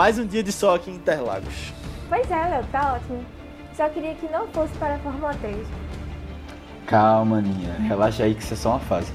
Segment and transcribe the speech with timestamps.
[0.00, 1.74] Mais um dia de sol aqui em Interlagos.
[2.08, 3.22] Pois é, Léo, tá ótimo.
[3.76, 5.68] Só queria que não fosse para a Fórmula 3.
[6.86, 7.74] Calma, Aninha.
[7.80, 9.12] Relaxa aí que isso é só uma fase.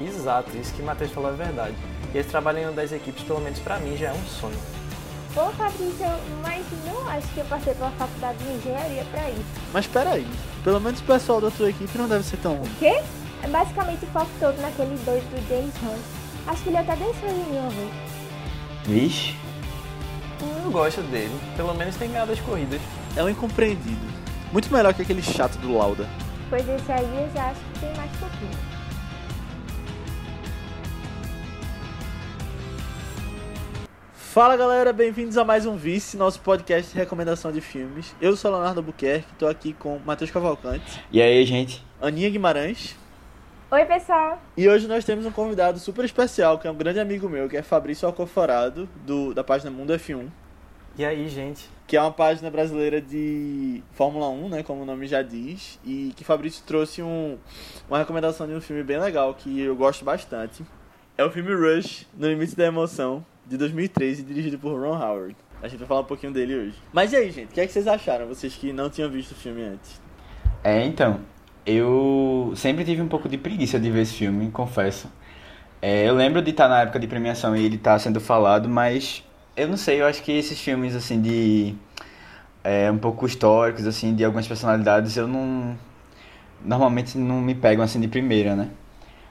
[0.00, 1.74] Exato, isso que o Matheus falou é verdade.
[2.14, 4.56] E esse trabalho em uma das equipes, pelo menos pra mim, já é um sonho.
[5.34, 6.06] Pô, Fabrício,
[6.40, 9.44] mas não acho que eu passei pela faculdade de engenharia pra isso.
[9.74, 10.26] Mas espera aí,
[10.64, 12.70] pelo menos o pessoal da tua equipe não deve ser tão ruim.
[12.70, 13.02] O quê?
[13.42, 16.00] É basicamente o foco todo naquele doido do James Hunt.
[16.46, 17.92] Acho que ele até desceu em mim uma vez.
[18.86, 19.41] Vixe.
[20.42, 22.80] Eu gosto dele, pelo menos tem ganhado as corridas.
[23.16, 24.00] É um incompreendido.
[24.52, 26.06] Muito melhor que aquele chato do Lauda.
[26.50, 28.72] Pois esse aí eu já acho que tem mais pouquinho.
[34.14, 38.14] Fala galera, bem-vindos a mais um Vice, nosso podcast de recomendação de filmes.
[38.20, 41.84] Eu sou Leonardo Albuquerque, tô aqui com Matheus Cavalcante, E aí, gente?
[42.00, 42.96] Aninha Guimarães
[43.72, 44.38] Oi, pessoal.
[44.54, 47.56] e hoje nós temos um convidado super especial, que é um grande amigo meu, que
[47.56, 50.26] é Fabrício Alcoforado, do, da página Mundo F1,
[50.98, 51.70] E aí, gente?
[51.86, 56.12] que é uma página brasileira de Fórmula 1, né, como o nome já diz, e
[56.14, 57.38] que Fabrício trouxe um,
[57.88, 60.62] uma recomendação de um filme bem legal, que eu gosto bastante.
[61.16, 65.34] É o filme Rush, No Limite da Emoção, de 2013, dirigido por Ron Howard.
[65.62, 66.74] A gente vai falar um pouquinho dele hoje.
[66.92, 69.32] Mas e aí, gente, o que, é que vocês acharam, vocês que não tinham visto
[69.32, 69.98] o filme antes?
[70.62, 71.20] É, então,
[71.66, 75.08] eu sempre tive um pouco de preguiça de ver esse filme, confesso.
[75.80, 79.24] É, eu lembro de estar na época de premiação e ele estar sendo falado, mas
[79.56, 81.74] eu não sei, eu acho que esses filmes, assim, de...
[82.64, 85.76] É, um pouco históricos, assim, de algumas personalidades, eu não...
[86.64, 88.70] Normalmente não me pegam, assim, de primeira, né?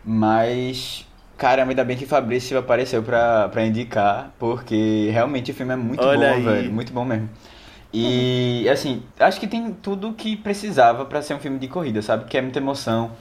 [0.04, 1.08] Mas...
[1.38, 6.04] Caramba, ainda bem que Fabrício apareceu pra, pra indicar, porque realmente o filme é muito
[6.04, 6.44] Olha bom, aí.
[6.44, 6.72] velho.
[6.72, 7.30] Muito bom mesmo.
[7.94, 12.26] E, assim, acho que tem tudo que precisava pra ser um filme de corrida, sabe?
[12.26, 13.12] Que é muita emoção,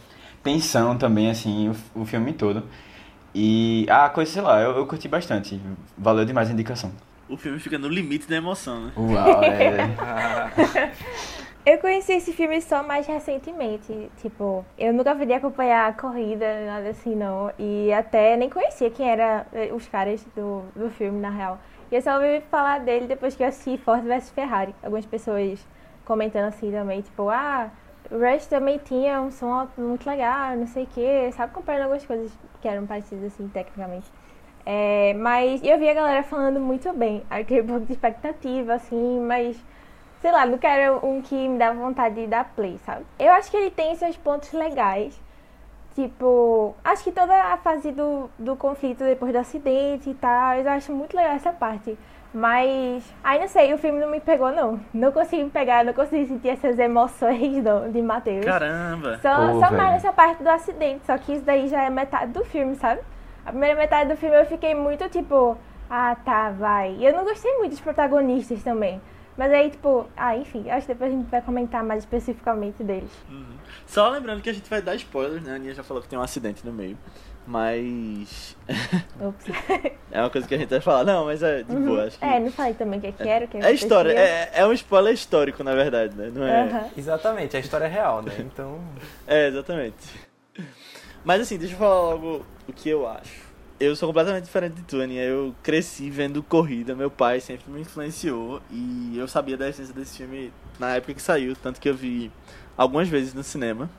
[0.42, 2.62] tensão também, assim, o, o filme todo.
[3.34, 5.60] E, ah, coisa, sei lá, eu, eu curti bastante.
[5.98, 6.92] Valeu demais a indicação.
[7.28, 8.92] O filme fica no limite da emoção, né?
[8.96, 9.90] Uau, é...
[11.64, 14.10] Eu conheci esse filme só mais recentemente.
[14.16, 17.52] Tipo, eu nunca fui de acompanhar a corrida, nada assim, não.
[17.58, 19.44] E até nem conhecia quem eram
[19.76, 21.60] os caras do, do filme, na real.
[21.90, 24.74] E eu só ouvi falar dele depois que eu assisti Ford vs Ferrari.
[24.82, 25.66] Algumas pessoas
[26.04, 27.70] comentando assim também, tipo, ah,
[28.10, 31.52] Rush também tinha um som muito legal, não sei o que, sabe?
[31.52, 34.10] Comparando algumas coisas que eram parecidas assim, tecnicamente.
[34.66, 37.24] É, mas eu vi a galera falando muito bem.
[37.30, 39.56] Um pouco de expectativa, assim, mas
[40.20, 43.04] sei lá, nunca era um que me dava vontade de dar play, sabe?
[43.18, 45.20] Eu acho que ele tem seus pontos legais.
[45.94, 50.70] Tipo, acho que toda a fase do, do conflito depois do acidente e tal, eu
[50.70, 51.98] acho muito legal essa parte.
[52.32, 54.78] Mas, ai não sei, o filme não me pegou não.
[54.94, 58.44] Não consigo me pegar, não consigo sentir essas emoções do, de Matheus.
[58.44, 59.18] Caramba!
[59.18, 62.32] Só, Pô, só mais essa parte do acidente, só que isso daí já é metade
[62.32, 63.00] do filme, sabe?
[63.44, 65.58] A primeira metade do filme eu fiquei muito tipo,
[65.88, 66.94] ah tá, vai.
[67.00, 69.00] E eu não gostei muito dos protagonistas também.
[69.36, 73.10] Mas aí, tipo, ah, enfim, acho que depois a gente vai comentar mais especificamente deles.
[73.90, 75.50] Só lembrando que a gente vai dar spoilers, né?
[75.50, 76.96] A Aninha já falou que tem um acidente no meio.
[77.44, 78.56] Mas.
[79.20, 79.46] Ops.
[80.12, 81.02] é uma coisa que a gente vai falar.
[81.02, 82.24] Não, mas é de boa, acho que.
[82.24, 84.72] É, não falei também o que, que era, o que É história, é, é um
[84.72, 86.30] spoiler histórico, na verdade, né?
[86.32, 86.62] Não é.
[86.62, 86.90] Aham.
[86.96, 88.32] Exatamente, a história é real, né?
[88.38, 88.78] Então.
[89.26, 89.96] É, exatamente.
[91.24, 93.50] Mas assim, deixa eu falar logo o que eu acho.
[93.80, 95.24] Eu sou completamente diferente de tu, Aninha.
[95.24, 100.18] Eu cresci vendo corrida, meu pai sempre me influenciou e eu sabia da essência desse
[100.18, 102.30] filme na época que saiu, tanto que eu vi
[102.80, 103.90] algumas vezes no cinema.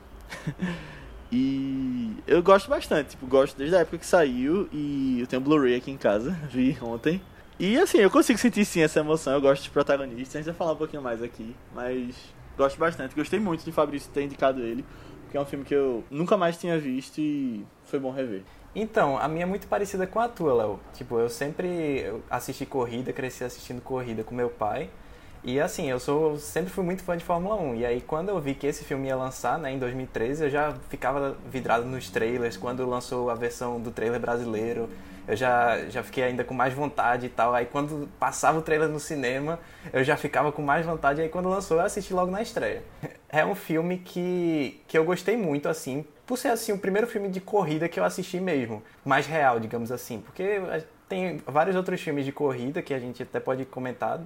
[1.30, 5.76] e eu gosto bastante, tipo, gosto desde a época que saiu e eu tenho Blu-ray
[5.76, 7.22] aqui em casa, vi ontem.
[7.60, 10.54] E assim, eu consigo sentir sim essa emoção, eu gosto dos protagonistas, a gente vai
[10.54, 12.16] falar um pouquinho mais aqui, mas
[12.58, 13.14] gosto bastante.
[13.14, 14.84] Gostei muito de Fabrício ter indicado ele,
[15.22, 18.42] porque é um filme que eu nunca mais tinha visto e foi bom rever.
[18.74, 20.80] Então, a minha é muito parecida com a tua, Léo.
[20.92, 24.90] Tipo, eu sempre assisti corrida, cresci assistindo corrida com meu pai.
[25.44, 27.74] E assim, eu sou sempre fui muito fã de Fórmula 1.
[27.76, 30.74] E aí quando eu vi que esse filme ia lançar, né, em 2013, eu já
[30.88, 32.56] ficava vidrado nos trailers.
[32.56, 34.88] Quando lançou a versão do trailer brasileiro,
[35.26, 37.54] eu já, já fiquei ainda com mais vontade e tal.
[37.54, 39.58] Aí quando passava o trailer no cinema,
[39.92, 41.20] eu já ficava com mais vontade.
[41.20, 42.82] Aí quando lançou, eu assisti logo na estreia.
[43.34, 47.30] É um filme que, que eu gostei muito, assim, por ser assim o primeiro filme
[47.30, 51.98] de corrida que eu assisti mesmo, mais real, digamos assim, porque eh, tem vários outros
[51.98, 54.20] filmes de corrida que a gente até pode comentar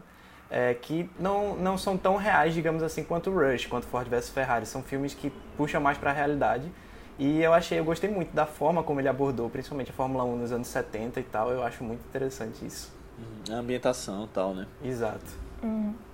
[0.50, 4.66] é, que não, não são tão reais, digamos assim, quanto Rush, quanto Ford vs Ferrari.
[4.66, 6.70] São filmes que puxam mais para a realidade.
[7.18, 10.36] E eu achei, eu gostei muito da forma como ele abordou, principalmente a Fórmula 1
[10.36, 11.50] nos anos 70 e tal.
[11.50, 12.94] Eu acho muito interessante isso.
[13.50, 14.66] A ambientação e tal, né?
[14.84, 15.46] Exato.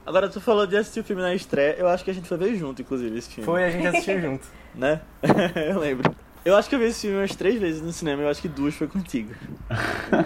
[0.06, 2.37] Agora, tu falou de assistir o filme na estreia, eu acho que a gente foi
[2.37, 3.44] ver junto, inclusive, esse filme.
[3.44, 4.46] Foi, a gente assistiu junto.
[4.75, 5.00] Né?
[5.69, 6.14] eu lembro.
[6.44, 8.49] Eu acho que eu vi esse filme umas três vezes no cinema, eu acho que
[8.49, 9.33] duas foi contigo.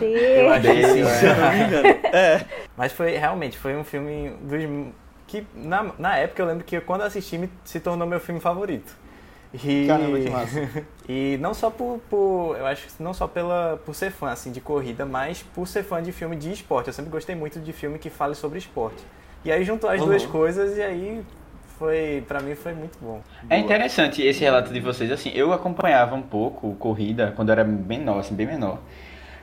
[0.01, 1.05] Eu acho que sim.
[1.05, 1.89] Se eu não me engano.
[2.13, 2.45] É.
[2.77, 4.93] Mas foi realmente, foi um filme dos
[5.27, 8.41] que na, na época eu lembro que quando eu assisti me, se tornou meu filme
[8.41, 8.97] favorito.
[9.65, 10.69] E, Caramba, que massa.
[11.09, 14.53] e não só por, por eu acho que não só pela por ser fã assim
[14.53, 16.89] de corrida, mas por ser fã de filme de esporte.
[16.89, 19.03] Eu sempre gostei muito de filme que fale sobre esporte.
[19.45, 20.07] E aí juntou as Uhum.
[20.09, 21.25] duas coisas e aí
[21.79, 23.21] foi para mim foi muito bom.
[23.49, 27.65] É interessante esse relato de vocês, assim, eu acompanhava um pouco corrida quando eu era
[27.65, 28.79] menor, assim, bem menor.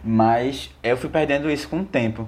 [0.03, 2.27] Mas eu fui perdendo isso com o tempo.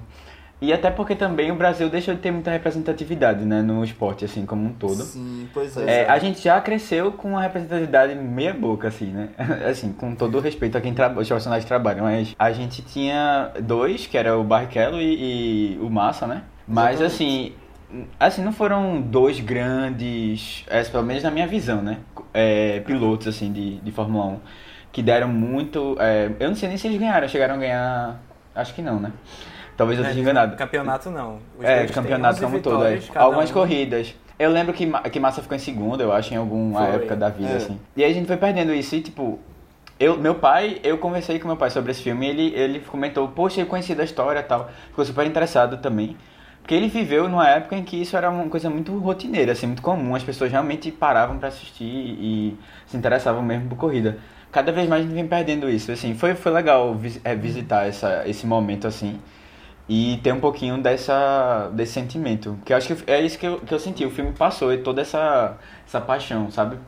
[0.58, 4.46] E até porque também o Brasil deixou de ter muita representatividade, né, no esporte, assim,
[4.46, 5.02] como um todo.
[5.02, 6.04] Sim, pois é.
[6.04, 9.28] É, a gente já cresceu com uma representatividade meia boca, assim, né?
[9.68, 13.52] Assim, com todo o respeito a quem trabalha, os profissionais trabalham, mas a gente tinha
[13.60, 16.42] dois, que era o Barrichello e, e o Massa, né?
[16.66, 17.52] Mas, assim,
[18.18, 21.98] assim, não foram dois grandes, é, pelo menos na minha visão, né?
[22.34, 24.40] É, pilotos, assim, de, de Fórmula 1,
[24.92, 25.96] que deram muito...
[26.00, 28.20] é, eu não sei nem se eles ganharam, chegaram a ganhar...
[28.54, 29.12] Acho que não, né?
[29.76, 30.56] Talvez eu É, esteja enganado.
[30.56, 31.38] Campeonato não.
[31.58, 32.84] Os É, campeonato 11 como um todo.
[32.86, 32.98] é.
[33.14, 33.52] Algumas um.
[33.52, 34.14] corridas.
[34.38, 36.94] Eu lembro que, que Massa ficou em segunda, eu acho, em alguma Foi.
[36.96, 37.56] época da vida, É.
[37.56, 37.78] assim.
[37.96, 39.38] E aí a gente foi perdendo isso e, tipo...
[39.98, 43.28] Eu, meu pai, eu conversei com meu pai sobre esse filme e ele, ele comentou,
[43.28, 44.70] poxa, eu conheci da história e tal.
[44.88, 46.16] Ficou super interessado também.
[46.66, 49.82] Porque ele viveu numa época em que isso era uma coisa muito rotineira, assim, muito
[49.82, 50.16] comum.
[50.16, 52.58] As pessoas realmente paravam pra assistir e
[52.88, 54.18] se interessavam mesmo por corrida.
[54.50, 56.16] Cada vez mais a gente vem perdendo isso, assim.
[56.16, 59.20] Foi, foi legal é, visitar essa, esse momento, assim
[59.88, 62.58] e ter um pouquinho dessa, desse sentimento.
[62.64, 64.04] Que eu acho que é isso que eu, que eu senti.
[64.04, 66.78] O filme passou e toda essa, essa paixão, sabe?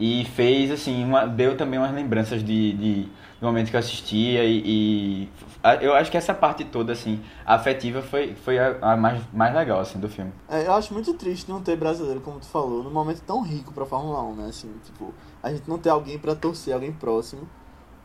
[0.00, 3.08] E fez, assim, uma, deu também umas lembranças de, de,
[3.40, 5.28] do momento que eu assistia e, e
[5.62, 9.54] a- eu acho que essa parte toda, assim, afetiva foi, foi a, a mais, mais
[9.54, 10.32] legal, assim, do filme.
[10.48, 13.72] É, eu acho muito triste não ter brasileiro, como tu falou, num momento tão rico
[13.72, 14.46] pra Fórmula 1, né?
[14.48, 17.48] Assim, tipo, a gente não ter alguém pra torcer, alguém próximo,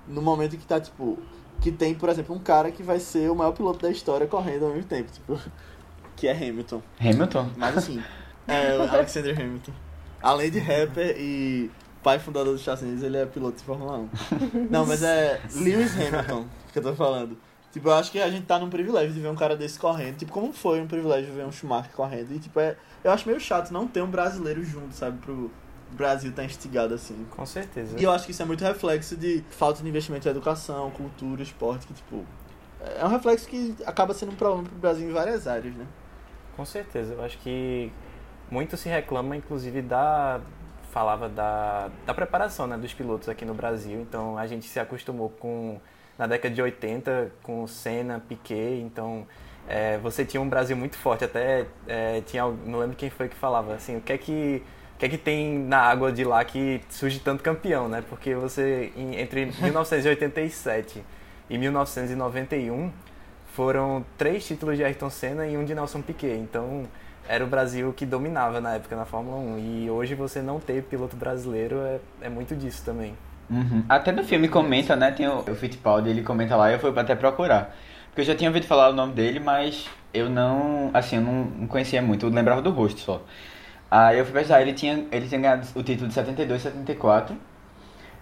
[0.07, 1.17] no momento que tá, tipo,
[1.61, 4.65] que tem, por exemplo, um cara que vai ser o maior piloto da história correndo
[4.65, 5.39] ao mesmo tempo, tipo,
[6.15, 6.81] que é Hamilton.
[6.99, 7.49] Hamilton?
[7.57, 8.03] Mas assim,
[8.47, 9.71] é o Alexander Hamilton.
[10.21, 11.71] Além de rapper e
[12.03, 14.09] pai fundador dos Estados Unidos, ele é piloto de Fórmula 1.
[14.69, 17.37] Não, mas é Lewis Hamilton que eu tô falando.
[17.71, 20.17] Tipo, eu acho que a gente tá num privilégio de ver um cara desse correndo.
[20.17, 22.31] Tipo, como foi um privilégio ver um Schumacher correndo.
[22.31, 25.17] E, tipo, é, eu acho meio chato não ter um brasileiro junto, sabe?
[25.19, 25.49] Pro
[25.91, 27.25] Brasil tá instigado assim.
[27.31, 27.99] Com certeza.
[27.99, 31.41] E eu acho que isso é muito reflexo de falta de investimento em educação, cultura,
[31.41, 32.23] esporte, que, tipo...
[32.97, 35.87] É um reflexo que acaba sendo um problema pro Brasil em várias áreas, né?
[36.55, 37.91] Com certeza, eu acho que
[38.51, 40.39] muito se reclama, inclusive, da.
[40.93, 43.99] Falava da, da preparação né, dos pilotos aqui no Brasil.
[43.99, 45.79] Então a gente se acostumou com.
[46.15, 48.79] Na década de 80, com Senna, Piquet.
[48.79, 49.25] Então
[49.67, 51.25] é, você tinha um Brasil muito forte.
[51.25, 52.43] Até é, tinha.
[52.43, 54.61] Não lembro quem foi que falava assim: o que é que.
[54.95, 58.03] O que é que tem na água de lá que surge tanto campeão, né?
[58.07, 61.03] Porque você, entre 1987
[61.49, 62.91] e 1991,
[63.47, 66.37] foram três títulos de Ayrton Senna e um de Nelson Piquet.
[66.37, 66.83] Então,
[67.27, 69.59] era o Brasil que dominava na época na Fórmula 1.
[69.59, 73.13] E hoje você não ter piloto brasileiro é, é muito disso também.
[73.49, 73.83] Uhum.
[73.87, 75.11] Até no filme comenta, né?
[75.11, 77.75] Tem o, o Fittipaldi, ele comenta lá eu fui até procurar.
[78.07, 81.45] Porque eu já tinha ouvido falar o nome dele, mas eu não, assim, eu não,
[81.45, 83.21] não conhecia muito, eu lembrava do rosto só.
[83.89, 87.35] Aí eu fui pensar, ele tinha, ele tinha ganhado o título de 72 e 74.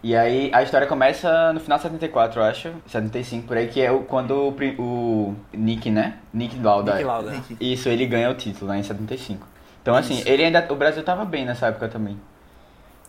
[0.04, 3.80] E aí a história começa no final de 74, eu acho, 75 por aí, que
[3.80, 6.18] é o, quando o, o Nick, né?
[6.34, 6.94] Nick Lauda.
[6.94, 7.32] Nick Lauda.
[7.32, 7.58] Nick.
[7.60, 9.46] Isso, ele ganha o título lá em 75.
[9.82, 10.28] Então assim, Isso.
[10.28, 12.20] ele ainda, o Brasil tava bem nessa época também.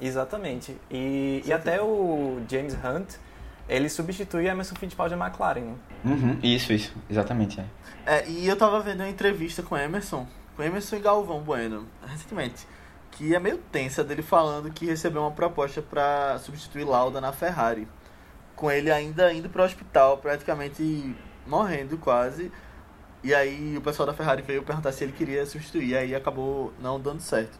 [0.01, 0.77] Exatamente.
[0.91, 3.15] E, e até o James Hunt,
[3.69, 5.61] ele substitui Emerson Fittipaldi na McLaren.
[5.61, 5.75] né?
[6.05, 7.65] Uhum, isso, isso, exatamente, é.
[8.05, 11.87] É, e eu tava vendo uma entrevista com o Emerson, com Emerson e Galvão Bueno,
[12.07, 12.67] recentemente,
[13.13, 17.87] que é meio tensa dele falando que recebeu uma proposta pra substituir Lauda na Ferrari.
[18.57, 21.15] Com ele ainda indo pro hospital, praticamente
[21.47, 22.51] morrendo quase.
[23.23, 26.73] E aí o pessoal da Ferrari veio perguntar se ele queria substituir, e aí acabou
[26.81, 27.59] não dando certo.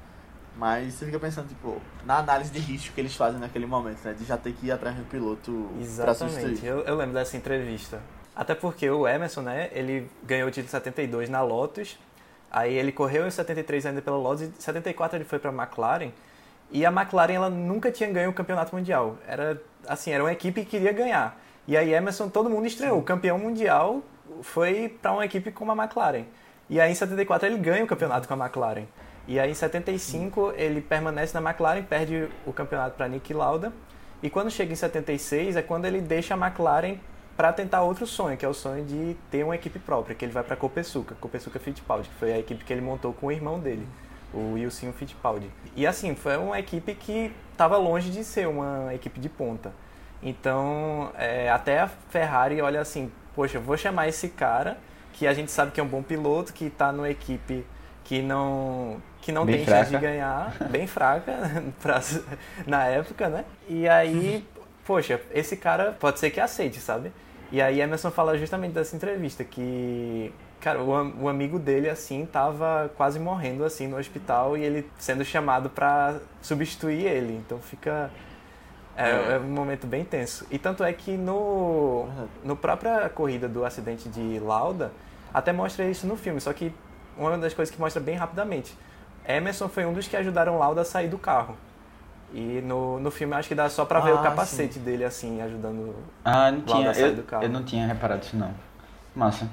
[0.57, 4.13] Mas você fica pensando, tipo, na análise de risco que eles fazem naquele momento, né?
[4.13, 6.41] De já ter que ir atrás do piloto Exatamente.
[6.41, 6.69] substituir.
[6.69, 8.03] Eu, eu lembro dessa entrevista.
[8.35, 11.99] Até porque o Emerson, né, ele ganhou o título em 72 na Lotus,
[12.53, 15.55] aí ele correu em 73 ainda pela Lotus, e em 74 ele foi para a
[15.55, 16.11] McLaren,
[16.71, 19.17] e a McLaren ela nunca tinha ganho o campeonato mundial.
[19.27, 21.39] Era assim, era uma equipe que queria ganhar.
[21.67, 22.99] E aí Emerson, todo mundo estreou.
[22.99, 24.03] O campeão mundial
[24.43, 26.25] foi para uma equipe como a McLaren.
[26.69, 28.85] E aí em 74 ele ganha o campeonato com a McLaren.
[29.29, 33.73] E aí em 75 ele permanece na McLaren, perde o campeonato para Nick Lauda.
[34.23, 36.97] E quando chega em 76 é quando ele deixa a McLaren
[37.37, 40.33] para tentar outro sonho, que é o sonho de ter uma equipe própria, que ele
[40.33, 43.59] vai para Copesuca, Copesuca Fittipaldi, que foi a equipe que ele montou com o irmão
[43.59, 43.87] dele,
[44.33, 45.51] o Wilson Fittipaldi.
[45.75, 49.73] E assim, foi uma equipe que estava longe de ser uma equipe de ponta.
[50.23, 54.79] Então, é, até a Ferrari olha assim, poxa, vou chamar esse cara,
[55.13, 57.65] que a gente sabe que é um bom piloto, que está numa equipe
[58.05, 59.85] que não que não Bem tem fraca.
[59.85, 61.33] chance de ganhar, bem fraca
[61.81, 62.01] pra,
[62.67, 63.45] na época, né?
[63.69, 64.45] E aí,
[64.85, 67.13] poxa, esse cara pode ser que aceite, sabe?
[67.51, 72.91] E aí Emerson fala justamente dessa entrevista que cara, o, o amigo dele assim tava
[72.97, 77.35] quase morrendo assim no hospital e ele sendo chamado pra substituir ele.
[77.35, 78.11] Então fica
[78.97, 79.33] é, É.
[79.35, 80.47] é um momento bem tenso.
[80.51, 82.07] E tanto é que no
[82.43, 84.91] no própria corrida do acidente de Lauda
[85.33, 86.73] até mostra isso no filme, só que
[87.17, 88.77] uma das coisas que mostra bem rapidamente.
[89.27, 91.57] Emerson foi um dos que ajudaram Lauda a sair do carro.
[92.33, 95.41] E no, no filme acho que dá só pra ver Ah, o capacete dele assim,
[95.43, 95.95] ajudando.
[96.25, 96.93] Ah, não tinha.
[96.93, 97.43] Eu, do carro.
[97.45, 98.55] eu não tinha reparado isso não.
[99.15, 99.49] Massa.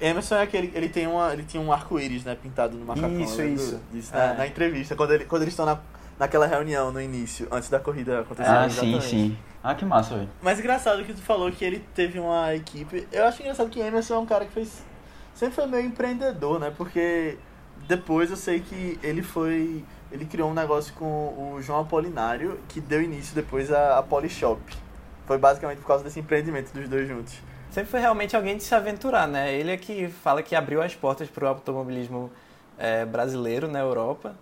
[0.00, 3.20] Emerson é aquele, ele tem uma, ele tinha um arco-íris, né, pintado no macacão.
[3.20, 3.78] Isso, isso.
[3.92, 4.28] Disso, É.
[4.28, 5.78] na, na entrevista, quando, ele, quando eles estão na,
[6.18, 8.48] naquela reunião no início, antes da corrida acontecer.
[8.50, 9.04] Ah, exatamente.
[9.04, 9.38] sim, sim.
[9.62, 10.28] Ah, que massa, velho.
[10.40, 13.06] Mas engraçado que tu falou que ele teve uma equipe.
[13.12, 14.82] Eu acho engraçado que Emerson é um cara que fez.
[15.34, 16.72] Sempre foi meio empreendedor, né?
[16.74, 17.36] Porque
[17.86, 19.84] depois eu sei que ele foi.
[20.12, 21.04] Ele criou um negócio com
[21.54, 24.60] o João Apolinário que deu início depois à, à Polishop.
[25.26, 27.34] Foi basicamente por causa desse empreendimento dos dois juntos.
[27.70, 29.54] Sempre foi realmente alguém de se aventurar, né?
[29.54, 32.30] Ele é que fala que abriu as portas para o automobilismo
[32.76, 34.34] é, brasileiro na Europa.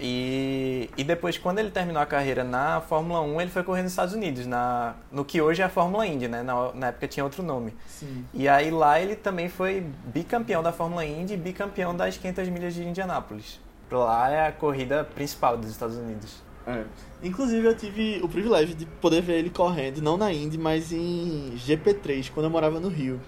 [0.00, 3.92] E, e depois, quando ele terminou a carreira na Fórmula 1, ele foi correr nos
[3.92, 6.42] Estados Unidos, na, no que hoje é a Fórmula Indy, né?
[6.42, 7.76] Na, na época tinha outro nome.
[7.86, 8.24] Sim.
[8.32, 12.74] E aí lá ele também foi bicampeão da Fórmula Indy e bicampeão das 500 milhas
[12.74, 13.60] de Indianápolis.
[13.90, 16.42] Lá é a corrida principal dos Estados Unidos.
[16.66, 16.84] É.
[17.22, 21.52] Inclusive eu tive o privilégio de poder ver ele correndo, não na Indy, mas em
[21.56, 23.20] GP3, quando eu morava no Rio.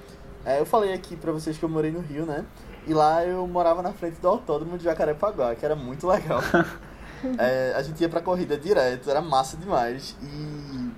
[0.44, 2.44] É, eu falei aqui pra vocês que eu morei no Rio, né?
[2.86, 6.40] E lá eu morava na frente do autódromo de Jacarepaguá, que era muito legal.
[7.38, 10.14] É, a gente ia pra corrida direto, era massa demais.
[10.22, 10.90] E,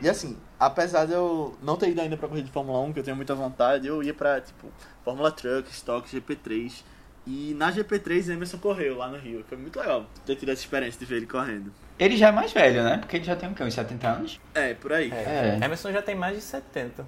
[0.00, 3.00] e assim, apesar de eu não ter ido ainda pra corrida de Fórmula 1, que
[3.00, 4.68] eu tenho muita vontade, eu ia pra, tipo,
[5.04, 6.82] Fórmula Truck, Stock, GP3.
[7.30, 9.44] E na GP3 Emerson correu lá no Rio.
[9.46, 11.70] Foi muito legal ter tido essa experiência de ver ele correndo.
[11.98, 12.96] Ele já é mais velho, né?
[12.96, 13.62] Porque ele já tem o quê?
[13.62, 14.40] Uns 70 anos?
[14.54, 15.12] É, por aí.
[15.12, 15.58] É.
[15.62, 17.06] Emerson já tem mais de 70.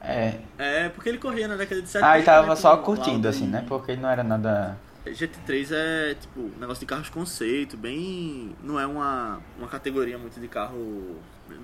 [0.00, 0.34] É.
[0.56, 2.08] É, porque ele corria na década de 70.
[2.08, 3.64] Ah, e tava né, só curtindo, assim, né?
[3.66, 4.78] Porque não era nada.
[5.04, 8.54] GT3 é, tipo, um negócio de carros conceito, bem...
[8.62, 11.16] Não é uma, uma categoria muito de carro...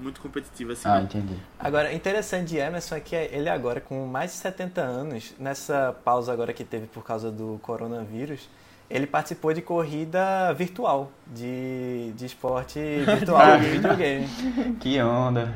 [0.03, 0.89] Muito competitiva, assim.
[0.89, 1.05] Ah, não.
[1.05, 1.37] entendi.
[1.59, 6.33] Agora, interessante de Emerson é que ele agora, com mais de 70 anos, nessa pausa
[6.33, 8.49] agora que teve por causa do coronavírus,
[8.91, 14.29] ele participou de corrida virtual, de, de esporte virtual, de videogame.
[14.81, 15.53] Que onda.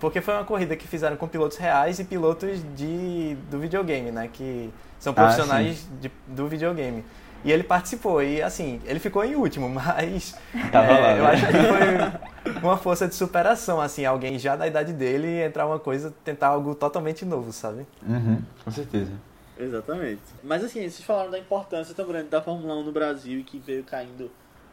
[0.00, 4.28] Porque foi uma corrida que fizeram com pilotos reais e pilotos de, do videogame, né?
[4.32, 4.70] Que
[5.00, 7.04] são Ah, profissionais de- do videogame.
[7.44, 10.34] E ele participou, e assim, ele ficou em último, mas
[10.72, 11.30] Tava é, lá, eu né?
[11.30, 12.27] acho que foi
[12.62, 16.74] uma força de superação, assim, alguém já da idade dele entrar uma coisa, tentar algo
[16.74, 17.86] totalmente novo, sabe?
[18.02, 19.12] Uhum, com certeza.
[19.58, 20.22] Exatamente.
[20.42, 23.58] Mas assim, vocês falaram da importância tão grande da Fórmula 1 no Brasil e que
[23.58, 24.30] veio caindo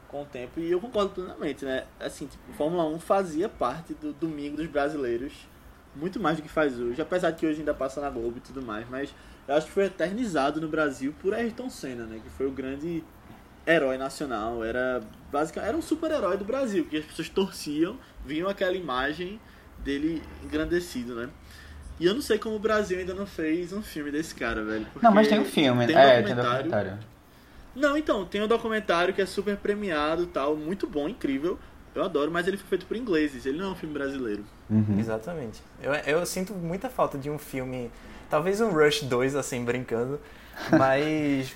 [0.08, 0.60] com o tempo.
[0.60, 1.86] E eu concordo plenamente, né?
[2.00, 5.34] Assim, tipo, Fórmula 1 fazia parte do domingo dos brasileiros.
[5.96, 7.01] Muito mais do que faz hoje.
[7.01, 8.88] Apesar de que hoje ainda passa na Globo e tudo mais.
[8.89, 9.13] Mas
[9.48, 12.20] eu acho que foi eternizado no Brasil por Ayrton Senna, né?
[12.24, 13.04] Que foi o grande
[13.65, 14.63] herói nacional.
[14.63, 16.86] Era basicamente era um super-herói do Brasil.
[16.86, 19.39] Que as pessoas torciam, viam aquela imagem
[19.79, 21.29] dele engrandecido, né?
[22.00, 24.86] E eu não sei como o Brasil ainda não fez um filme desse cara, velho.
[25.01, 25.88] Não, mas porque tem um filme.
[25.88, 26.63] tem um é, tem documentário.
[26.69, 27.00] documentário.
[27.75, 31.60] Não, então, tem um documentário que é super premiado e tal, muito bom, incrível.
[31.93, 34.43] Eu adoro, mas ele foi feito por ingleses, ele não é um filme brasileiro.
[34.69, 34.98] Uhum.
[35.00, 35.62] Exatamente.
[35.81, 37.91] Eu, eu sinto muita falta de um filme,
[38.29, 40.19] talvez um Rush 2, assim, brincando,
[40.71, 41.55] mas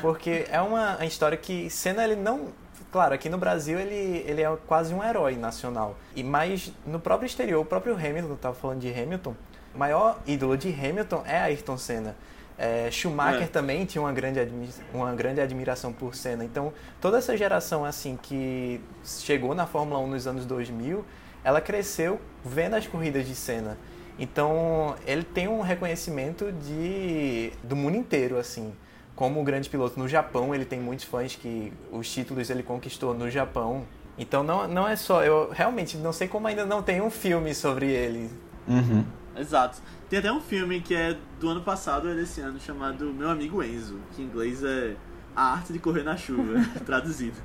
[0.00, 2.48] porque é uma história que Senna ele não,
[2.92, 5.96] claro, aqui no Brasil ele, ele é quase um herói nacional.
[6.14, 9.34] E mais no próprio exterior, o próprio Hamilton, eu tava falando de Hamilton,
[9.74, 12.16] o maior ídolo de Hamilton é Ayrton Senna.
[12.58, 13.46] É, Schumacher É.
[13.46, 14.46] também tinha uma grande,
[14.92, 16.44] uma grande admiração por Senna.
[16.44, 21.02] Então, toda essa geração assim que chegou na Fórmula 1 nos anos 2000,
[21.42, 23.78] ela cresceu vendo as corridas de Senna.
[24.20, 28.74] Então, ele tem um reconhecimento de do mundo inteiro assim.
[29.16, 33.30] Como grande piloto no Japão, ele tem muitos fãs que os títulos ele conquistou no
[33.30, 33.86] Japão.
[34.18, 37.54] Então, não, não é só, eu realmente não sei como ainda não tem um filme
[37.54, 38.30] sobre ele.
[38.68, 39.04] Uhum.
[39.36, 39.80] Exato.
[40.10, 43.30] Tem até um filme que é do ano passado ou é desse ano, chamado Meu
[43.30, 44.96] Amigo Enzo, que em inglês é
[45.34, 47.36] A Arte de Correr na Chuva, traduzido.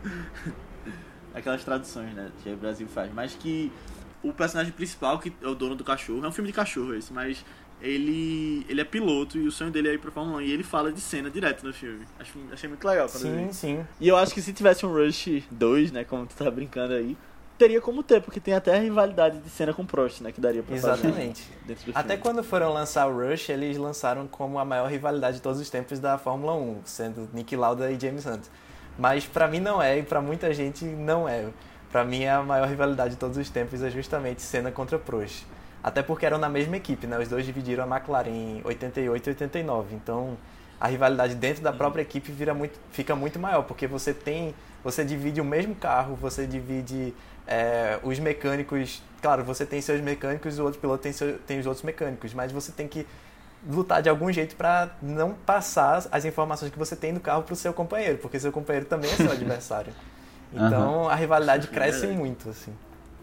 [1.34, 3.14] Aquelas traduções, né, que o Brasil faz.
[3.14, 3.72] Mas que
[4.30, 7.12] o personagem principal, que é o dono do cachorro, é um filme de cachorro esse,
[7.14, 7.46] mas
[7.82, 10.64] ele, ele é piloto e o sonho dele é ir pra Fórmula 1 e ele
[10.64, 12.06] fala de cena direto no filme.
[12.20, 13.22] Acho, achei muito legal quando.
[13.22, 13.86] Sim, sim.
[14.00, 17.18] E eu acho que se tivesse um Rush 2, né, como tu tá brincando aí,
[17.58, 20.32] teria como ter, porque tem até a rivalidade de cena com Prost, né?
[20.32, 21.42] Que daria pra Exatamente.
[21.42, 25.38] fazer dentro do Até quando foram lançar o Rush, eles lançaram como a maior rivalidade
[25.38, 28.44] de todos os tempos da Fórmula 1, sendo Nick Lauda e James Hunt.
[28.98, 31.50] Mas pra mim não é, e pra muita gente não é.
[31.92, 35.46] Pra mim a maior rivalidade de todos os tempos é justamente Senna contra Prost.
[35.84, 37.18] Até porque eram na mesma equipe, né?
[37.20, 39.96] Os dois dividiram a McLaren em 88 e 89.
[39.96, 40.38] Então
[40.80, 45.06] a rivalidade dentro da própria equipe vira muito, fica muito maior, porque você tem, você
[45.06, 47.14] divide o mesmo carro, você divide
[47.48, 49.02] é, os mecânicos.
[49.22, 52.52] Claro, você tem seus mecânicos, o outro piloto tem, seu, tem os outros mecânicos, mas
[52.52, 53.08] você tem que
[53.68, 57.54] lutar de algum jeito para não passar as informações que você tem do carro para
[57.54, 59.94] o seu companheiro, porque seu companheiro também é seu adversário.
[60.56, 62.74] Então a rivalidade cresce muito, assim.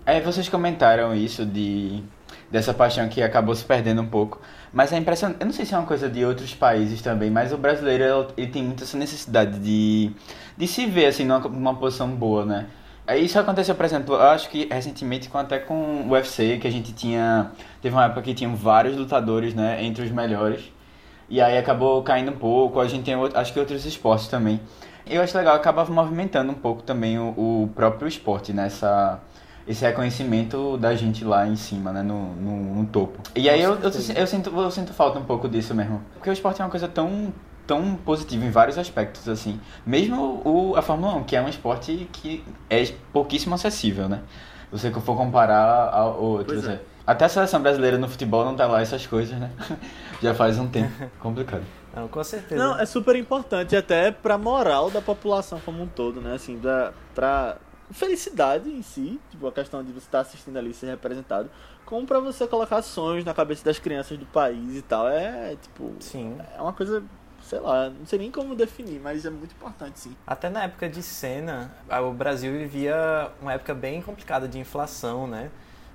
[0.05, 2.03] É, vocês comentaram isso de
[2.51, 4.41] dessa paixão que acabou se perdendo um pouco.
[4.73, 5.41] Mas é impressionante.
[5.41, 8.49] Eu não sei se é uma coisa de outros países também, mas o brasileiro ele
[8.49, 10.11] tem muito essa necessidade de,
[10.57, 12.67] de se ver assim numa, numa posição boa, né?
[13.07, 16.69] É, Isso aconteceu, por exemplo, eu acho que recentemente com, até com o UFC, que
[16.69, 17.51] a gente tinha.
[17.81, 19.83] Teve uma época que tinham vários lutadores, né?
[19.85, 20.71] Entre os melhores.
[21.29, 22.81] E aí acabou caindo um pouco.
[22.81, 24.61] A gente tem acho que outros esportes também.
[25.07, 29.21] Eu acho legal, acaba movimentando um pouco também o, o próprio esporte, nessa
[29.67, 33.21] esse reconhecimento da gente lá em cima, né, no, no, no topo.
[33.35, 36.03] E aí eu, eu, eu sinto, eu sinto falta um pouco disso mesmo.
[36.15, 37.33] Porque o esporte é uma coisa tão,
[37.67, 39.61] tão positiva em vários aspectos, assim.
[39.87, 44.21] Mesmo o, a Fórmula 1, que é um esporte que é pouquíssimo acessível, né?
[44.71, 46.63] Você for comparar a outros.
[46.63, 46.77] Pois é.
[46.77, 46.81] é.
[47.07, 49.51] Até a seleção brasileira no futebol não tá lá essas coisas, né?
[50.23, 50.93] Já faz um tempo.
[51.21, 51.63] Complicado.
[51.95, 52.63] Não, com certeza.
[52.63, 56.35] Não, é super importante até pra moral da população como um todo, né?
[56.35, 57.57] Assim, da, pra
[57.91, 61.51] felicidade em si, tipo, a questão de você estar assistindo ali ser representado,
[61.85, 65.07] como pra você colocar sonhos na cabeça das crianças do país e tal.
[65.09, 66.39] É, tipo, Sim.
[66.57, 67.03] é uma coisa,
[67.43, 70.17] sei lá, não sei nem como definir, mas é muito importante, sim.
[70.27, 75.27] Até na época de Senna, a- o Brasil vivia uma época bem complicada de inflação,
[75.27, 75.51] né?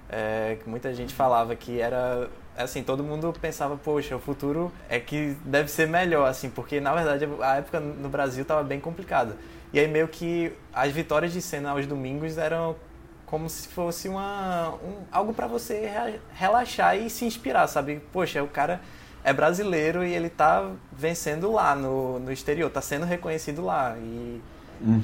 [0.10, 5.36] É, muita gente falava que era assim, todo mundo pensava, poxa, o futuro é que
[5.46, 9.38] deve ser melhor, assim, porque na verdade a época no Brasil estava bem complicada.
[9.72, 12.76] E aí meio que as vitórias de Senna aos domingos eram
[13.26, 15.91] como se fosse uma um- algo para você
[16.34, 18.02] relaxar e se inspirar, sabe?
[18.13, 18.80] Poxa, o cara
[19.24, 24.41] é brasileiro e ele tá vencendo lá no, no exterior, tá sendo reconhecido lá e,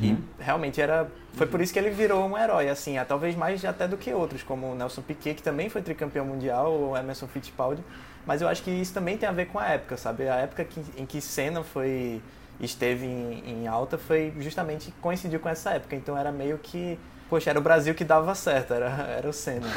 [0.06, 3.64] e realmente era foi por isso que ele virou um herói, assim, é, talvez mais
[3.66, 7.28] até do que outros, como o Nelson Piquet, que também foi tricampeão mundial, ou Emerson
[7.28, 7.84] Fittipaldi,
[8.26, 10.28] mas eu acho que isso também tem a ver com a época, sabe?
[10.28, 12.22] A época que, em que Senna foi
[12.60, 16.98] esteve em, em alta foi justamente coincidiu com essa época, então era meio que
[17.34, 19.68] Poxa, era o Brasil que dava certo, era, era o Senna.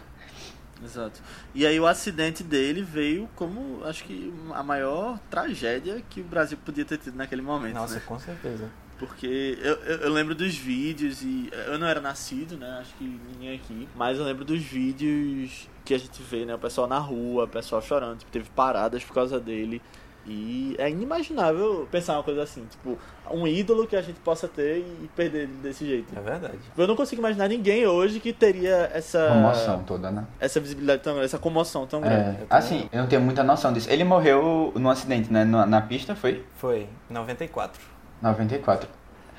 [0.82, 1.20] Exato.
[1.54, 6.56] E aí o acidente dele veio como, acho que, a maior tragédia que o Brasil
[6.64, 8.02] podia ter tido naquele momento, Nossa, né?
[8.06, 8.70] com certeza.
[8.98, 12.78] Porque eu, eu, eu lembro dos vídeos e eu não era nascido, né?
[12.80, 13.88] Acho que ninguém aqui.
[13.94, 16.54] Mas eu lembro dos vídeos que a gente vê, né?
[16.54, 19.82] O pessoal na rua, o pessoal chorando, tipo, teve paradas por causa dele.
[20.28, 22.98] E é inimaginável pensar uma coisa assim, tipo,
[23.30, 26.12] um ídolo que a gente possa ter e perder ele desse jeito.
[26.18, 26.58] É verdade.
[26.76, 30.26] Eu não consigo imaginar ninguém hoje que teria essa Comoção toda, né?
[30.40, 32.38] essa visibilidade tão grande, essa comoção tão É, grande.
[32.50, 33.88] assim, eu não tenho muita noção disso.
[33.88, 35.44] Ele morreu num acidente, né?
[35.44, 36.44] Na, na pista, foi?
[36.56, 37.80] Foi, 94.
[38.20, 38.88] 94.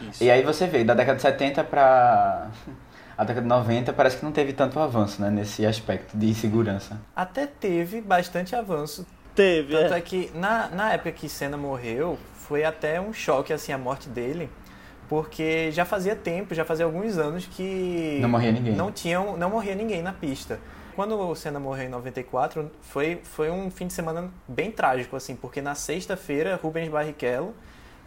[0.02, 0.24] Isso.
[0.24, 2.48] E aí você vê, da década de 70 pra
[3.18, 5.30] a década de 90, parece que não teve tanto avanço, né?
[5.30, 7.00] Nesse aspecto de segurança.
[7.16, 9.06] Até teve bastante avanço.
[9.34, 9.98] Teve, Tanto é.
[9.98, 14.10] é que na, na época que Senna morreu, foi até um choque, assim, a morte
[14.10, 14.50] dele.
[15.08, 18.18] Porque já fazia tempo, já fazia alguns anos que...
[18.20, 18.76] Não morria ninguém.
[18.76, 20.60] Não, tinham, não morria ninguém na pista.
[20.96, 25.36] Quando o Senna morreu em 94, foi, foi um fim de semana bem trágico, assim.
[25.36, 27.54] Porque na sexta-feira, Rubens Barrichello,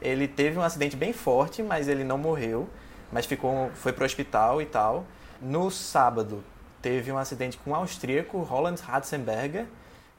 [0.00, 2.68] ele teve um acidente bem forte, mas ele não morreu.
[3.12, 5.04] Mas ficou, foi pro hospital e tal.
[5.40, 6.44] No sábado,
[6.80, 9.66] teve um acidente com um austríaco, Roland Ratzenberger,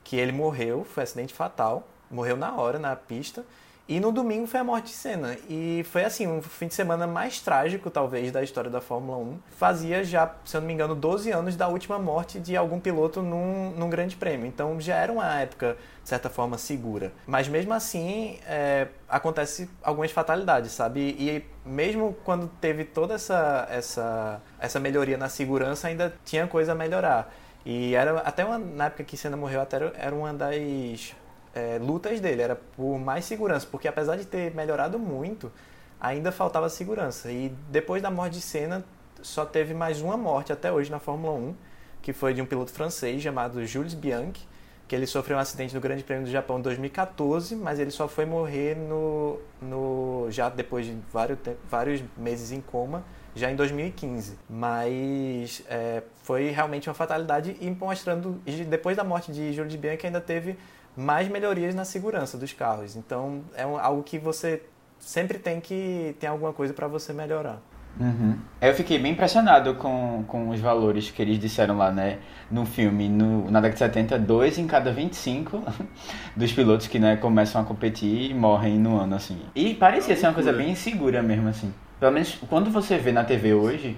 [0.04, 3.46] que ele morreu, foi um acidente fatal, morreu na hora, na pista.
[3.92, 5.36] E no domingo foi a morte de Senna.
[5.50, 9.38] E foi assim, um fim de semana mais trágico, talvez, da história da Fórmula 1.
[9.58, 13.22] Fazia já, se eu não me engano, 12 anos da última morte de algum piloto
[13.22, 14.48] num, num grande prêmio.
[14.48, 17.12] Então já era uma época, de certa forma, segura.
[17.28, 21.02] Mas mesmo assim, é, acontece algumas fatalidades, sabe?
[21.20, 26.76] E mesmo quando teve toda essa, essa, essa melhoria na segurança, ainda tinha coisa a
[26.76, 27.30] melhorar.
[27.66, 31.14] E era até uma, na época que Senna morreu, até era- era uma das
[31.54, 35.52] é, lutas dele, era por mais segurança, porque apesar de ter melhorado muito,
[36.00, 37.32] ainda faltava segurança.
[37.32, 38.84] E depois da morte de Senna,
[39.22, 41.56] só teve mais uma morte até hoje na Fórmula 1,
[42.02, 44.48] que foi de um piloto francês chamado Jules Bianchi,
[44.88, 48.08] que ele sofreu um acidente no Grande Prêmio do Japão em 2014, mas ele só
[48.08, 54.38] foi morrer no, no já depois de vários, vários meses em coma já em 2015.
[54.50, 60.20] Mas é, foi realmente uma fatalidade e mostrando, depois da morte de de Bianchi, ainda
[60.20, 60.58] teve
[60.96, 62.96] mais melhorias na segurança dos carros.
[62.96, 64.62] Então é um, algo que você
[65.00, 67.62] sempre tem que ter alguma coisa para você melhorar.
[68.00, 68.38] Uhum.
[68.62, 72.20] Eu fiquei bem impressionado com, com os valores que eles disseram lá, né?
[72.50, 75.62] No filme, no, na década de 70, dois em cada 25
[76.36, 79.42] dos pilotos que né, começam a competir morrem no ano, assim.
[79.54, 81.74] E parecia ser uma coisa bem insegura mesmo, assim.
[82.00, 83.98] Pelo menos quando você vê na TV hoje,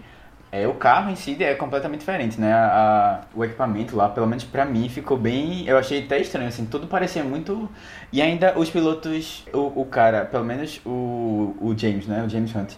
[0.54, 2.54] é, o carro em si é completamente diferente, né?
[2.54, 5.68] A, o equipamento lá, pelo menos pra mim, ficou bem.
[5.68, 7.68] Eu achei até estranho, assim, tudo parecia muito.
[8.12, 12.24] E ainda os pilotos, o, o cara, pelo menos o, o James, né?
[12.24, 12.76] O James Hunt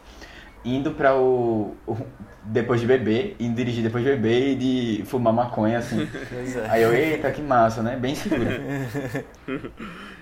[0.63, 1.97] indo para o, o,
[2.45, 6.08] depois de beber, indo dirigir depois de beber e de fumar maconha assim.
[6.36, 6.69] É.
[6.69, 7.95] Aí eu, eita, que massa, né?
[7.95, 8.45] Bem seguro.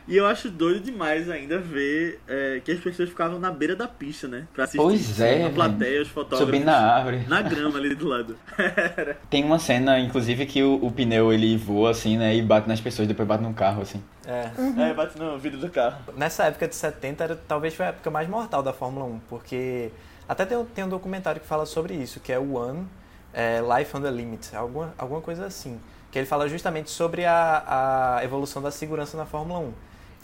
[0.07, 3.87] e eu acho doido demais ainda ver é, que as pessoas ficavam na beira da
[3.87, 4.47] pista, né?
[4.53, 6.45] Pra assistir pois é, na plateia, os fotógrafos.
[6.45, 7.25] Subindo na árvore.
[7.27, 8.37] Na grama ali do lado.
[9.29, 12.35] Tem uma cena, inclusive, que o, o, pneu ele voa assim, né?
[12.35, 14.01] E bate nas pessoas, depois bate no carro, assim.
[14.25, 14.49] É.
[14.57, 14.81] Uhum.
[14.81, 15.97] É, bate no vidro do carro.
[16.15, 19.91] Nessa época de 70, era, talvez foi a época mais mortal da Fórmula 1, porque
[20.27, 22.87] até tem, tem um documentário que fala sobre isso, que é o One
[23.33, 25.79] é, Life on the Limit, alguma, alguma coisa assim.
[26.11, 29.73] Que ele fala justamente sobre a, a evolução da segurança na Fórmula 1.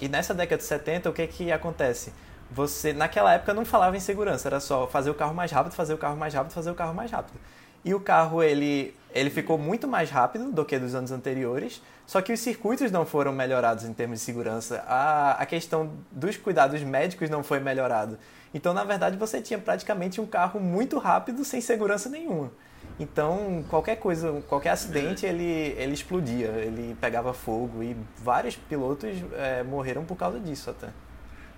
[0.01, 2.13] E nessa década de 70, o que que acontece?
[2.51, 5.93] Você, naquela época, não falava em segurança, era só fazer o carro mais rápido, fazer
[5.93, 7.39] o carro mais rápido, fazer o carro mais rápido.
[7.83, 12.21] E o carro, ele, ele ficou muito mais rápido do que dos anos anteriores, só
[12.21, 14.83] que os circuitos não foram melhorados em termos de segurança.
[14.87, 18.17] A, a questão dos cuidados médicos não foi melhorado.
[18.53, 22.51] Então, na verdade, você tinha praticamente um carro muito rápido sem segurança nenhuma.
[22.99, 29.63] Então, qualquer coisa, qualquer acidente, ele, ele explodia, ele pegava fogo e vários pilotos é,
[29.63, 30.87] morreram por causa disso até.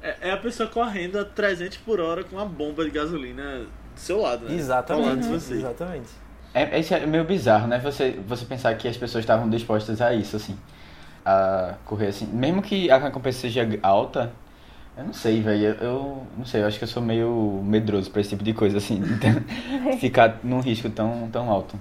[0.04, 4.00] É, é, a pessoa correndo a 300 por hora com uma bomba de gasolina do
[4.00, 4.56] seu lado, né?
[4.56, 5.28] Exatamente.
[5.28, 5.36] Uhum.
[5.36, 6.10] Exatamente.
[6.54, 7.80] É, isso é meio bizarro, né?
[7.80, 10.58] Você, você pensar que as pessoas estavam dispostas a isso, assim.
[11.24, 12.26] A correr assim.
[12.26, 14.32] Mesmo que a recompensa seja alta,
[14.98, 15.64] eu não sei, velho.
[15.64, 18.54] Eu, eu, não sei, eu acho que eu sou meio medroso pra esse tipo de
[18.54, 19.02] coisa, assim.
[19.12, 21.80] Então, ficar num risco tão, tão alto.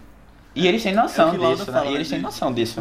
[0.54, 1.90] E eles têm noção é disso, né?
[1.90, 2.80] E eles têm noção disso.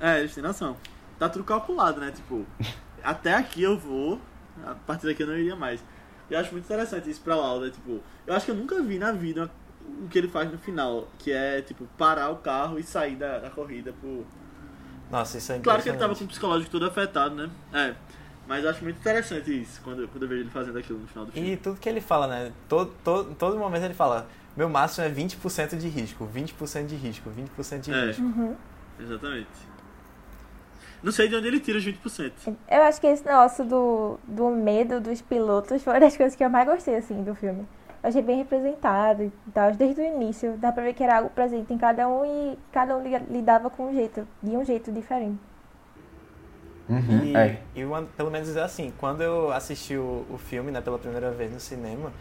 [0.00, 0.76] É, eles têm noção.
[1.18, 2.10] Tá tudo calculado, né?
[2.10, 2.44] Tipo,
[3.02, 4.20] até aqui eu vou,
[4.64, 5.82] a partir daqui eu não iria mais.
[6.30, 9.12] Eu acho muito interessante isso pra Lauda, tipo, eu acho que eu nunca vi na
[9.12, 9.50] vida
[10.02, 13.38] o que ele faz no final, que é, tipo, parar o carro e sair da,
[13.38, 14.24] da corrida por...
[15.10, 17.50] Nossa, isso é Claro que ele tava com o psicológico todo afetado, né?
[17.72, 17.94] É.
[18.46, 21.24] Mas eu acho muito interessante isso, quando, quando eu vejo ele fazendo aquilo no final
[21.24, 21.52] do filme.
[21.52, 22.52] E tudo que ele fala, né?
[22.68, 24.26] Todo, todo, todo momento ele fala,
[24.56, 28.06] meu máximo é 20% de risco, 20% de risco, 20% de é.
[28.06, 28.22] risco.
[28.22, 28.54] Uhum.
[29.00, 29.74] Exatamente.
[31.02, 32.56] Não sei de onde ele tira os 20%.
[32.70, 36.44] Eu acho que esse negócio do, do medo dos pilotos foi uma das coisas que
[36.44, 37.66] eu mais gostei, assim, do filme.
[38.02, 40.56] Eu achei bem representado e tal, desde o início.
[40.58, 43.90] Dá pra ver que era algo presente em cada um e cada um lidava com
[43.90, 45.38] um jeito, de um jeito diferente.
[46.88, 47.60] Uhum, e, é.
[47.74, 47.82] e
[48.16, 51.58] pelo menos é assim, quando eu assisti o, o filme, né, pela primeira vez no
[51.58, 52.12] cinema,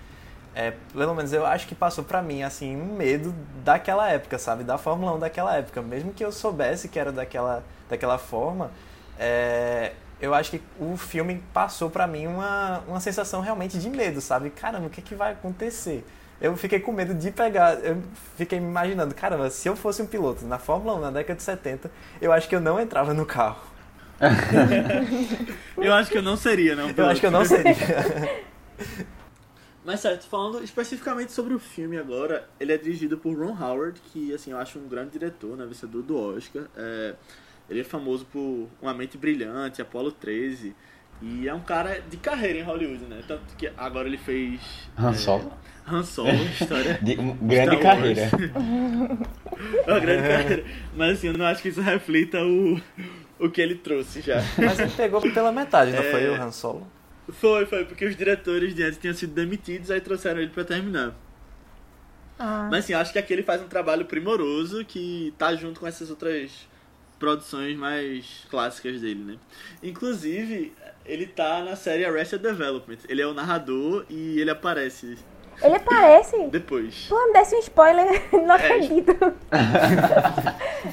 [0.56, 4.64] é, pelo menos eu acho que passou pra mim, assim, um medo daquela época, sabe?
[4.64, 5.82] Da Fórmula 1 daquela época.
[5.82, 8.72] Mesmo que eu soubesse que era daquela, daquela forma,
[9.18, 14.22] é, eu acho que o filme passou pra mim uma, uma sensação realmente de medo,
[14.22, 14.52] sabe?
[14.52, 16.06] Caramba, o que, é que vai acontecer?
[16.40, 18.02] Eu fiquei com medo de pegar, eu
[18.38, 21.44] fiquei me imaginando, caramba, se eu fosse um piloto na Fórmula 1 na década de
[21.44, 21.90] 70,
[22.22, 23.73] eu acho que eu não entrava no carro.
[25.78, 26.90] eu acho que eu não seria, não.
[26.90, 27.76] Eu acho que eu não seria.
[29.86, 34.34] Mas certo, falando especificamente sobre o filme agora, ele é dirigido por Ron Howard, que
[34.34, 36.64] assim, eu acho um grande diretor, né, vencedor do Oscar.
[36.76, 37.16] É,
[37.70, 40.74] ele é famoso por Uma Mente Brilhante, Apollo 13,
[41.22, 43.22] e é um cara de carreira em Hollywood, né?
[43.28, 44.62] Tanto que agora ele fez...
[44.98, 45.54] Han é, Solo?
[45.86, 47.00] É, Han Solo, história...
[47.02, 48.30] De, grande carreira.
[49.88, 50.66] uma grande carreira.
[50.96, 52.80] Mas assim, eu não acho que isso reflita o
[53.44, 54.42] o que ele trouxe já.
[54.58, 56.12] Mas ele pegou pela metade, não é...
[56.12, 56.88] foi o Han Solo?
[57.30, 61.14] Foi, foi, porque os diretores de antes tinham sido demitidos, aí trouxeram ele para terminar.
[62.40, 62.68] Ah.
[62.72, 66.10] Mas assim, acho que aqui ele faz um trabalho primoroso que tá junto com essas
[66.10, 66.68] outras
[67.20, 69.38] produções mais clássicas dele, né?
[69.82, 70.74] Inclusive,
[71.06, 72.98] ele tá na série Arrested Development.
[73.08, 75.18] Ele é o narrador e ele aparece
[75.62, 76.48] ele aparece?
[76.48, 77.06] Depois.
[77.10, 78.58] Pô, me desse um spoiler, não é.
[78.58, 79.12] acredito.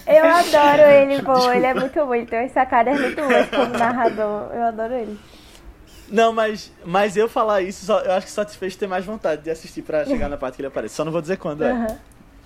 [0.06, 1.56] eu adoro ele, pô, Desculpa.
[1.56, 5.18] ele é muito bom, ele tem umas sacadas muito boas como narrador, eu adoro ele.
[6.10, 9.04] Não, mas, mas eu falar isso, só, eu acho que só te fez ter mais
[9.04, 10.94] vontade de assistir pra chegar na parte que ele aparece.
[10.94, 11.84] Só não vou dizer quando uhum.
[11.84, 11.98] é.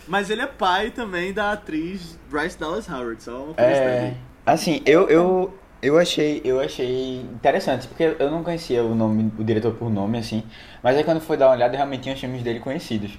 [0.06, 4.06] Mas ele é pai também da atriz Bryce Dallas Howard, só uma curiosidade.
[4.06, 5.54] É, assim, eu, eu,
[5.86, 10.18] eu achei, eu achei interessante, porque eu não conhecia o nome, o diretor por nome,
[10.18, 10.42] assim.
[10.82, 13.18] Mas aí quando foi dar uma olhada, realmente tinha os filmes dele conhecidos.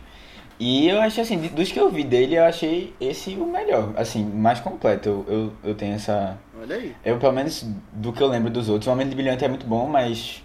[0.59, 4.23] E eu acho assim, dos que eu vi dele, eu achei esse o melhor, assim,
[4.23, 5.09] mais completo.
[5.09, 6.37] Eu, eu, eu tenho essa.
[6.59, 6.95] Olha aí.
[7.03, 9.65] Eu, pelo menos, do que eu lembro dos outros, o Homem de Brilhante é muito
[9.65, 10.41] bom, mas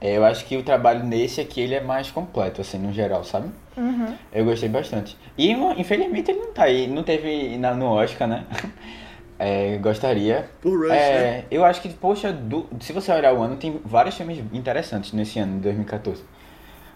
[0.00, 3.24] é, eu acho que o trabalho nesse aqui ele é mais completo, assim, no geral,
[3.24, 3.50] sabe?
[3.76, 4.14] Uhum.
[4.32, 5.16] Eu gostei bastante.
[5.36, 8.44] E infelizmente ele não tá aí, não teve na- no Oscar, né?
[9.44, 10.48] É, gostaria.
[10.60, 11.44] Por Rush, É, né?
[11.50, 15.38] eu acho que, poxa, do- se você olhar o ano, tem vários filmes interessantes nesse
[15.38, 16.22] ano, de 2014.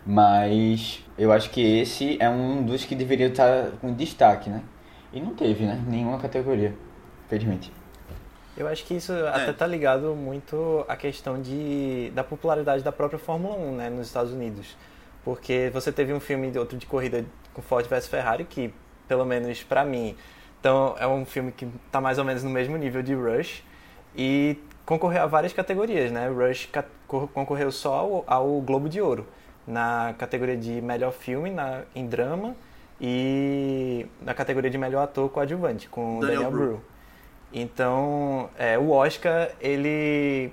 [0.04, 4.62] Mas eu acho que esse é um dos que deveria estar com destaque, né?
[5.12, 5.82] E não teve, né?
[5.88, 6.72] Nenhuma categoria,
[7.28, 7.72] felizmente.
[8.56, 13.18] Eu acho que isso até tá ligado muito à questão de, da popularidade da própria
[13.18, 14.76] Fórmula 1, né, nos Estados Unidos.
[15.24, 18.72] Porque você teve um filme de outro de corrida com Ford vs Ferrari, que,
[19.08, 20.16] pelo menos pra mim,
[20.66, 23.62] então, é um filme que tá mais ou menos no mesmo nível de Rush.
[24.16, 26.28] E concorreu a várias categorias, né?
[26.28, 26.68] Rush
[27.06, 29.24] concorreu só ao, ao Globo de Ouro,
[29.64, 32.56] na categoria de melhor filme na, em drama
[33.00, 36.80] e na categoria de melhor ator coadjuvante, com Daniel Daniel.
[37.52, 40.52] Então, é, o Oscar, ele,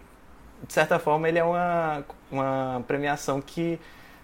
[0.67, 3.80] de certa forma, ele é uma, uma premiação que,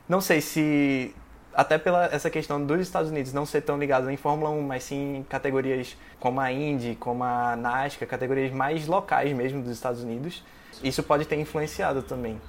[0.07, 1.15] não sei se,
[1.59, 4.81] até pela essa questão dos Estados Unidos não ser tão ligado em Fórmula 1, mas
[4.83, 10.01] sim em categorias como a Indy, como a NASCAR, categorias mais locais mesmo dos Estados
[10.01, 10.41] Unidos,
[10.81, 12.39] isso pode ter influenciado também.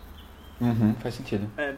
[0.61, 1.51] Uhum, faz sentido.
[1.59, 1.75] É.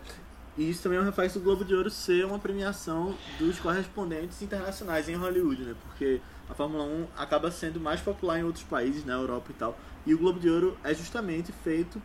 [0.58, 4.42] E isso também é um reflexo do Globo de Ouro ser uma premiação dos correspondentes
[4.42, 5.74] internacionais em Hollywood, né?
[5.86, 9.78] Porque a Fórmula 1 acaba sendo mais popular em outros países, na Europa e tal.
[10.04, 12.02] E o Globo de Ouro é justamente feito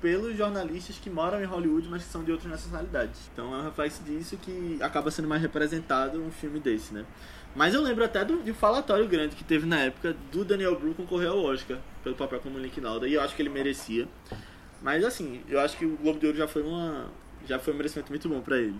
[0.00, 3.20] pelos jornalistas que moram em Hollywood, mas que são de outras nacionalidades.
[3.32, 7.04] Então é um reflexo disso que acaba sendo mais representado um filme desse, né?
[7.54, 10.94] Mas eu lembro até do, um falatório grande que teve na época do Daniel Bru
[10.94, 14.08] concorrer ao Oscar pelo papel como Link Lauda, e eu acho que ele merecia.
[14.80, 17.06] Mas assim, eu acho que o Globo de Ouro já foi uma
[17.46, 18.78] já foi um merecimento muito bom pra ele.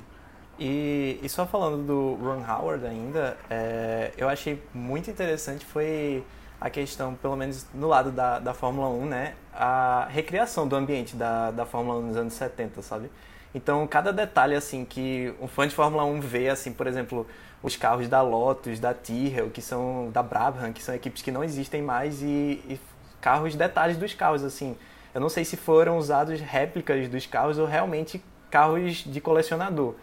[0.58, 6.22] E, e só falando do Ron Howard ainda, é, eu achei muito interessante foi
[6.60, 9.34] a questão, pelo menos no lado da, da Fórmula 1, né?
[9.52, 13.10] A recriação do ambiente da, da Fórmula 1 nos anos 70, sabe?
[13.54, 17.26] Então, cada detalhe, assim, que um fã de Fórmula 1 vê, assim, por exemplo,
[17.62, 21.42] os carros da Lotus, da Tyrrell, que são da Brabham, que são equipes que não
[21.42, 22.26] existem mais, e,
[22.68, 22.78] e
[23.20, 24.76] carros, detalhes dos carros, assim.
[25.14, 29.94] Eu não sei se foram usados réplicas dos carros ou realmente carros de colecionador.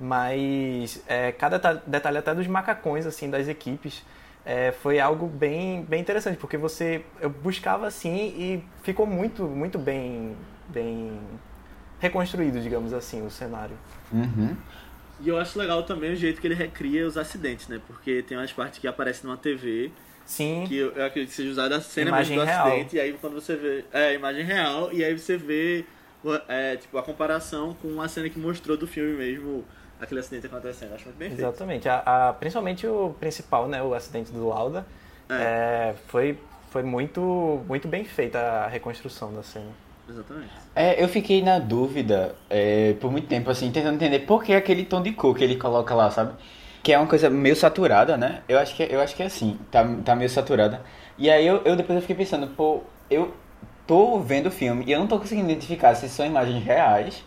[0.00, 4.04] Mas é, cada ta- detalhe até dos macacões, assim, das equipes,
[4.46, 9.76] é, foi algo bem, bem interessante, porque você eu buscava assim e ficou muito, muito
[9.76, 10.36] bem,
[10.68, 11.20] bem
[11.98, 13.76] reconstruído, digamos assim, o cenário.
[14.12, 14.56] Uhum.
[15.20, 17.80] E eu acho legal também o jeito que ele recria os acidentes, né?
[17.88, 19.90] Porque tem umas partes que aparecem numa TV
[20.24, 22.66] Sim, que eu, eu acredito que seja usada a cena Imagem mesmo do real.
[22.68, 23.84] acidente, e aí quando você vê.
[23.92, 25.84] É, imagem real, e aí você vê
[26.22, 29.64] o- é, tipo, a comparação com a cena que mostrou do filme mesmo,
[30.00, 30.94] aquele acidente acontecendo.
[30.94, 31.40] Acho muito bem feito.
[31.40, 31.88] exatamente.
[31.88, 34.86] A, a- principalmente o principal, né, o acidente do Lauda,
[35.30, 36.38] é, foi,
[36.70, 39.70] foi muito, muito bem feita a reconstrução da cena.
[40.08, 40.50] Exatamente.
[40.74, 44.84] É, eu fiquei na dúvida é, por muito tempo, assim, tentando entender por que aquele
[44.84, 46.34] tom de cor que ele coloca lá, sabe?
[46.82, 48.42] Que é uma coisa meio saturada, né?
[48.48, 50.82] Eu acho que, é- eu acho que é assim, tá, tá meio saturada.
[51.18, 53.34] E aí eu, eu depois eu fiquei pensando, pô, eu
[53.86, 57.24] tô vendo o filme e eu não tô conseguindo identificar se são imagens reais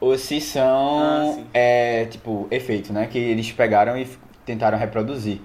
[0.00, 1.46] ou se Ah, são, sim.
[1.54, 3.06] é, tipo, efeitos, né?
[3.06, 4.06] Que eles pegaram e
[4.44, 5.40] tentaram reproduzir.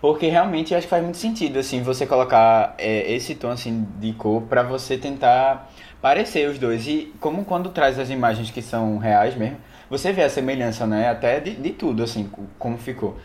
[0.00, 3.86] Porque realmente eu acho que faz muito sentido, assim, você colocar é, esse tom, assim,
[3.98, 5.68] de cor pra você tentar
[6.00, 6.86] parecer os dois.
[6.86, 9.56] E como quando traz as imagens que são reais mesmo,
[9.90, 11.08] você vê a semelhança, né?
[11.08, 13.16] Até de, de tudo, assim, co- como ficou.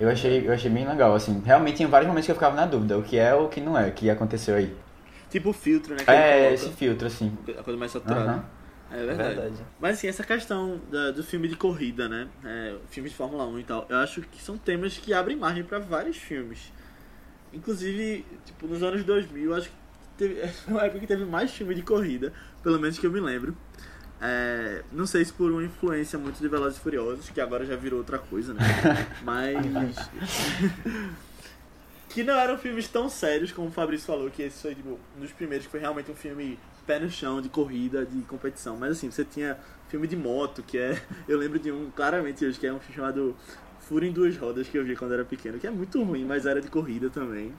[0.00, 1.40] Eu achei, eu achei bem legal, assim.
[1.44, 3.60] Realmente, em vários momentos que eu ficava na dúvida, o que é ou o que
[3.60, 4.74] não é, o que aconteceu aí.
[5.30, 6.04] Tipo o filtro, né?
[6.08, 7.32] É, esse filtro, assim.
[7.58, 8.30] A coisa mais saturada.
[8.30, 8.55] Aham.
[8.90, 9.34] É verdade.
[9.34, 9.66] verdade.
[9.80, 12.28] Mas assim, essa questão da- do filme de corrida, né?
[12.44, 15.64] É, filme de Fórmula 1 e tal, eu acho que são temas que abrem margem
[15.64, 16.72] pra vários filmes.
[17.52, 19.74] Inclusive, tipo, nos anos 2000, acho que
[20.16, 23.20] teve, é uma época que teve mais filme de corrida, pelo menos que eu me
[23.20, 23.56] lembro.
[24.20, 27.76] É, não sei se por uma influência muito de Velozes e Furiosos, que agora já
[27.76, 28.60] virou outra coisa, né?
[29.22, 29.96] Mas.
[32.08, 35.20] que não eram filmes tão sérios como o Fabrício falou, que esse foi tipo, um
[35.20, 38.76] dos primeiros que foi realmente um filme pé no chão, de corrida, de competição.
[38.76, 41.00] Mas assim, você tinha filme de moto, que é.
[41.28, 43.36] Eu lembro de um claramente hoje, que é um filme chamado
[43.80, 46.44] Furo em Duas Rodas, que eu vi quando era pequeno, que é muito ruim, mas
[46.46, 47.52] era de corrida também.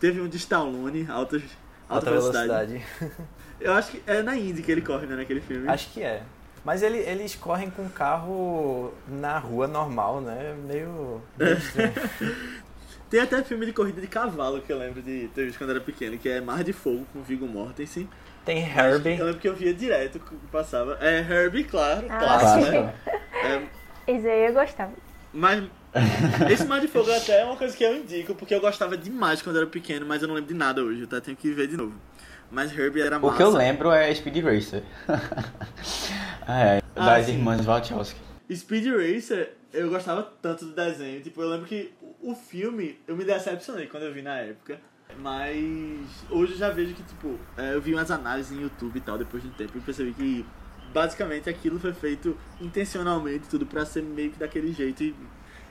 [0.00, 1.42] Teve um de Stallone, altas,
[1.88, 2.72] alta, Alta velocidade.
[2.74, 3.16] velocidade.
[3.60, 5.68] Eu acho que é na Indy que ele corre, né, naquele filme.
[5.68, 6.22] Acho que é.
[6.64, 10.54] Mas ele- eles correm com o carro na rua normal, né?
[10.66, 11.20] Meio.
[11.58, 11.92] estranho.
[13.10, 15.80] Tem até filme de corrida de cavalo que eu lembro de ter visto quando era
[15.80, 18.08] pequeno, que é Mar de Fogo com Viggo Mortensen.
[18.48, 19.18] Tem Herbie.
[19.18, 20.96] Eu lembro que eu via direto que passava.
[21.02, 22.70] É Herbie, claro, Ah, clássico, sim.
[22.80, 22.94] né?
[24.06, 24.92] É, Esse aí eu gostava.
[25.34, 25.64] mas
[26.50, 29.42] Esse Mar de Fogo até é uma coisa que eu indico, porque eu gostava demais
[29.42, 31.20] quando era pequeno, mas eu não lembro de nada hoje, tá?
[31.20, 31.92] Tenho que ver de novo.
[32.50, 33.34] Mas Herbie era massa.
[33.34, 34.82] O que eu lembro é Speed Racer.
[36.48, 37.32] ah, é, Ah, das sim.
[37.32, 38.18] irmãs Wachowski.
[38.50, 41.20] Speed Racer, eu gostava tanto do desenho.
[41.20, 44.80] Tipo, eu lembro que o filme, eu me decepcionei quando eu vi na época.
[45.20, 49.00] Mas hoje eu já vejo que, tipo, é, eu vi umas análises em YouTube e
[49.00, 50.46] tal, depois de um tempo, e percebi que
[50.92, 55.14] basicamente aquilo foi feito intencionalmente, tudo pra ser meio que daquele jeito e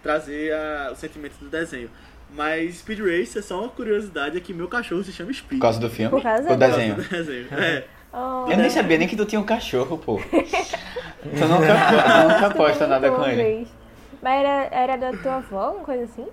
[0.04, 1.90] trazer a- o sentimento do desenho.
[2.36, 5.60] Mas Speed Racer, só uma curiosidade, é que meu cachorro se chama Speed.
[5.60, 6.12] Por causa do filme?
[6.12, 6.96] Por causa do- desenho.
[6.96, 7.48] do desenho.
[7.54, 7.86] É.
[8.12, 10.18] Oh, Eu nem sabia nem que tu tinha um cachorro, pô.
[10.32, 13.68] tu nunca, nunca posta nada com ele.
[14.22, 16.28] Mas era, era da tua avó, uma coisa assim?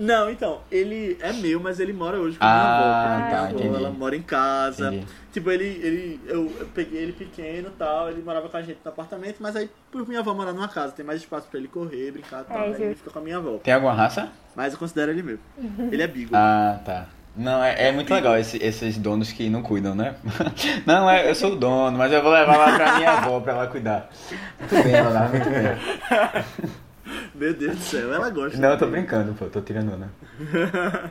[0.00, 3.02] Não, então, ele é meu, mas ele mora hoje com Ah, minha avó.
[3.02, 3.76] tá, Minha avó, entendi.
[3.76, 4.86] Ela mora em casa.
[4.88, 5.06] Entendi.
[5.30, 8.78] Tipo, ele, ele eu, eu peguei ele pequeno e tal, ele morava com a gente
[8.84, 11.68] no apartamento, mas aí por minha avó morar numa casa, tem mais espaço pra ele
[11.68, 13.58] correr, brincar e tal, É, aí ele fica com a minha avó.
[13.58, 14.28] Tem alguma raça?
[14.56, 15.38] Mas eu considero ele meu.
[15.92, 16.34] Ele é Beagle.
[16.36, 17.06] Ah, tá.
[17.36, 20.16] Não, é, é muito legal esse- esses donos que não cuidam, né?
[20.84, 23.52] Não, é, eu sou o dono, mas eu vou levar lá pra minha avó pra
[23.52, 24.10] ela cuidar.
[24.58, 26.70] Muito bem, Lana, muito bem.
[27.34, 28.58] Meu Deus do céu, ela gosta.
[28.58, 30.08] Não, eu tô brincando, pô, tô tirando, né?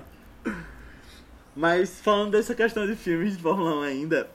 [1.55, 4.29] Mas falando dessa questão de filmes de Fórmula 1 ainda,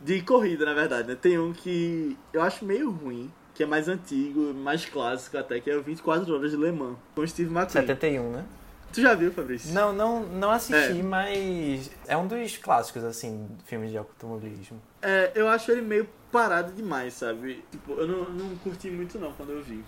[0.00, 1.16] de corrida na verdade, né?
[1.20, 5.70] Tem um que eu acho meio ruim, que é mais antigo, mais clássico até, que
[5.70, 7.86] é o 24 Horas de Le Mans, com o Steve McQueen.
[7.86, 8.44] 71, né?
[8.92, 9.72] Tu já viu, Fabrício?
[9.72, 11.02] Não, não, não assisti, É.
[11.02, 14.80] mas é um dos clássicos, assim, de filmes de automobilismo.
[15.00, 17.64] É, eu acho ele meio parado demais, sabe?
[17.70, 19.84] Tipo, eu não, não curti muito não quando eu vi.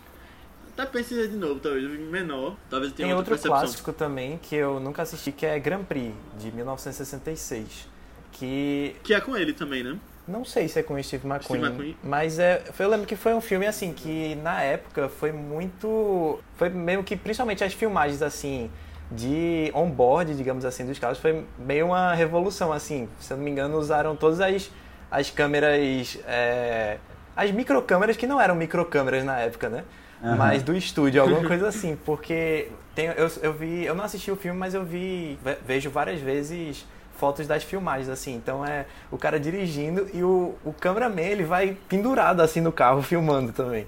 [0.76, 3.58] Até pensei de novo, talvez menor, talvez tenha Tem outro percepção.
[3.58, 7.88] clássico também que eu nunca assisti, que é Grand Prix, de 1966.
[8.32, 9.98] Que Que é com ele também, né?
[10.26, 11.96] não sei se é com o Steve McQueen, Steve McQueen.
[12.02, 16.70] mas é, eu lembro que foi um filme assim que na época foi muito, foi
[16.70, 18.70] meio que principalmente as filmagens assim
[19.10, 23.08] de on-board, digamos assim, dos carros, foi meio uma revolução assim.
[23.20, 24.70] Se eu não me engano, usaram todas as
[25.10, 26.96] as câmeras, é,
[27.36, 29.84] as microcâmeras que não eram microcâmeras na época, né?
[30.22, 30.36] Aham.
[30.36, 34.36] Mas do estúdio, alguma coisa assim, porque tem, eu, eu vi, eu não assisti o
[34.36, 36.86] filme, mas eu vi, ve- vejo várias vezes
[37.18, 41.76] fotos das filmagens, assim, então é o cara dirigindo e o, o cameraman, ele vai
[41.88, 43.86] pendurado assim no carro filmando também.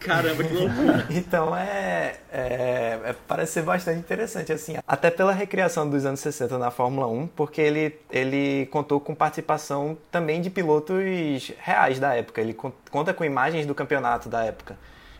[0.00, 1.06] Caramba, que loucura.
[1.08, 4.76] Então é, é- é- Parece ser bastante interessante, assim.
[4.86, 9.96] Até pela recriação dos anos 60 na Fórmula 1, porque ele, ele contou com participação
[10.10, 12.40] também de pilotos reais da época.
[12.40, 14.76] Ele con- conta com imagens do campeonato da época.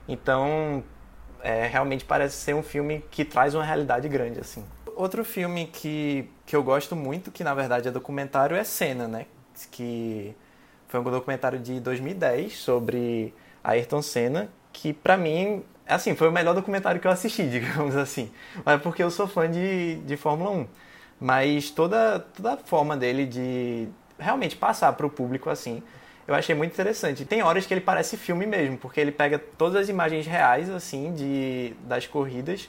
[0.09, 0.83] Então,
[1.43, 4.64] é, realmente parece ser um filme que traz uma realidade grande, assim.
[4.97, 9.27] Outro filme que, que eu gosto muito, que na verdade é documentário, é Senna, né?
[9.71, 10.35] Que
[10.88, 16.55] foi um documentário de 2010 sobre Ayrton Senna, que pra mim, assim, foi o melhor
[16.55, 18.31] documentário que eu assisti, digamos assim.
[18.64, 20.67] Mas é porque eu sou fã de, de Fórmula 1.
[21.21, 23.88] Mas toda, toda a forma dele de
[24.19, 25.83] realmente passar pro público assim,
[26.27, 27.25] eu achei muito interessante.
[27.25, 31.13] Tem horas que ele parece filme mesmo, porque ele pega todas as imagens reais assim
[31.15, 32.69] de das corridas,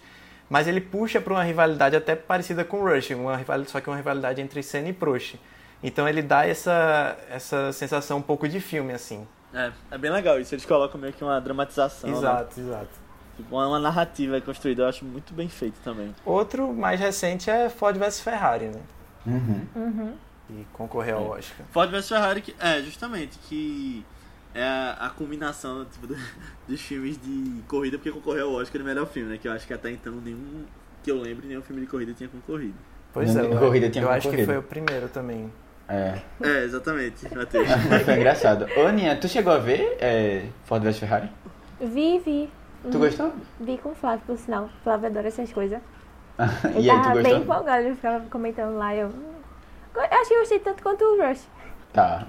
[0.50, 3.90] mas ele puxa para uma rivalidade até parecida com o Rush, uma rivalidade, só que
[3.90, 5.36] uma rivalidade entre Senna e Prost.
[5.82, 9.28] Então ele dá essa essa sensação um pouco de filme assim.
[9.54, 12.18] É, é bem legal isso, eles colocam meio que uma dramatização, né?
[12.18, 13.06] Exato, exato.
[13.38, 16.14] Tipo, uma, uma narrativa construída, eu acho muito bem feito também.
[16.26, 18.82] Outro mais recente é Ford vs Ferrari, né?
[19.26, 19.66] Uhum.
[19.76, 20.14] Uhum.
[20.50, 21.66] E concorreu ao Oscar.
[21.72, 24.06] Ford vs Ferrari, que, é, justamente, que
[24.54, 26.18] é a, a combinação tipo, do-
[26.68, 29.38] dos filmes de corrida, porque concorreu ao Oscar de melhor filme, né?
[29.38, 30.66] Que eu acho que até então nenhum,
[31.04, 32.76] que eu lembre, nenhum filme de corrida tinha concorrido.
[33.14, 35.52] Pois é, Nem eu, corrida tinha eu acho que foi o primeiro também.
[35.88, 36.20] É.
[36.42, 37.68] É, exatamente, Matheus.
[38.04, 38.68] Foi engraçado.
[38.76, 41.30] Ô, Aninha, tu chegou a ver é, Ford vs Ferrari?
[41.80, 42.50] Vi, vi.
[42.82, 43.00] Tu Uhum.
[43.00, 43.34] gostou?
[43.60, 44.66] Vi com o Flávio, por sinal.
[44.66, 45.80] O Flávio adora essas coisas.
[46.76, 47.40] e Ele aí, tu tava bem gostou?
[47.40, 48.96] empolgado, ele ficava comentando lá.
[48.96, 49.35] Eu, "Hum, eu
[50.02, 51.48] acho que eu gostei tanto quanto o Rush.
[51.94, 52.26] Tá.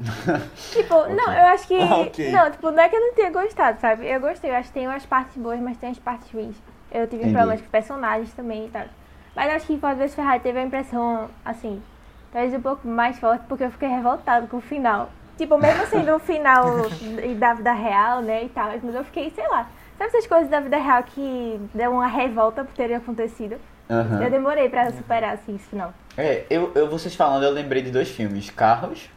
[0.72, 1.78] Tipo, não, eu acho que.
[1.78, 2.32] Ok.
[2.32, 4.06] Não, tipo, não é que eu não tenha gostado, sabe?
[4.06, 6.56] Eu gostei, eu acho que tem umas partes boas, mas tem as partes ruins.
[6.90, 7.32] Eu tive Entendi.
[7.32, 8.84] problemas com os personagens também e tal.
[9.34, 11.82] Mas eu acho que Ford vs Ferrari teve a impressão, assim,
[12.32, 15.08] talvez um pouco mais forte, porque eu fiquei revoltado com o final.
[15.38, 16.64] Tipo, mesmo sendo um final
[17.38, 19.68] da vida real, né, e tal, mas eu fiquei, sei lá.
[19.96, 23.56] Sabe essas coisas da vida real que deu uma revolta por terem acontecido?
[23.90, 24.22] Aham.
[24.22, 25.92] Eu demorei pra superar, assim, esse final.
[26.16, 29.08] É, eu, eu, vocês falando, eu lembrei de dois filmes, Carros.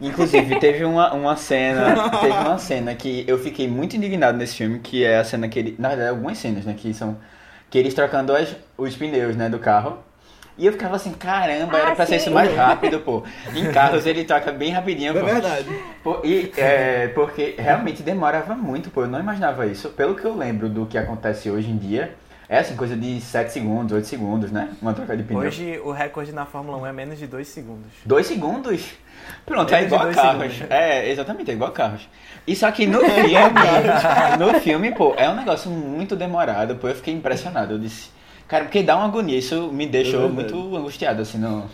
[0.00, 4.78] Inclusive, teve uma, uma cena, teve uma cena que eu fiquei muito indignado nesse filme,
[4.78, 7.18] que é a cena que ele, na verdade, algumas cenas, né, que são
[7.68, 9.98] que eles trocando as, os pneus, né, do carro.
[10.58, 12.26] E eu ficava assim, caramba, era Ah, pra ser sim.
[12.26, 13.22] isso mais rápido, pô.
[13.54, 15.20] Em carros ele troca bem rapidinho, pô.
[16.02, 19.02] Pô, e, é, porque realmente demorava muito, pô.
[19.02, 19.88] Eu não imaginava isso.
[19.90, 22.14] Pelo que eu lembro do que acontece hoje em dia,
[22.52, 24.70] É assim, coisa de 7 segundos, 8 segundos, né?
[24.82, 25.40] Uma troca de pneu.
[25.40, 27.92] Hoje o recorde na Fórmula 1 é menos de 2 segundos.
[28.04, 28.86] 2 segundos?
[29.46, 30.52] Pronto, é Menos de igual a carros.
[30.52, 30.70] segundos.
[30.72, 32.08] É, exatamente, é igual a carros.
[32.44, 33.34] E só que no filme,
[34.36, 37.74] no filme, pô, é um negócio muito demorado, pô, eu fiquei impressionado.
[37.74, 38.10] Eu disse,
[38.48, 41.66] cara, porque dá uma agonia, isso me deixou É muito angustiado, assim, no,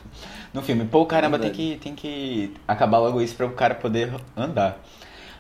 [0.53, 0.85] no filme.
[0.85, 1.79] Pô, caramba, tem Verdade.
[1.79, 4.79] que, tem que acabar logo isso para o cara poder andar.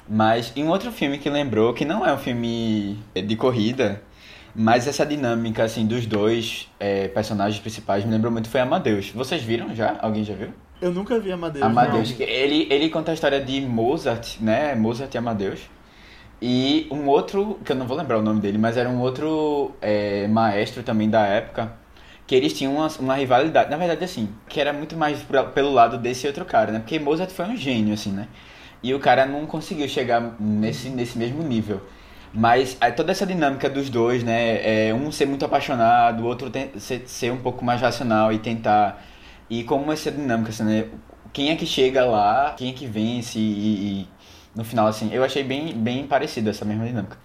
[0.08, 4.00] Mas em outro filme que lembrou, que não é um filme de corrida,
[4.56, 9.10] mas essa dinâmica, assim, dos dois é, personagens principais me lembrou muito, foi Amadeus.
[9.10, 9.96] Vocês viram já?
[10.00, 10.48] Alguém já viu?
[10.80, 11.64] Eu nunca vi Amadeus.
[11.64, 12.26] Amadeus, não.
[12.26, 14.74] ele, ele conta a história de Mozart, né?
[14.74, 15.60] Mozart e Amadeus.
[16.40, 19.72] E um outro, que eu não vou lembrar o nome dele, mas era um outro
[19.80, 21.72] é, maestro também da época,
[22.26, 23.70] que eles tinham uma, uma rivalidade.
[23.70, 26.78] Na verdade, assim, que era muito mais pra- pelo lado desse outro cara, né?
[26.80, 28.28] Porque Mozart foi um gênio, assim, né?
[28.82, 31.80] E o cara não conseguiu chegar nesse, nesse mesmo nível.
[32.36, 34.88] Mas é, toda essa dinâmica dos dois, né?
[34.88, 39.02] É, um ser muito apaixonado, o outro ser, ser um pouco mais racional e tentar.
[39.48, 40.84] E como essa dinâmica, assim, né?
[41.32, 44.08] Quem é que chega lá, quem é que vence e, e
[44.54, 47.16] no final, assim, eu achei bem, bem parecido essa mesma dinâmica.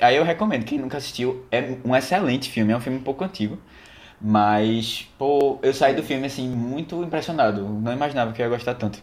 [0.00, 3.22] Aí eu recomendo, quem nunca assistiu, é um excelente filme, é um filme um pouco
[3.22, 3.58] antigo.
[4.20, 7.68] Mas, pô, eu saí do filme, assim, muito impressionado.
[7.68, 9.02] Não imaginava que eu ia gostar tanto.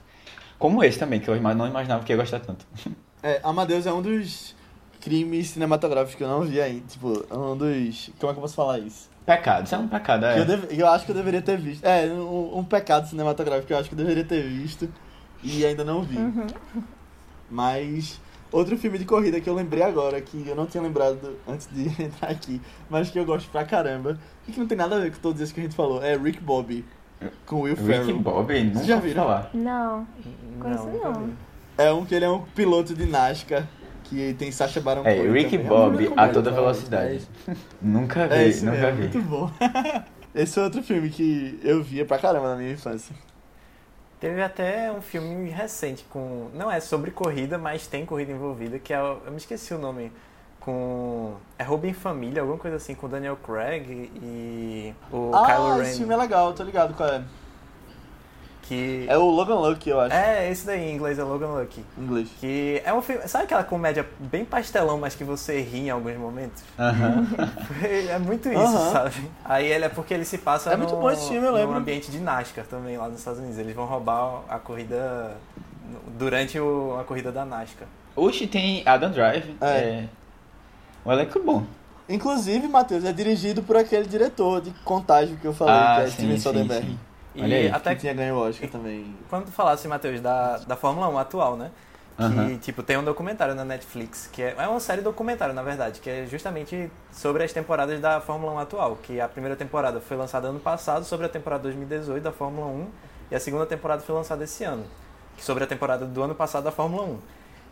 [0.57, 2.66] Como esse também, que eu não imaginava que ia gostar tanto.
[3.24, 4.55] É, Amadeus é um dos
[5.02, 6.84] crimes cinematográficos que eu não vi ainda.
[6.88, 8.10] Tipo, é um dos.
[8.20, 9.10] Como é que eu posso falar isso?
[9.26, 10.45] Pecado, isso é um pecado, Que eu, é.
[10.45, 11.84] deve- eu acho que eu deveria ter visto.
[11.86, 14.89] É, um, um pecado cinematográfico que eu acho que eu deveria ter visto
[15.43, 16.18] e ainda não vi.
[17.49, 18.20] Mas
[18.52, 21.88] outro filme de corrida que eu lembrei agora, que eu não tinha lembrado antes de
[22.02, 25.12] entrar aqui, mas que eu gosto pra caramba, e que não tem nada a ver
[25.12, 26.86] com todos esses que a gente falou, é Rick Bobby,
[27.45, 28.20] com Will Rick Ferrell.
[28.20, 29.24] Bob, nunca já viram?
[29.24, 29.49] falar.
[29.54, 30.08] Não.
[30.60, 31.14] Conheço não.
[31.26, 31.34] vi.
[31.78, 33.68] É um que ele é um piloto de NASCAR,
[34.12, 35.68] que tem Sacha Baron É, Cohen Rick também.
[35.68, 37.22] Bob a toda velocidade.
[37.82, 39.01] Nunca vi, É esse nunca mesmo, vi.
[39.03, 39.49] muito bom.
[40.36, 43.14] Esse é outro filme que eu via pra caramba na minha infância.
[44.20, 46.47] Teve até um filme recente com.
[46.53, 49.01] Não é sobre corrida, mas tem corrida envolvida, que é.
[49.01, 50.12] o- Eu me esqueci o nome.
[50.59, 51.34] Com.
[51.57, 55.97] É em Família, alguma coisa assim, com Daniel Craig e o ah, Kylo esse Ren.
[55.97, 57.24] filme é legal, tô ligado qual é.
[58.72, 59.05] Que.
[59.09, 61.84] É o Logan Lucky, eu acho, É, esse daí em inglês é Logan Lucky.
[61.97, 62.30] em inglês.
[62.39, 63.28] Que é um filme.
[63.28, 66.63] Sabe aquela comédia bem pastelão, mas que você ri em alguns momentos?
[66.80, 67.28] Aham.
[68.09, 68.91] É muito isso, Aham.
[68.93, 69.30] sabe?
[69.43, 71.57] Aí ele é porque ele se passa É no, muito bom esse filme, eu num
[71.57, 71.76] lembro.
[71.76, 73.57] ambiente de NASCAR também lá nos Estados Unidos.
[73.57, 75.36] Eles vão roubar a corrida
[76.17, 77.88] durante o- a corrida da NASCAR.
[78.15, 79.53] Oxi, tem Adam Drive.
[79.59, 79.65] É.
[79.67, 80.05] É.
[81.05, 81.63] Um elenco bom.
[82.07, 86.05] Inclusive, Matheus, é dirigido por aquele diretor de Contágio que eu falei, Ah, que é
[86.07, 86.86] sim, Steven sim, Soderbergh.
[86.88, 86.99] sim.
[87.34, 87.69] E Olha aí.
[87.69, 89.15] até Que tinha ganho o Oscar também.
[89.29, 91.71] quando tu falasse, Matheus, da, da Fórmula 1 atual, né?
[92.17, 92.57] Que, Aham.
[92.57, 96.09] tipo, tem um documentário na Netflix, que é, é uma série documentário, na verdade, que
[96.09, 98.97] é justamente sobre as temporadas da Fórmula 1 atual.
[99.01, 102.88] Que a primeira temporada foi lançada ano passado, sobre a temporada 2018 da Fórmula 1,
[103.32, 104.84] e a segunda temporada foi lançada esse ano,
[105.39, 107.17] sobre a temporada do ano passado da Fórmula 1.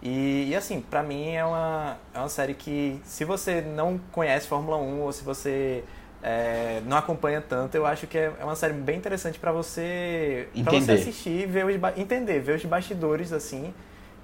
[0.02, 4.48] E, e, assim, pra mim é uma, é uma série que, se você não conhece
[4.48, 5.84] Fórmula 1 ou se você
[6.22, 10.48] é, não acompanha tanto, eu acho que é é uma série bem interessante pra você,
[10.64, 13.74] pra você assistir, ver os, entender, ver os bastidores assim.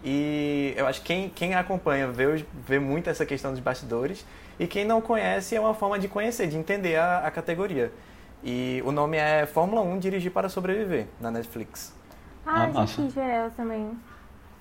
[0.04, 4.26] E eu acho que quem, quem acompanha vê, os- vê muito essa questão dos bastidores.
[4.60, 7.92] E quem não conhece é uma forma de conhecer, de entender a, a categoria.
[8.44, 11.94] E o nome é Fórmula 1 Dirigir para Sobreviver, na Netflix.
[12.46, 13.98] Ah, Ah, ver ela também.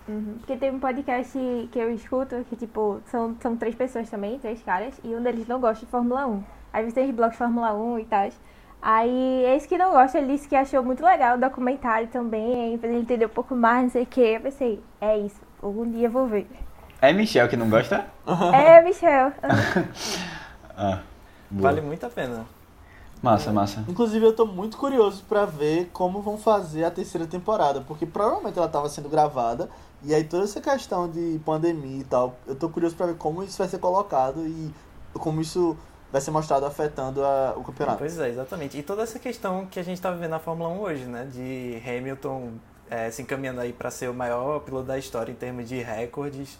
[0.08, 0.36] Uhum.
[0.38, 1.38] Porque tem um podcast
[1.70, 5.46] que eu escuto que, tipo, são, são três pessoas também, três caras, e um deles
[5.46, 6.42] não gosta de Fórmula 1.
[6.74, 8.28] Aí você tem os blogs Fórmula 1 e tal.
[8.82, 12.92] Aí esse que não gosta, ele disse que achou muito legal o documentário também, fez
[12.92, 14.20] ele entender um pouco mais, não sei o que.
[14.20, 16.48] Eu pensei, é isso, algum dia eu vou ver.
[17.00, 18.06] É Michel que não gosta?
[18.52, 19.32] é, Michel.
[20.76, 20.98] Ah.
[21.48, 22.44] Vale muito a pena.
[23.22, 23.84] Massa, massa.
[23.86, 28.58] Inclusive, eu tô muito curioso pra ver como vão fazer a terceira temporada, porque provavelmente
[28.58, 29.70] ela tava sendo gravada,
[30.02, 33.44] e aí toda essa questão de pandemia e tal, eu tô curioso pra ver como
[33.44, 34.74] isso vai ser colocado e
[35.14, 35.76] como isso
[36.14, 37.98] vai ser mostrado afetando a- o campeonato.
[37.98, 38.78] Pois é, exatamente.
[38.78, 41.24] E toda essa questão que a gente tá vivendo na Fórmula 1 hoje, né?
[41.28, 42.52] De Hamilton
[42.88, 46.56] é, se encaminhando aí para ser o maior piloto da história em termos de recordes.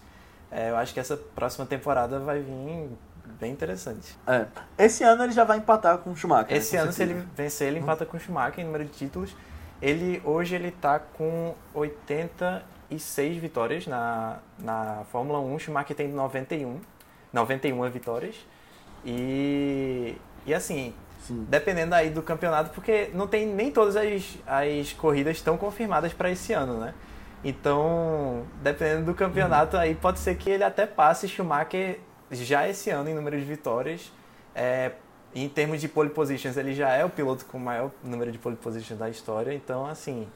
[0.50, 2.88] É, eu acho que essa próxima temporada vai vir
[3.38, 4.16] bem interessante.
[4.26, 4.46] É.
[4.76, 6.56] Esse ano ele já vai empatar com o Schumacher.
[6.56, 8.90] Esse né, com ano, se ele vencer, ele empata com o Schumacher em número de
[8.90, 9.36] títulos.
[9.80, 15.54] Ele, hoje ele tá com 86 vitórias na, na Fórmula 1.
[15.54, 16.80] O Schumacher tem 91.
[17.32, 18.34] 91 vitórias.
[19.04, 21.46] E, e assim, Sim.
[21.48, 26.30] dependendo aí do campeonato, porque não tem nem todas as, as corridas estão confirmadas para
[26.30, 26.94] esse ano, né?
[27.44, 32.00] Então, dependendo do campeonato, aí pode ser que ele até passe Schumacher
[32.30, 34.10] já esse ano em número de vitórias.
[34.54, 34.92] É,
[35.34, 38.38] Em termos de pole positions, ele já é o piloto com o maior número de
[38.38, 40.28] pole positions da história, então assim,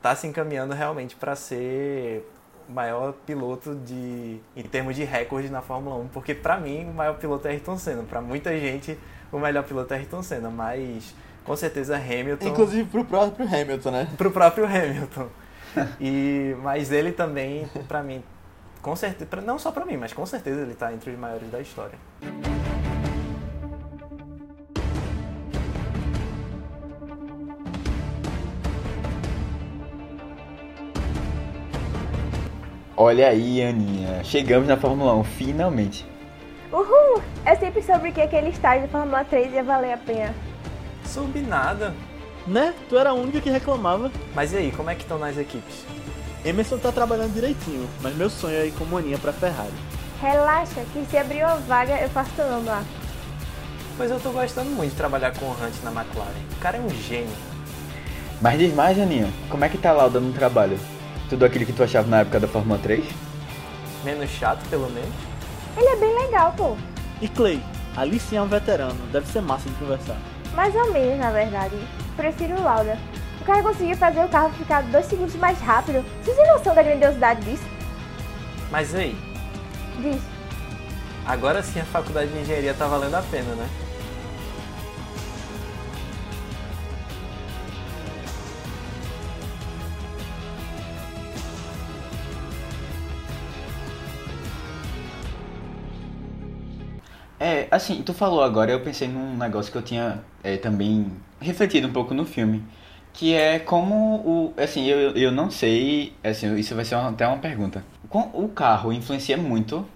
[0.00, 2.24] tá se encaminhando realmente para ser
[2.70, 7.18] maior piloto de em termos de recorde na Fórmula 1, porque para mim o maior
[7.18, 8.98] piloto é Ayrton Senna, para muita gente
[9.32, 11.14] o melhor piloto é Ayrton Senna, mas
[11.44, 12.48] com certeza Hamilton.
[12.48, 14.08] Inclusive pro próprio Hamilton, né?
[14.16, 15.28] Pro próprio Hamilton.
[16.00, 18.22] e mas ele também, para mim,
[18.82, 21.60] com certeza, não só para mim, mas com certeza ele tá entre os maiores da
[21.60, 21.98] história.
[33.02, 34.22] Olha aí, Aninha.
[34.22, 36.04] Chegamos na Fórmula 1, finalmente.
[36.70, 37.22] Uhul!
[37.46, 40.34] Eu sempre soube que aquele estágio da Fórmula 3 ia valer a pena.
[41.06, 41.94] Soube nada.
[42.46, 42.74] Né?
[42.90, 44.12] Tu era a única que reclamava.
[44.34, 45.86] Mas e aí, como é que estão nas equipes?
[46.44, 49.72] Emerson tá trabalhando direitinho, mas meu sonho é ir com Moninha pra Ferrari.
[50.20, 52.84] Relaxa, que se abrir uma vaga eu faço teu nome lá.
[53.96, 56.28] Pois eu tô gostando muito de trabalhar com o Hunt na McLaren.
[56.52, 57.32] O cara é um gênio.
[58.42, 60.78] Mas diz mais, Aninha, como é que tá Lauda no trabalho?
[61.30, 63.04] Tudo aquilo que tu achava na época da Fórmula 3?
[64.04, 65.14] Menos chato, pelo menos.
[65.76, 66.76] Ele é bem legal, pô.
[67.20, 67.62] E Clay,
[67.96, 70.16] ali sim é um veterano, deve ser massa de conversar.
[70.54, 71.76] Mais ou menos, na verdade.
[72.16, 72.98] Prefiro o Lauda.
[73.40, 76.04] O cara conseguiu fazer o carro ficar dois segundos mais rápido.
[76.22, 77.64] Vocês têm noção da grandiosidade disso?
[78.70, 79.16] Mas e aí,
[80.00, 80.20] Diz.
[81.26, 83.68] agora sim a faculdade de engenharia tá valendo a pena, né?
[97.40, 101.10] É, assim, tu falou agora, eu pensei num negócio que eu tinha é, também
[101.40, 102.62] refletido um pouco no filme,
[103.14, 107.26] que é como o, assim, eu, eu não sei, assim, isso vai ser uma- até
[107.26, 107.82] uma pergunta.
[108.34, 109.86] O carro influencia muito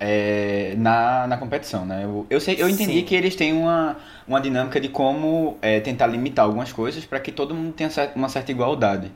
[0.00, 2.04] é, na, na competição, né?
[2.04, 3.04] Eu, eu sei, eu entendi Sim.
[3.04, 3.96] que eles têm uma,
[4.28, 8.28] uma dinâmica de como é, tentar limitar algumas coisas para que todo mundo tenha uma
[8.28, 9.10] certa igualdade.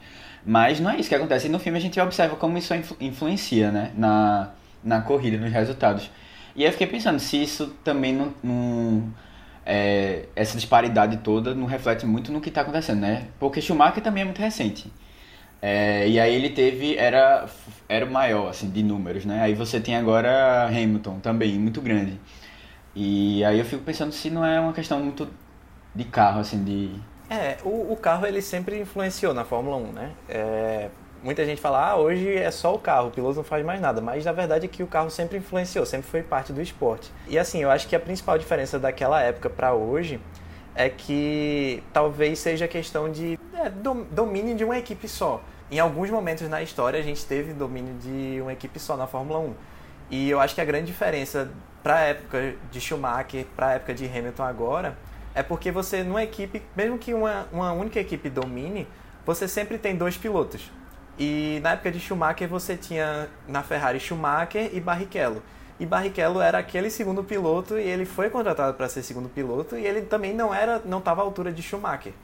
[0.44, 1.46] Mas não é isso que acontece.
[1.48, 3.92] E no filme a gente observa como isso influ- influencia, né?
[3.96, 4.50] Na,
[4.82, 6.10] na corrida, nos resultados.
[6.56, 9.14] E eu fiquei pensando se isso também não, não-
[9.64, 13.28] é, essa disparidade toda não reflete muito no que está acontecendo, né?
[13.38, 14.92] Porque Schumacher também é muito recente.
[15.62, 17.46] É, e aí ele teve, era,
[17.88, 19.42] era maior, assim, de números, né?
[19.42, 22.18] Aí você tem agora Hamilton também, muito grande.
[22.94, 25.28] E aí eu fico pensando se não é uma questão muito
[25.94, 26.90] de carro, assim, de...
[27.28, 30.16] É, o, o carro ele sempre influenciou na Fórmula 1, né?
[30.28, 30.90] É,
[31.22, 34.00] muita gente fala, ah, hoje é só o carro, o piloto não faz mais nada.
[34.00, 37.10] Mas na verdade é que o carro sempre influenciou, sempre foi parte do esporte.
[37.28, 40.20] E assim, eu acho que a principal diferença daquela época para hoje
[40.74, 45.42] é que talvez seja questão de é, dom- domínio de uma equipe só.
[45.70, 49.38] Em alguns momentos na história a gente teve domínio de uma equipe só na Fórmula
[49.40, 49.54] 1.
[50.10, 51.50] E eu acho que a grande diferença
[51.82, 54.98] para a época de Schumacher, para a época de Hamilton agora,
[55.34, 58.86] é porque você, numa equipe, mesmo que uma, uma única equipe domine,
[59.24, 60.70] você sempre tem dois pilotos.
[61.22, 65.42] E na época de Schumacher você tinha na Ferrari Schumacher e Barrichello.
[65.78, 69.86] E Barrichello era aquele segundo piloto e ele foi contratado para ser segundo piloto e
[69.86, 72.14] ele também não era, não estava à altura de Schumacher.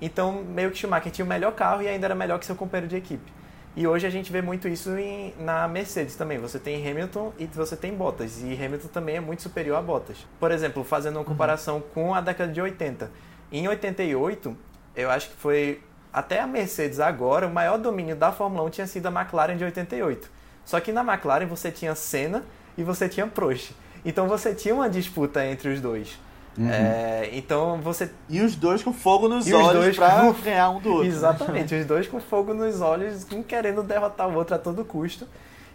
[0.00, 2.88] Então meio que Schumacher tinha o melhor carro e ainda era melhor que seu companheiro
[2.88, 3.30] de equipe.
[3.76, 6.38] E hoje a gente vê muito isso em- na Mercedes também.
[6.38, 8.40] Você tem Hamilton e você tem Bottas.
[8.42, 10.16] E Hamilton também é muito superior a Bottas.
[10.40, 13.10] Por exemplo, fazendo uma comparação com a década de 80.
[13.52, 14.56] Em 88,
[14.94, 15.82] eu acho que foi
[16.18, 19.64] até a Mercedes agora, o maior domínio da Fórmula 1 tinha sido a McLaren de
[19.64, 20.28] 88.
[20.64, 22.42] Só que na McLaren você tinha Senna
[22.76, 23.70] e você tinha Prost.
[24.04, 26.18] Então você tinha uma disputa entre os dois.
[26.58, 30.70] É, então você E os dois com fogo nos E os olhos pra com- ganhar
[30.70, 31.06] um do outro.
[31.06, 35.28] Exatamente, os dois com fogo nos olhos, um querendo derrotar o outro a todo custo.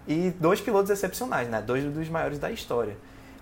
[0.08, 1.62] E dois pilotos excepcionais, né?
[1.62, 2.98] Dois dos maiores da história.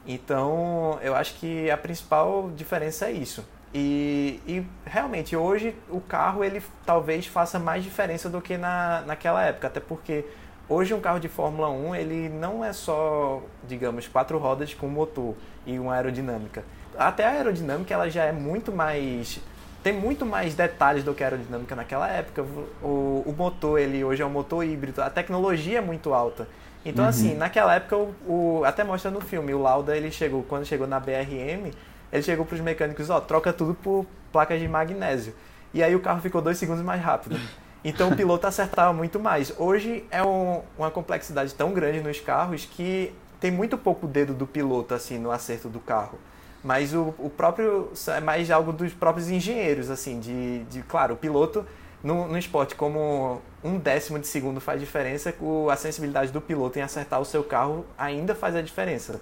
[0.05, 3.45] Então, eu acho que a principal diferença é isso.
[3.73, 9.43] E, e realmente, hoje o carro ele talvez faça mais diferença do que na, naquela
[9.45, 10.25] época, até porque
[10.67, 15.35] hoje um carro de Fórmula 1 ele não é só, digamos, quatro rodas com motor
[15.67, 16.63] e uma aerodinâmica.
[16.97, 19.39] Até a aerodinâmica ela já é muito mais
[19.83, 22.43] tem muito mais detalhes do que a aerodinâmica naquela época.
[22.83, 26.47] O, o motor, ele hoje é um motor híbrido, a tecnologia é muito alta.
[26.83, 30.65] Então, assim, naquela época, o, o- até mostra no filme, o Lauda, ele chegou, quando
[30.65, 31.71] chegou na BRM,
[32.11, 35.33] ele chegou para os mecânicos, ó, troca tudo por placas de magnésio.
[35.73, 37.39] E aí o carro ficou dois segundos mais rápido.
[37.83, 39.53] Então o piloto acertava muito mais.
[39.57, 44.45] Hoje é um- uma complexidade tão grande nos carros que tem muito pouco dedo do
[44.45, 46.19] piloto, assim, no acerto do carro.
[46.63, 51.17] Mas o, o próprio é mais algo dos próprios engenheiros, assim, de, de claro, o
[51.17, 51.65] piloto
[52.03, 55.33] no, no esporte, como um décimo de segundo faz diferença,
[55.71, 59.21] a sensibilidade do piloto em acertar o seu carro ainda faz a diferença.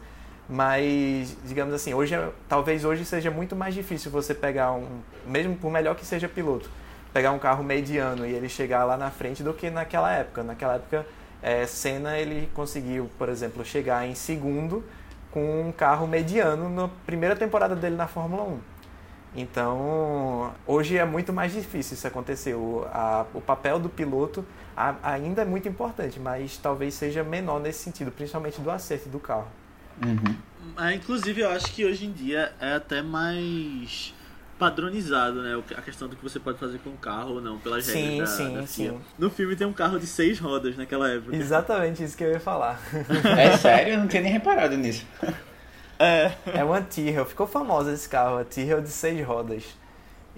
[0.49, 4.87] Mas, digamos assim, hoje é- talvez hoje seja muito mais difícil você pegar um,
[5.25, 6.69] mesmo por melhor que seja piloto,
[7.13, 10.43] pegar um carro mediano e ele chegar lá na frente do que naquela época.
[10.43, 11.05] Naquela época,
[11.41, 14.83] é, Senna ele conseguiu, por exemplo, chegar em segundo
[15.31, 18.59] com um carro mediano na primeira temporada dele na Fórmula 1.
[19.35, 22.55] Então, hoje é muito mais difícil isso acontecer.
[22.55, 24.45] O, a- o papel do piloto
[24.75, 29.19] a- ainda é muito importante, mas talvez seja menor nesse sentido, principalmente do acerto do
[29.19, 29.47] carro.
[30.03, 30.35] Uhum.
[30.85, 34.13] É, inclusive, eu acho que hoje em dia é até mais
[34.59, 35.61] padronizado, né?
[35.75, 38.29] A questão do que você pode fazer com o carro ou não, pelas Sim, regras
[38.29, 38.99] da, sim, da sim.
[39.17, 41.35] No filme tem um carro de seis rodas naquela época.
[41.35, 42.79] Exatamente isso que eu ia falar.
[43.37, 43.93] É sério?
[43.93, 45.05] Eu não tinha nem reparado nisso.
[45.99, 46.31] É.
[46.53, 49.63] É uma Tyrrell, ficou famosa esse carro, a Tyrrell de seis rodas.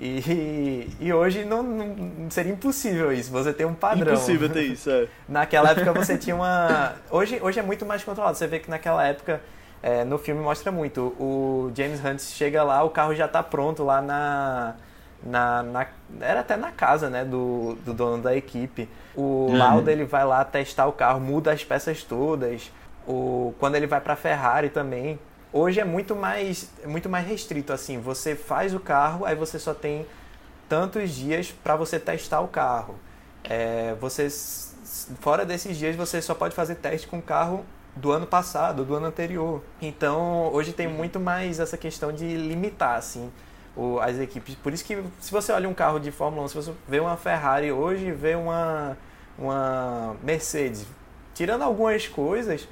[0.02, 4.14] E, e hoje não, não- seria impossível isso, você tem um padrão.
[4.14, 5.08] Impossível ter isso, é.
[5.28, 6.94] Naquela época você tinha uma.
[7.12, 8.38] Hoje, hoje é muito mais controlado.
[8.38, 9.42] Você vê que naquela época,
[9.84, 11.02] é, no filme mostra muito.
[11.20, 14.76] O James Hunt chega lá, o carro já tá pronto lá na.
[15.22, 15.88] Na, na-
[16.22, 18.88] era até na casa né, do, do dono da equipe.
[19.14, 19.58] O Uhum.
[19.58, 22.72] Lauda ele vai lá testar o carro, muda as peças todas.
[23.06, 25.20] O, quando ele vai para Ferrari também.
[25.52, 28.00] Hoje é muito mais, é muito mais restrito assim.
[28.00, 30.06] Você faz o carro, aí você só tem
[30.68, 32.96] tantos dias para você testar o carro.
[33.44, 34.28] É, você,
[35.20, 38.96] fora desses dias, você só pode fazer teste com o carro do ano passado, do
[38.96, 39.64] ano anterior.
[39.82, 43.32] Então, hoje tem muito mais essa questão de limitar, assim,
[43.76, 44.56] o- as equipes.
[44.56, 47.18] Por isso que, se você olha um carro de Fórmula 1, se você vê uma
[47.18, 48.96] Ferrari hoje vê uma,
[49.38, 50.86] uma Mercedes,
[51.34, 52.68] tirando algumas coisas,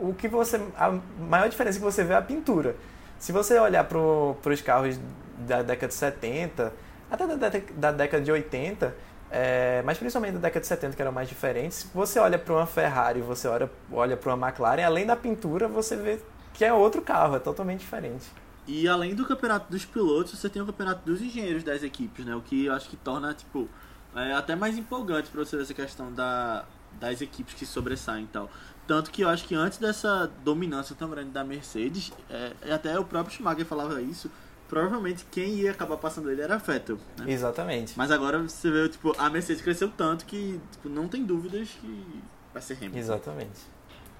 [0.00, 2.76] o que você a maior diferença que você vê é a pintura.
[3.18, 4.98] Se você olhar para os carros
[5.38, 6.72] da década de 70,
[7.10, 7.36] até da,
[7.76, 8.94] da década de 80,
[9.30, 12.66] é, mas principalmente da década de 70, que eram mais diferentes, você olha para uma
[12.66, 16.20] Ferrari, você olha, olha para uma McLaren, além da pintura, você vê
[16.52, 18.26] que é outro carro, é totalmente diferente.
[18.66, 22.34] E além do campeonato dos pilotos, você tem o campeonato dos engenheiros das equipes, né?
[22.34, 23.68] O que eu acho que torna, tipo,
[24.14, 26.64] é, até mais empolgante pra você ver essa questão da,
[26.98, 28.50] das equipes que sobressaem e tal.
[28.86, 32.98] Tanto que eu acho que antes dessa dominância tão grande da Mercedes, é, e até
[32.98, 34.30] o próprio Schumacher falava isso,
[34.68, 37.24] provavelmente quem ia acabar passando ele era Vettel, né?
[37.26, 37.94] Exatamente.
[37.96, 42.22] Mas agora você vê, tipo, a Mercedes cresceu tanto que tipo, não tem dúvidas que
[42.52, 42.98] vai ser Hamilton.
[42.98, 43.76] Exatamente.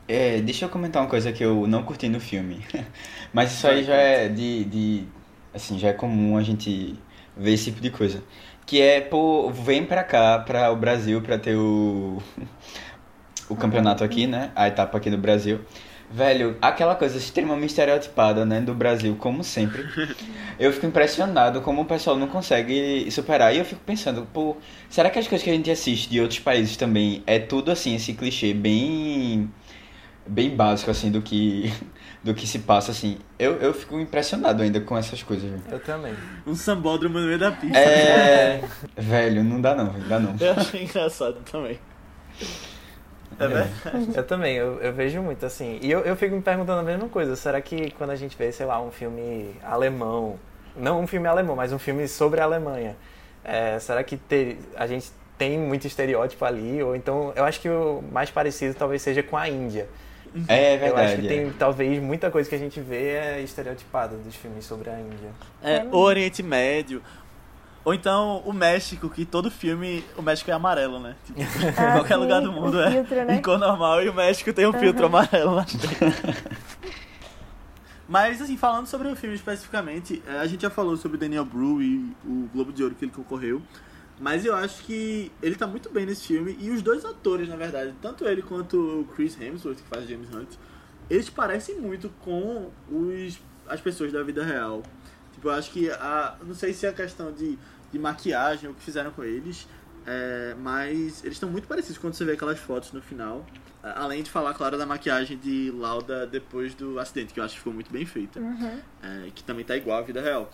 [0.08, 2.64] É, deixa eu comentar uma coisa que eu não curti no filme.
[3.32, 5.04] Mas isso aí já é de, de.
[5.52, 6.96] Assim, já é comum a gente
[7.36, 8.22] ver esse tipo de coisa.
[8.64, 12.22] Que é, pô, vem pra cá, pra o Brasil, pra ter o.
[13.48, 14.50] O campeonato aqui, né?
[14.54, 15.60] A etapa aqui do Brasil.
[16.10, 18.60] Velho, aquela coisa extremamente estereotipada, né?
[18.60, 19.84] Do Brasil, como sempre.
[20.58, 23.54] Eu fico impressionado como o pessoal não consegue superar.
[23.54, 24.56] E eu fico pensando, pô,
[24.88, 27.94] será que as coisas que a gente assiste de outros países também é tudo assim,
[27.94, 29.50] esse clichê bem
[30.26, 31.72] bem básico assim do que
[32.24, 33.18] do que se passa assim.
[33.38, 35.50] Eu, eu fico impressionado ainda com essas coisas.
[35.50, 35.62] velho.
[35.70, 36.14] Eu também.
[36.46, 37.78] Um sambódromo no meio da pista.
[37.78, 38.64] É,
[38.96, 40.34] velho, não dá não, não dá não.
[40.40, 41.78] Eu achei engraçado também.
[43.38, 43.72] É verdade.
[44.14, 45.78] Eu também, eu, eu vejo muito assim.
[45.82, 47.36] E eu, eu fico me perguntando a mesma coisa.
[47.36, 50.38] Será que quando a gente vê, sei lá, um filme alemão,
[50.76, 52.96] não um filme alemão, mas um filme sobre a Alemanha,
[53.44, 56.82] é, será que ter, a gente tem muito estereótipo ali?
[56.82, 59.88] Ou então, eu acho que o mais parecido talvez seja com a Índia.
[60.48, 61.28] É eu acho que verdade.
[61.28, 65.30] tem talvez muita coisa que a gente vê é estereotipada dos filmes sobre a Índia.
[65.62, 67.02] É, É o Oriente Médio.
[67.86, 70.04] Ou então o México, que todo filme.
[70.16, 71.14] O México é amarelo, né?
[71.24, 73.36] Tipo, em Ah, qualquer sim, lugar do o mundo é filtro, né?
[73.36, 75.64] em cor normal e o México tem um filtro amarelo na.
[78.08, 81.80] Mas, assim, falando sobre o filme especificamente, é, a gente já falou sobre Daniel Bru
[81.80, 83.62] e o Globo de Ouro que ele concorreu.
[84.18, 86.56] Mas eu acho que ele tá muito bem nesse filme.
[86.58, 90.28] E os dois atores, na verdade, tanto ele quanto o Chris Hemsworth, que faz James
[90.34, 90.54] Hunt,
[91.08, 94.82] eles parecem muito com os, as pessoas da vida real.
[95.32, 96.36] Tipo, eu acho que a.
[96.44, 97.58] Não sei se é a questão de,
[97.92, 99.66] de maquiagem, o que fizeram com eles.
[100.08, 103.44] é, mas eles estão muito parecidos quando você vê aquelas fotos no final.
[103.82, 107.54] A- Além de falar, claro, da maquiagem de Lauda depois do acidente, que eu acho
[107.54, 108.38] que ficou muito bem feita.
[108.38, 108.78] Uhum.
[109.02, 110.48] é, que também tá igual à vida real.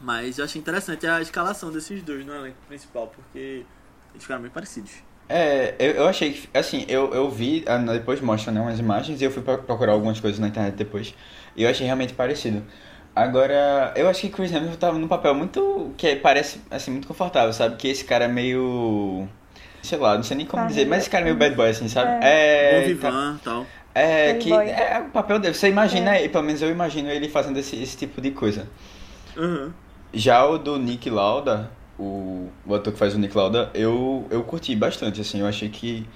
[0.00, 3.64] Mas eu achei interessante a escalação desses dois no elenco principal, porque
[4.12, 4.92] eles ficaram bem parecidos.
[5.28, 9.20] É, eu, eu achei que, assim, eu, eu vi, ah, depois mostra né, umas imagens
[9.20, 11.14] e eu fui pro- procurar algumas coisas na internet depois.
[11.54, 12.64] E eu achei realmente parecido.
[13.14, 17.52] Agora, eu acho que Chris Hemsworth tava num papel muito, que parece, assim, muito confortável,
[17.52, 17.76] sabe?
[17.76, 19.28] Que esse cara é meio,
[19.82, 21.68] sei lá, não sei nem como Tá dizer, mas esse cara é meio bad boy,
[21.68, 22.16] assim, sabe?
[22.22, 23.66] É, tá- Vivan e tal.
[23.94, 24.70] é que Playboy.
[24.70, 25.54] é o papel dele.
[25.54, 28.66] Você imagina, e pelo menos eu imagino ele fazendo esse, esse tipo de coisa.
[29.36, 29.72] Uhum.
[30.14, 34.42] Já o do Nick Lauda, o, o ator que faz o Nick Lauda, eu, eu
[34.44, 36.06] curti bastante, assim, eu achei que,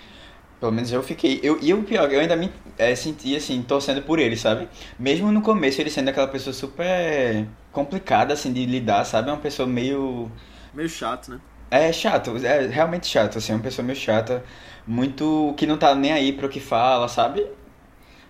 [0.66, 1.38] Pelo menos eu fiquei.
[1.44, 4.68] Eu, e o pior, eu ainda me é, senti assim, torcendo por ele, sabe?
[4.98, 9.28] Mesmo no começo ele sendo aquela pessoa super complicada, assim, de lidar, sabe?
[9.28, 10.28] É uma pessoa meio.
[10.74, 11.40] Meio chato, né?
[11.70, 14.42] É chato, é realmente chato, assim, é uma pessoa meio chata,
[14.84, 15.54] muito.
[15.56, 17.46] que não tá nem aí pro que fala, sabe?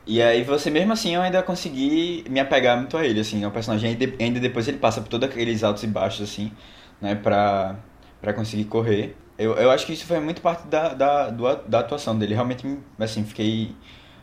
[0.07, 3.49] E aí você mesmo assim eu ainda consegui me apegar muito a ele, assim, é
[3.49, 6.53] um personagem ainda, ainda depois ele passa por todos aqueles altos e baixos, assim,
[7.01, 7.77] né, pra,
[8.21, 9.17] pra conseguir correr.
[9.39, 12.35] Eu, eu acho que isso foi muito parte da, da, do, da atuação dele.
[12.35, 13.75] Realmente, assim, fiquei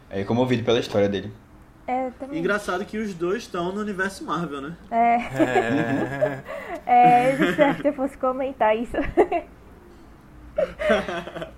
[0.10, 1.32] é, comovido pela história dele.
[1.86, 2.40] É, também.
[2.40, 4.78] Engraçado que os dois estão no universo Marvel, né?
[4.92, 5.16] É.
[5.44, 6.44] É.
[6.86, 8.98] É, de certo eu fosse comentar isso.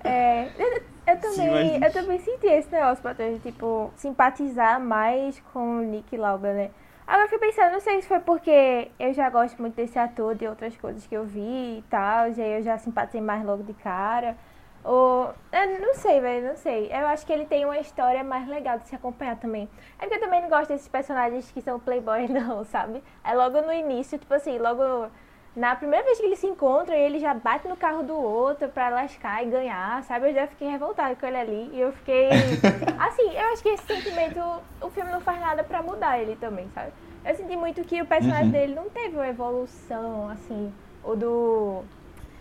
[0.04, 5.40] É, eu, eu também, mas- eu também senti esse negócio, Matheus, de, tipo, simpatizar mais
[5.52, 6.72] com o Nick Lauda, né?
[7.08, 10.48] Agora fiquei pensando, não sei se foi porque eu já gosto muito desse ator, de
[10.48, 13.74] outras coisas que eu vi e tal, e aí eu já simpatizei mais logo de
[13.76, 14.36] cara.
[14.84, 15.34] Ou.
[15.52, 16.88] Eu não sei, velho, não sei.
[16.92, 19.70] Eu acho que ele tem uma história mais legal de se acompanhar também.
[20.00, 23.04] É porque eu também não gosto desses personagens que são playboys, não, sabe?
[23.24, 25.10] É logo no início, tipo assim, logo
[25.56, 28.90] na primeira vez que eles se encontram, ele já bate no carro do outro pra
[28.90, 30.30] lascar e ganhar, sabe?
[30.30, 31.70] Eu já fiquei revoltada com ele ali.
[31.74, 32.28] E eu fiquei.
[33.00, 34.40] Assim, eu acho que esse sentimento,
[34.82, 36.92] o filme não faz nada pra mudar ele também, sabe?
[37.24, 38.52] Eu senti muito que o personagem Uhum.
[38.52, 40.74] dele não teve uma evolução, assim.
[41.04, 41.84] O do.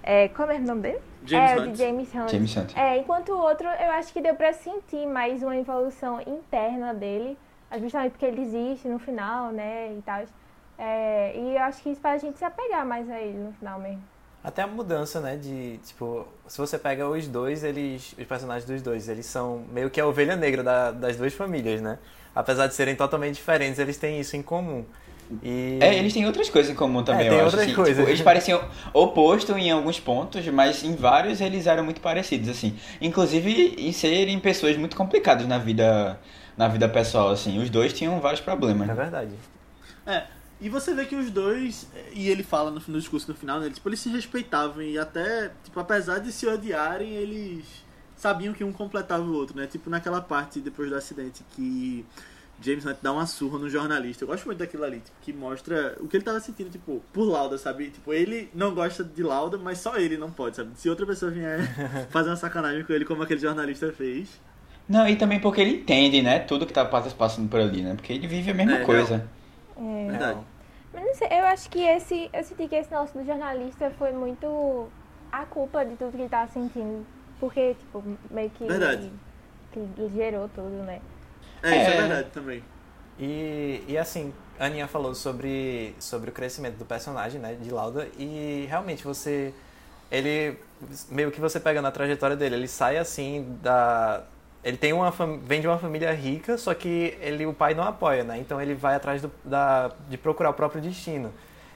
[0.03, 1.01] É, como é o nome dele?
[1.25, 1.71] James é, o Hunt.
[1.73, 2.29] de James Hunt.
[2.31, 2.77] James Hunt.
[2.77, 7.39] É, enquanto o outro, eu acho que deu pra sentir mais uma evolução interna dele,
[7.81, 10.23] justamente porque ele existe no final, né, e tal.
[10.79, 13.53] É, e eu acho que isso faz a gente se apegar mais a ele no
[13.53, 14.03] final mesmo.
[14.43, 18.83] Até a mudança, né, de, tipo, se você pega os dois, eles, os personagens dos
[18.83, 21.99] dois, eles são meio que a ovelha negra da- das duas famílias, né?
[22.35, 24.85] Apesar de serem totalmente diferentes, eles têm isso em comum.
[25.43, 25.79] E...
[25.81, 27.57] É, eles têm outras coisas em comum também, É, tem eu acho.
[27.57, 27.75] outras assim.
[27.75, 27.97] coisas.
[27.97, 28.63] Tipo, eles pareciam
[28.93, 32.77] opostos em alguns pontos, mas em vários eles eram muito parecidos, assim.
[33.01, 36.21] Inclusive em serem pessoas muito complicadas na vida,
[36.55, 37.59] na vida pessoal, assim.
[37.63, 38.87] Os dois tinham vários problemas.
[38.91, 39.33] É verdade.
[40.07, 40.25] É,
[40.61, 43.71] e você vê que os dois, e ele fala no, no discurso no final, né,
[43.71, 47.65] tipo, eles se respeitavam e até, tipo, apesar de se odiarem, eles
[48.17, 49.67] sabiam que um completava o outro, né?
[49.67, 52.07] Tipo naquela parte depois do acidente que
[52.63, 54.25] James Hunt dá uma surra no jornalista.
[54.25, 57.25] Eu gosto muito daquilo ali, tipo, que mostra o que ele tava sentindo, tipo, por
[57.25, 57.91] Lauda, sabe?
[57.91, 60.71] Tipo, ele não gosta de Lauda, mas só ele não pode, sabe?
[60.77, 61.59] Se outra pessoa vier
[62.11, 64.29] fazer uma sacanagem com ele, como aquele jornalista fez.
[64.89, 67.95] Não, e também porque ele entende, né, tudo que tá passando por ali, né?
[67.95, 69.27] Porque ele vive a mesma É, coisa.
[69.77, 70.11] É.
[70.11, 70.41] Verdade.
[70.93, 72.31] Mas não sei, eu acho que esse.
[72.33, 74.89] Eu senti que esse nosso do jornalista foi muito
[75.33, 77.05] a culpa de tudo que ele tava sentindo.
[77.41, 78.65] Porque, tipo, meio que.
[78.67, 79.11] Verdade.
[79.73, 81.01] Que gerou tudo, né?
[81.63, 82.01] É, isso é É.
[82.03, 82.63] verdade também.
[83.19, 88.09] E, e assim, a Aninha falou sobre, sobre o crescimento do personagem, né, de Lauda,
[88.19, 89.53] e realmente você.
[90.11, 90.57] Ele.
[91.09, 94.23] Meio que você pega na trajetória dele, ele sai assim da.
[94.65, 95.13] Ele tem uma
[95.43, 98.39] vem de uma família rica, só que ele o pai não apoia, né?
[98.39, 101.31] Então ele vai atrás do, da, de procurar o próprio destino.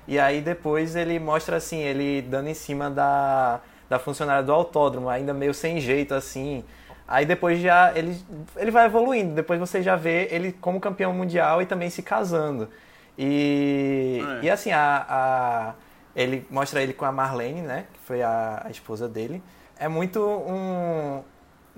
[0.07, 3.61] E aí depois ele mostra assim, ele dando em cima da,
[3.91, 6.65] da funcionária do autódromo, ainda meio sem jeito assim.
[7.07, 8.19] Aí depois já ele,
[8.57, 12.71] ele vai evoluindo, depois você já vê ele como campeão mundial e também se casando.
[13.19, 14.47] E, É.
[14.47, 15.75] e assim, a, a-
[16.17, 17.85] ele mostra ele com a Marlene, né?
[17.93, 19.43] Que foi a, a esposa dele.
[19.79, 21.23] É muito um,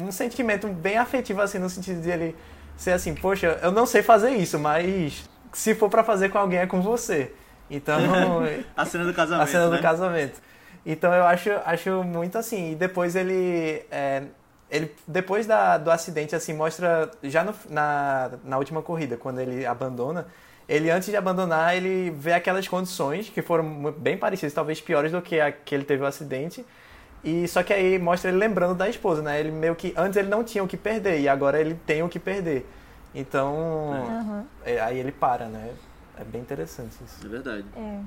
[0.02, 2.36] um sentimento bem afetivo, assim, no sentido de ele
[2.76, 6.60] ser assim, poxa, eu não sei fazer isso, mas se for pra fazer com alguém
[6.60, 7.32] é com você.
[7.70, 7.98] Então,
[8.76, 9.42] A cena do casamento.
[9.42, 9.76] a cena né?
[9.76, 10.40] do casamento.
[10.84, 12.72] Então eu acho, acho muito assim.
[12.72, 13.82] E depois ele.
[13.90, 14.22] é,
[14.70, 17.10] ele depois da, do acidente, assim, mostra.
[17.22, 20.26] Já no- na, na última corrida, quando ele abandona.
[20.68, 25.20] Ele, antes de abandonar, ele vê aquelas condições que foram bem parecidas, talvez piores do
[25.20, 26.64] que a que ele teve o acidente.
[27.22, 29.38] E só que aí mostra ele lembrando da esposa, né?
[29.38, 29.92] Ele meio que.
[29.96, 32.66] Antes ele não tinha o que perder, e agora ele tem o que perder.
[33.14, 33.92] Então.
[33.92, 34.46] Aham.
[34.64, 35.74] é, aí ele para, né?
[36.16, 37.24] É bem interessante isso.
[37.24, 37.64] É verdade.
[37.76, 38.00] É.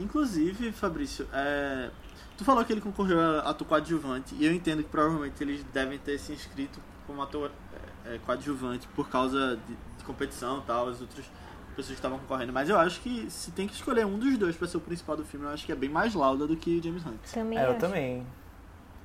[0.00, 1.90] Inclusive, Fabrício, é,
[2.36, 5.98] tu falou que ele concorreu a ator coadjuvante e eu entendo que provavelmente eles devem
[5.98, 7.50] ter se inscrito como ator
[8.06, 11.24] é, é, coadjuvante por causa de, de competição e tal, as outras
[11.78, 12.52] pessoas que estavam concorrendo.
[12.52, 15.16] Mas eu acho que se tem que escolher um dos dois pra ser o principal
[15.16, 17.20] do filme, eu acho que é bem mais lauda do que James Hunt.
[17.32, 17.78] Também É, eu acho.
[17.78, 18.26] também.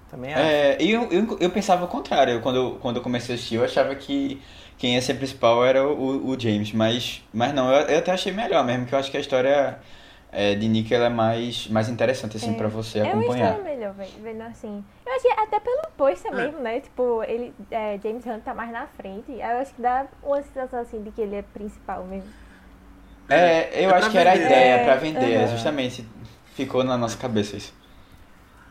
[0.09, 0.43] Também acho.
[0.43, 2.41] É, e eu, eu, eu pensava o contrário.
[2.41, 4.41] Quando eu, quando eu comecei a assistir, eu achava que
[4.77, 6.71] quem ia ser principal era o, o James.
[6.73, 9.79] Mas, mas não, eu, eu até achei melhor mesmo, que eu acho que a história
[10.31, 12.57] é, de Nick ela é mais, mais interessante, assim, É.
[12.57, 13.59] pra você É uma acompanhar.
[13.59, 14.83] melhor, vendo assim.
[15.05, 16.35] Eu acho que até pelo pôster É.
[16.35, 16.79] mesmo, né?
[16.79, 19.31] Tipo, ele, é, James Hunt tá mais na frente.
[19.31, 22.29] Aí Eu acho que dá uma sensação assim de que ele é principal mesmo.
[23.29, 24.45] É, eu É acho que era a vender.
[24.45, 25.47] ideia É, pra vender, aham.
[25.47, 26.05] justamente.
[26.55, 27.73] Ficou na nossa cabeça isso.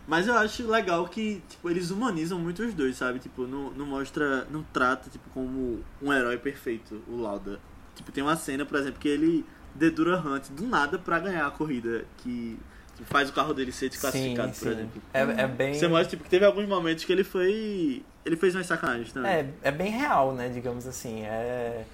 [0.07, 3.19] Mas eu acho legal que, tipo, eles humanizam muito os dois, sabe?
[3.19, 7.59] Tipo, não, não mostra, não trata, tipo, como um herói perfeito, o Lauda.
[7.95, 9.45] Tipo, tem uma cena, por exemplo, que ele
[9.75, 12.59] dedura Hunt do nada pra ganhar a corrida, que
[12.95, 14.75] que faz o carro dele ser desclassificado, sim, por sim.
[14.75, 15.03] exemplo.
[15.15, 15.73] É, é bem.
[15.73, 18.03] Você mostra, tipo, que teve alguns momentos que ele foi...
[18.25, 19.33] Ele fez umas sacanagens também.
[19.33, 21.23] É, é bem real, né, digamos assim.
[21.23, 21.85] É,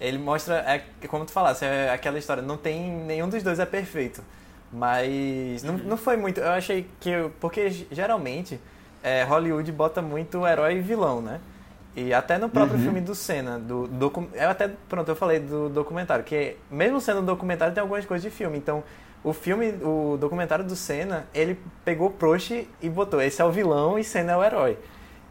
[0.00, 3.66] ele mostra, é, como tu falasse, é aquela história, não tem, nenhum dos dois é
[3.66, 4.22] perfeito.
[4.72, 8.60] Mas não, não foi muito, eu achei que, porque geralmente
[9.02, 11.40] é, Hollywood bota muito herói e vilão, né?
[11.96, 12.84] E até no próprio Uhum.
[12.84, 17.20] filme do Senna, do, docu, eu até, pronto, eu falei do documentário, que mesmo sendo
[17.20, 18.84] um documentário tem algumas coisas de filme, então
[19.24, 23.98] o filme, o documentário do Senna, ele pegou Prost e botou, esse é o vilão
[23.98, 24.78] e Senna é o herói.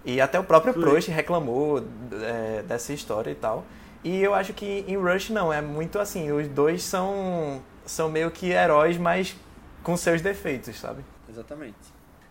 [0.03, 0.81] E até o próprio Foi.
[0.83, 1.83] Prost reclamou
[2.21, 3.63] é, dessa história e tal.
[4.07, 8.31] E eu acho que em Rush não, é muito assim, os dois são, são meio
[8.31, 9.35] que heróis, mas
[9.83, 11.03] com seus defeitos, sabe?
[11.29, 11.75] Exatamente.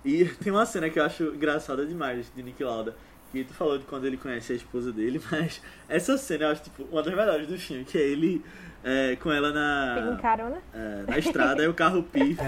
[0.03, 2.97] E tem uma cena que eu acho engraçada demais de Nick Lauda.
[3.31, 6.63] Que tu falou de quando ele conhece a esposa dele, mas essa cena eu acho
[6.63, 8.43] tipo, uma das melhores do filme, que é ele
[8.83, 10.57] é, com ela Pega na, carona.
[10.73, 12.43] é, na estrada, aí o carro pifa,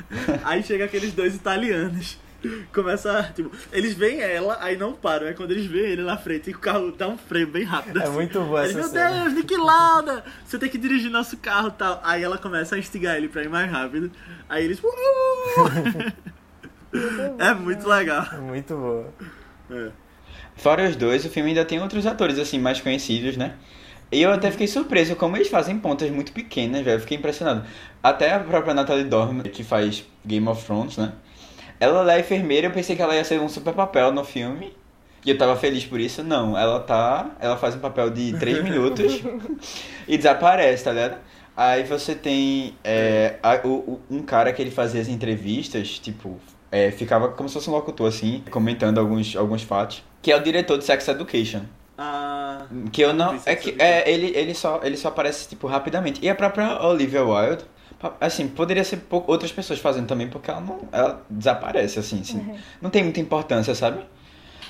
[0.44, 2.18] aí chega aqueles dois italianos.
[2.72, 5.26] Começa, tipo, eles veem ela, aí não param.
[5.26, 8.00] É quando eles veem ele na frente e o carro dá um freio bem rápido.
[8.00, 8.12] É assim.
[8.12, 9.20] muito boa Aí essa Meu cena.
[9.22, 10.24] Deus, Nick Lauda!
[10.44, 12.00] Você tem que dirigir nosso carro e tal.
[12.04, 14.10] Aí ela começa a instigar ele pra ir mais rápido.
[14.48, 14.80] Aí eles.
[14.82, 16.12] "Uh!"
[17.38, 18.26] é muito legal.
[18.32, 19.12] É muito boa.
[19.70, 19.90] É.
[20.56, 23.54] Fora os dois, o filme ainda tem outros atores, assim, mais conhecidos, né?
[24.10, 26.96] E eu até fiquei surpreso como eles fazem pontas muito pequenas, velho.
[26.96, 27.64] Eu fiquei impressionado.
[28.02, 31.12] Até a própria Natalie Dormer, que faz Game of Thrones, né?
[31.82, 34.72] Ela lá é enfermeira, eu pensei que ela ia ser um super papel no filme.
[35.24, 36.22] E eu tava feliz por isso.
[36.22, 37.30] Não, ela tá.
[37.40, 39.20] Ela faz um papel de 3 minutos
[40.06, 41.16] e desaparece, tá ligado?
[41.56, 46.90] Aí você tem é, a- o- um cara que ele fazia as entrevistas, tipo, é,
[46.90, 50.02] ficava como se fosse um locutor, assim, comentando alguns, alguns fatos.
[50.22, 51.62] Que é o diretor de Sex Education.
[51.98, 53.38] Ah, Que eu não.
[53.44, 56.20] É que é, ele, ele, só, ele só aparece, tipo, rapidamente.
[56.24, 57.64] E a própria Olivia Wilde,
[58.20, 60.80] assim, poderia ser pou- outras pessoas fazendo também, porque ela não.
[60.92, 62.58] Ela desaparece, assim, assim.
[62.80, 64.02] Não tem muita importância, sabe?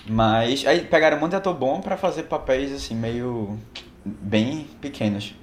[0.07, 0.67] Mas.
[0.67, 3.59] Aí pegaram um monte de ator bom pra fazer papéis, assim, meio.
[4.05, 5.35] bem pequenos.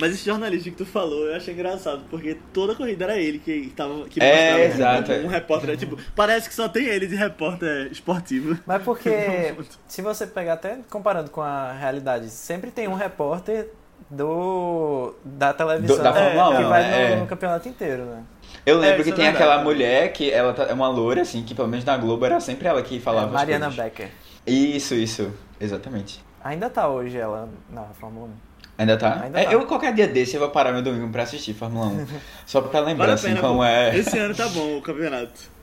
[0.00, 3.38] mas esse jornalista que tu falou, eu achei engraçado, porque toda a corrida era ele
[3.38, 4.04] que tava.
[4.08, 5.12] Que É, exato.
[5.12, 8.58] Um repórter, é, tipo, parece que só tem ele de repórter esportivo.
[8.66, 9.54] Mas porque,
[9.88, 13.70] se você pegar até comparando com a realidade, sempre tem um repórter
[14.10, 16.90] do da televisão Do- da Fórmula que 1, vai né?
[17.08, 17.16] no, É.
[17.16, 18.22] no campeonato inteiro, né?
[18.64, 19.44] Eu lembro isso que é tem verdade.
[19.44, 22.40] aquela mulher que ela tá- é uma loura, assim, que pelo menos na Globo era
[22.40, 23.28] sempre ela que falava.
[23.28, 23.70] É, Mariana.
[23.70, 24.08] Becker.
[24.46, 25.32] Isso, isso.
[25.60, 26.24] Exatamente.
[26.42, 28.30] Ainda tá hoje ela na Fórmula 1.
[28.78, 29.22] Ainda tá?
[29.24, 29.52] Ainda É, tá.
[29.52, 32.06] Eu qualquer dia desse eu vou parar meu domingo pra assistir Fórmula 1.
[32.46, 33.64] Só pra lembrar Vale assim pena, como pô.
[33.64, 33.96] é.
[33.96, 35.56] Esse ano tá bom o campeonato.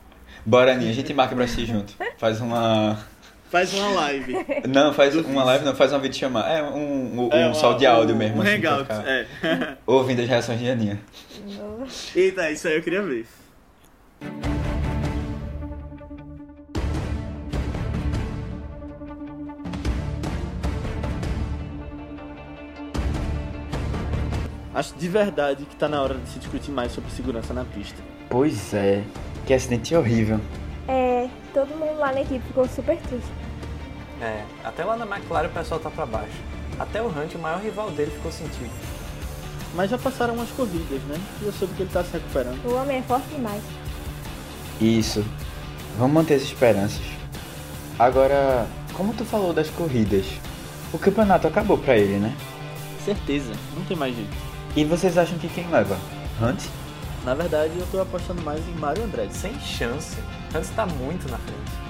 [0.46, 1.94] Bora, Aninha, a gente marca pra assistir junto.
[2.18, 2.98] Faz uma.
[3.54, 4.36] Faz uma live.
[4.68, 6.50] Não, faz uma live, não, faz uma videochamada.
[6.50, 8.38] É um, um, É, um uma- sol de áudio um- mesmo.
[8.40, 9.28] Um assim, hangout, ficar é.
[9.86, 11.00] Ouvindo as reações de Aninha.
[12.16, 13.28] Eita, isso aí eu queria ver.
[24.74, 28.02] Acho de verdade que tá na hora de se discutir mais sobre segurança na pista.
[28.30, 29.04] Pois é.
[29.46, 30.40] Que acidente horrível.
[30.88, 33.32] É, todo mundo lá na equipe ficou super triste.
[34.22, 36.42] É, até lá na McLaren o pessoal tá pra baixo.
[36.80, 38.72] Até o Hunt, o maior rival dele, ficou sentido.
[39.76, 41.20] Mas já passaram umas corridas, né?
[41.42, 42.64] E eu soube que ele tá se recuperando.
[42.66, 43.64] O homem é forte demais.
[44.80, 45.26] Isso.
[45.98, 47.02] Vamos manter as esperanças.
[47.98, 50.26] Agora, como tu falou das corridas,
[50.92, 52.36] o campeonato acabou pra ele, né?
[53.04, 54.36] Certeza, não tem mais jeito.
[54.76, 55.98] E vocês acham que quem leva?
[56.42, 56.64] Hunt?
[57.24, 59.36] Na verdade, eu tô apostando mais em Mario Andretti.
[59.36, 60.18] Sem chance.
[60.54, 61.84] Hunt tá muito na frente.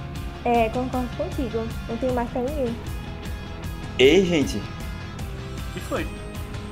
[0.45, 1.66] É, concordo contigo.
[1.88, 2.76] Não tem mais pra ninguém.
[3.99, 4.61] Ei, gente,
[5.76, 6.07] E foi?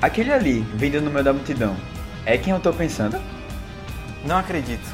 [0.02, 1.76] aquele ali, vindo no meio da multidão,
[2.26, 3.20] é quem eu tô pensando?
[4.26, 4.88] Não acredito.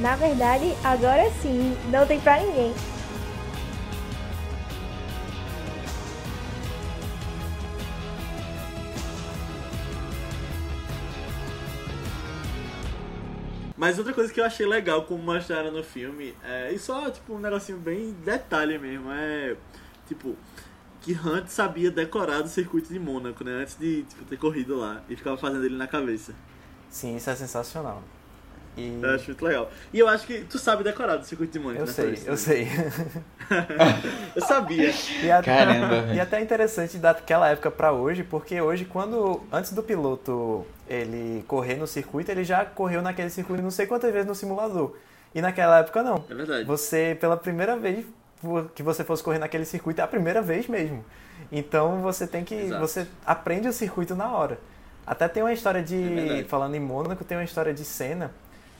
[0.00, 2.72] Na verdade, agora sim, não tem pra ninguém.
[13.84, 17.34] Mas outra coisa que eu achei legal, como mostraram no filme, é, e só tipo
[17.34, 19.58] um negocinho bem detalhe mesmo, é
[20.08, 20.34] tipo
[21.02, 23.60] que Hunt sabia decorar do circuito de Mônaco, né?
[23.60, 25.02] Antes de tipo, ter corrido lá.
[25.06, 26.34] E ficava fazendo ele na cabeça.
[26.88, 28.02] Sim, isso é sensacional.
[28.76, 29.70] E Eu acho muito legal.
[29.92, 31.92] E eu acho que tu sabe decorar do circuito de Mônaco, eu né?
[31.92, 32.30] sei, Fabrício?
[32.30, 32.68] eu sei.
[34.34, 34.90] Eu sabia.
[35.22, 39.72] E até, Caramba, e até é interessante daquela época pra hoje, porque hoje, quando antes
[39.72, 44.26] do piloto ele correr no circuito, ele já correu naquele circuito não sei quantas vezes
[44.26, 44.96] no simulador.
[45.34, 46.24] E naquela época não.
[46.30, 46.64] É verdade.
[46.64, 48.06] Você, pela primeira vez
[48.74, 51.04] que você fosse correr naquele circuito, é a primeira vez mesmo.
[51.52, 52.54] Então você tem que.
[52.54, 52.80] Exato.
[52.80, 54.58] Você aprende o circuito na hora.
[55.06, 55.96] Até tem uma história É de.
[56.02, 56.44] verdade.
[56.44, 58.30] falando em Mônaco, tem uma história de Senna.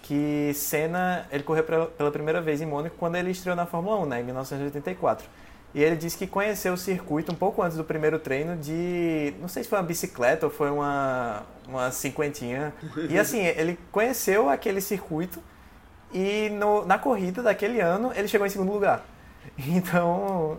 [0.06, 4.06] Que Senna, ele correu pela, primeira vez em Mônaco quando ele estreou na Fórmula 1,
[4.06, 5.26] né, em 1984.
[5.74, 9.32] E ele disse que conheceu o circuito um pouco antes do primeiro treino de.
[9.40, 12.72] Não sei se foi uma bicicleta ou foi uma, uma cinquentinha.
[13.08, 15.42] E assim, ele conheceu aquele circuito
[16.12, 19.02] e no- na corrida daquele ano ele chegou em segundo lugar.
[19.58, 20.58] Então.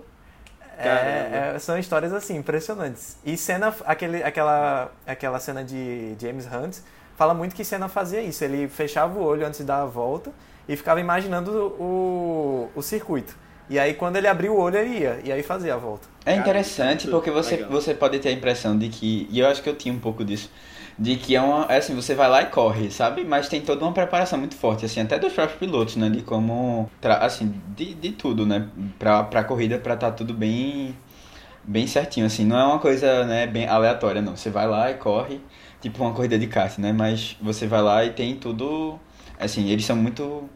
[0.77, 3.15] é- é- são histórias assim, impressionantes.
[3.23, 6.77] E Senna, aquele, aquela, aquela cena de James Hunt,
[7.15, 8.43] fala muito que Senna fazia isso.
[8.43, 10.31] Ele fechava o olho antes de dar a volta
[10.67, 13.35] e ficava imaginando o, o circuito.
[13.69, 16.07] E aí quando ele abria o olho ele ia, e aí fazia a volta.
[16.25, 17.71] É interessante muito porque você, legal.
[17.71, 20.23] você pode ter a impressão de que, e eu acho que eu tinha um pouco
[20.25, 20.51] disso,
[20.97, 23.23] de que é uma, é assim, você vai lá e corre, sabe?
[23.23, 26.09] Mas tem toda uma preparação muito forte, assim, até dos próprios pilotos, né?
[26.09, 28.67] De como, tra- assim, de, de tudo, né?
[28.97, 30.95] Pra, pra corrida, pra estar tudo bem,
[31.63, 32.45] bem certinho, assim.
[32.45, 34.35] Não é uma coisa, né, bem aleatória, não.
[34.35, 35.41] Você vai lá e corre,
[35.85, 36.91] tipo uma corrida de kart, né?
[36.91, 38.99] Mas você vai lá e tem tudo,
[39.39, 40.49] assim, eles são muito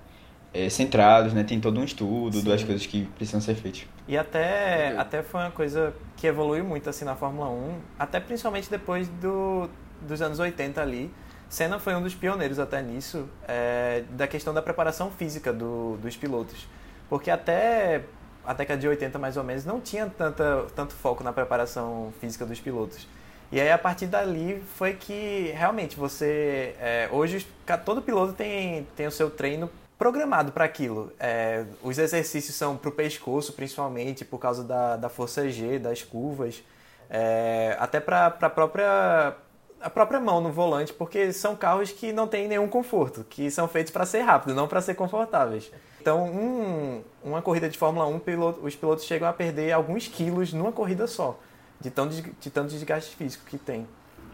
[0.51, 1.43] é, centrados, né?
[1.43, 3.85] Tem todo um estudo das coisas que precisam ser feitas.
[4.07, 8.71] E até, até foi uma coisa que evoluiu muito assim na Fórmula 1, até principalmente
[8.71, 9.69] depois do,
[10.01, 11.11] dos anos 80 ali.
[11.47, 16.17] Senna foi um dos pioneiros até nisso, é, da questão da preparação física do, dos
[16.17, 16.67] pilotos.
[17.07, 18.03] Porque até
[18.45, 22.45] a década de 80 mais ou menos não tinha tanta, tanto foco na preparação física
[22.45, 23.07] dos pilotos.
[23.51, 26.75] E aí a partir dali foi que realmente você.
[26.79, 27.47] é, hoje
[27.83, 31.11] todo piloto tem, tem o seu treino programado para aquilo.
[31.19, 36.03] É, os exercícios são para o pescoço, principalmente, por causa da, da força G, das
[36.03, 36.63] curvas,
[37.09, 39.35] é, até para a própria,
[39.81, 43.67] a própria mão no volante, porque são carros que não têm nenhum conforto, que são
[43.67, 45.71] feitos para ser rápido, não para ser confortáveis.
[45.99, 50.53] Então, um- uma corrida de Fórmula 1, piloto- os pilotos chegam a perder alguns quilos
[50.53, 51.37] numa corrida só,
[51.79, 53.87] de, tão, de tanto desgaste físico que tem.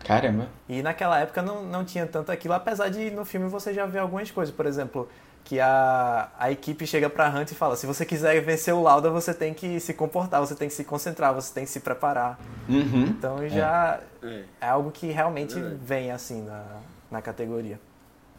[0.03, 0.47] Caramba.
[0.69, 3.99] E naquela época não, não tinha tanto aquilo, apesar de no filme você já ver
[3.99, 4.53] algumas coisas.
[4.53, 5.09] Por exemplo,
[5.43, 9.09] que a, a equipe chega pra Hunt e fala: se você quiser vencer o Lauda,
[9.09, 12.37] você tem que se comportar, você tem que se concentrar, você tem que se preparar.
[12.69, 13.03] Uhum.
[13.05, 14.43] Então já É.
[14.61, 15.75] é algo que realmente Verdade.
[15.81, 16.63] vem assim na,
[17.09, 17.79] na categoria.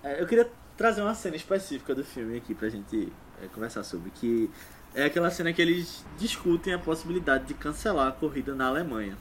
[0.04, 4.10] É, eu queria trazer uma cena específica do filme aqui pra gente é, conversar sobre,
[4.10, 4.50] que
[4.96, 9.14] é aquela cena que eles discutem a possibilidade de cancelar a corrida na Alemanha,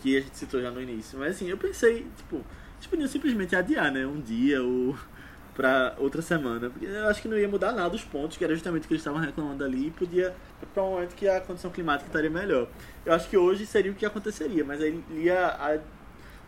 [0.00, 1.18] que a gente citou já no início.
[1.18, 4.96] Mas assim, eu pensei, tipo, eles podiam simplesmente adiar, né, um dia ou
[5.52, 8.54] pra outra semana, porque eu acho que não ia mudar nada os pontos, que era
[8.54, 10.32] justamente o que eles estavam reclamando ali, e podia
[10.72, 12.68] pra um momento que a condição climática estaria melhor.
[13.04, 15.78] Eu acho que hoje seria o que aconteceria, mas aí ia a,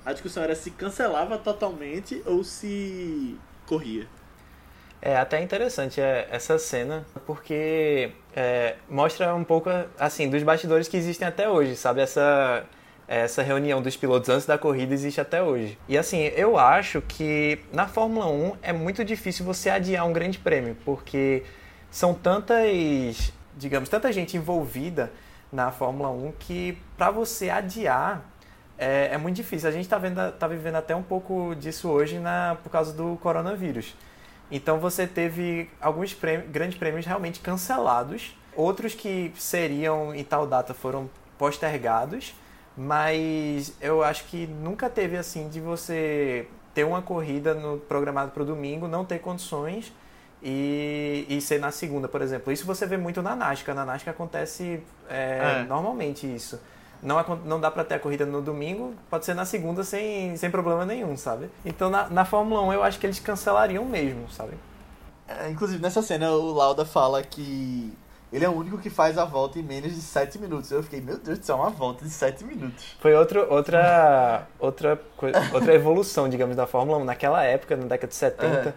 [0.09, 3.37] a discussão era se cancelava totalmente ou se
[3.67, 4.07] corria.
[5.05, 10.96] É até interessante é, essa cena, porque é, mostra um pouco, assim, dos bastidores que
[10.96, 12.00] existem até hoje, sabe?
[12.00, 12.64] Essa,
[13.09, 15.76] essa reunião dos pilotos antes da corrida existe até hoje.
[15.88, 20.38] E assim, eu acho que na Fórmula 1 é muito difícil você adiar um grande
[20.38, 21.42] prêmio, porque
[21.90, 25.11] são tantas, digamos, tanta gente envolvida
[25.50, 28.24] na Fórmula 1 que para você adiar
[28.78, 29.68] é, é muito difícil.
[29.68, 29.98] A gente está
[30.30, 33.96] tá vivendo até um pouco disso hoje na, por causa do coronavírus.
[34.53, 40.74] Então você teve alguns prêmios, grandes prêmios realmente cancelados, outros que seriam em tal data
[40.74, 42.34] foram postergados,
[42.76, 48.42] mas eu acho que nunca teve assim de você ter uma corrida no programado para
[48.42, 49.90] o domingo, não ter condições
[50.42, 52.53] e, e ser na segunda, por exemplo.
[52.53, 53.74] Isso você vê muito na NASCAR.
[53.74, 55.66] Na NASCAR acontece é, É.
[55.66, 56.61] normalmente isso.
[57.03, 60.36] Não, acon- não dá pra ter a corrida no domingo, pode ser na segunda sem,
[60.36, 61.50] sem problema nenhum, sabe?
[61.64, 64.53] Então na, na Fórmula 1 eu acho que eles cancelariam mesmo, sabe?
[65.26, 67.92] É, inclusive, nessa cena, o Lauda fala que
[68.32, 70.70] ele é o único que faz a volta em menos de 7 minutos.
[70.70, 72.96] Eu fiquei, meu Deus do céu, uma volta de 7 minutos.
[73.00, 75.00] Foi outro, outra, outra,
[75.53, 77.05] outra evolução, digamos, da Fórmula 1.
[77.05, 78.74] Naquela época, na década de 70, É.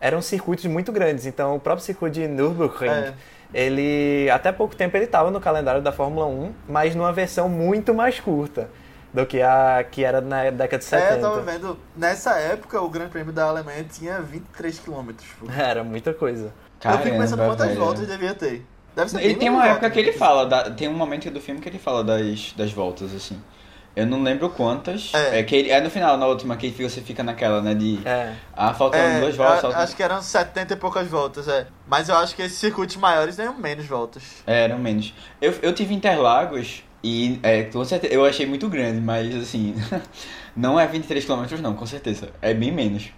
[0.00, 1.26] eram circuitos muito grandes.
[1.26, 3.14] Então, o próprio circuito de Nürburgring, É.
[3.52, 7.94] ele, até pouco tempo, ele estava no calendário da Fórmula 1, mas numa versão muito
[7.94, 8.68] mais curta
[9.12, 11.12] do que a que era na década de 70.
[11.14, 15.26] É, eu tava vendo, nessa época, o Grande Prêmio da Alemanha tinha 23 quilômetros.
[15.40, 15.46] pô.
[15.56, 16.52] Era muita coisa.
[16.84, 17.80] Eu fico pensando Caramba, quantas velho.
[17.80, 18.64] voltas devia ter.
[18.94, 21.40] Deve ser Ele bem tem uma época que ele fala, da- tem um momento do
[21.40, 23.40] filme que ele fala das, das voltas, assim.
[23.96, 25.12] Eu não lembro quantas.
[25.14, 25.40] É.
[25.40, 27.98] É, que ele, é no final, na última, que você fica naquela, né, de...
[28.06, 28.32] É.
[28.56, 29.60] Ah, faltam É, duas voltas.
[29.62, 31.66] faltam- acho que eram 70 e poucas voltas, é.
[31.86, 34.22] Mas eu acho que esses circuitos maiores tenham menos voltas.
[34.46, 35.12] É, eram menos.
[35.40, 39.74] Eu, eu tive Interlagos e, é, com certeza, eu achei muito grande, mas, assim,
[40.54, 42.28] não é 23 km não, com certeza.
[42.40, 43.10] É bem menos.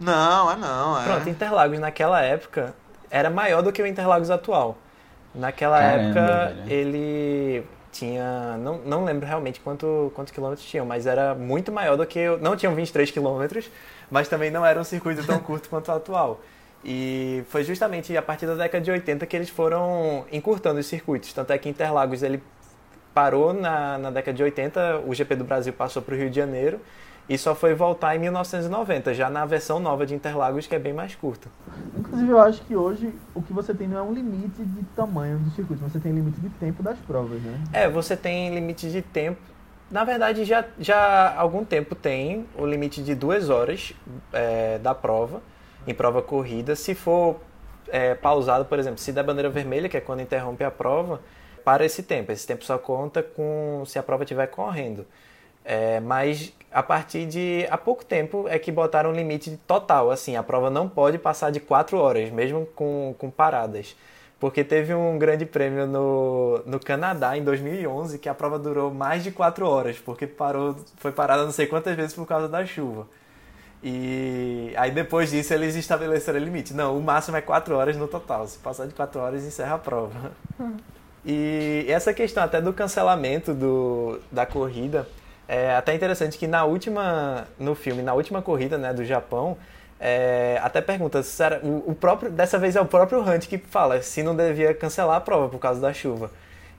[0.00, 1.04] Não, é não, é.
[1.04, 2.74] Pronto, Interlagos naquela época
[3.10, 4.76] era maior do que o Interlagos atual.
[5.34, 6.72] Naquela Caramba, época, velho.
[6.72, 7.64] ele
[7.98, 8.56] tinha.
[8.58, 12.28] Não, não lembro realmente quanto, quantos quilômetros tinham, mas era muito maior do que.
[12.28, 13.70] o- Não tinham 23 quilômetros,
[14.10, 16.40] mas também não era um circuito tão curto quanto o atual.
[16.84, 21.32] E foi justamente a partir da década de 80 que eles foram encurtando os circuitos.
[21.32, 22.40] Tanto é que Interlagos ele
[23.14, 26.36] parou na, na década de 80, o GP do Brasil passou para o Rio de
[26.36, 26.80] Janeiro
[27.28, 30.92] e só foi voltar em 1990, já na versão nova de Interlagos, que é bem
[30.92, 31.48] mais curta.
[31.98, 35.38] Inclusive, eu acho que hoje o que você tem não é um limite de tamanho
[35.38, 37.64] do circuito, você tem limite de tempo das provas, né?
[37.72, 39.40] É, você tem limite de tempo.
[39.90, 43.92] Na verdade, já, já há algum tempo tem o limite de duas horas
[44.32, 45.42] é, da prova,
[45.86, 46.76] em prova corrida.
[46.76, 47.40] Se for
[47.88, 51.20] é, pausado, por exemplo, se der bandeira vermelha, que é quando interrompe a prova,
[51.64, 52.30] para esse tempo.
[52.30, 55.04] Esse tempo só conta com se a prova estiver correndo.
[55.64, 60.10] É, mas a partir de há pouco tempo é que botaram um limite total.
[60.10, 63.96] Assim, a prova não pode passar de quatro horas, mesmo com, com paradas.
[64.38, 69.24] Porque teve um grande prêmio no, no Canadá em 2011 que a prova durou mais
[69.24, 73.08] de quatro horas, porque parou, foi parada não sei quantas vezes por causa da chuva.
[73.82, 76.74] E aí depois disso eles estabeleceram o limite.
[76.74, 78.46] Não, o máximo é quatro horas no total.
[78.46, 80.30] Se passar de quatro horas, encerra a prova.
[81.24, 85.08] E essa questão até do cancelamento do, da corrida
[85.48, 89.56] é até interessante que na última no filme, na última corrida né, do Japão,
[89.98, 94.02] é, até pergunta, será, o, o próprio, dessa vez é o próprio Hunt que fala
[94.02, 96.30] se não devia cancelar a prova por causa da chuva.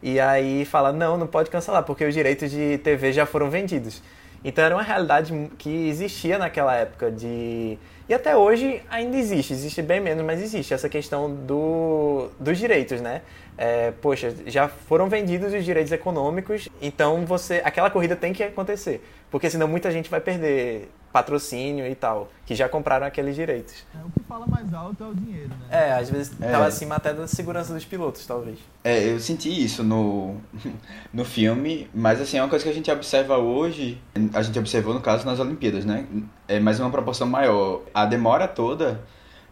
[0.01, 4.03] E aí fala, não, não pode cancelar, porque os direitos de TV já foram vendidos.
[4.43, 7.78] Então era uma realidade que existia naquela época de.
[8.10, 13.01] E até hoje ainda existe, existe bem menos, mas existe essa questão do, dos direitos,
[13.01, 13.22] né?
[13.58, 17.62] É, poxa, já foram vendidos os direitos econômicos, então você.
[17.66, 19.01] aquela corrida tem que acontecer.
[19.30, 23.86] Porque senão muita gente vai perder patrocínio e tal, que já compraram aqueles direitos.
[23.95, 25.66] É, o que fala mais alto é o dinheiro, né?
[25.70, 26.51] É, às vezes É.
[26.51, 28.60] tava acima até da segurança dos pilotos, talvez.
[28.84, 30.36] É, eu senti isso no,
[31.14, 33.99] no filme, mas assim, é uma coisa que a gente observa hoje,
[34.34, 36.05] a gente observou no caso nas Olimpíadas, né?
[36.47, 37.82] É, mas em uma proporção maior.
[37.93, 39.01] A demora toda,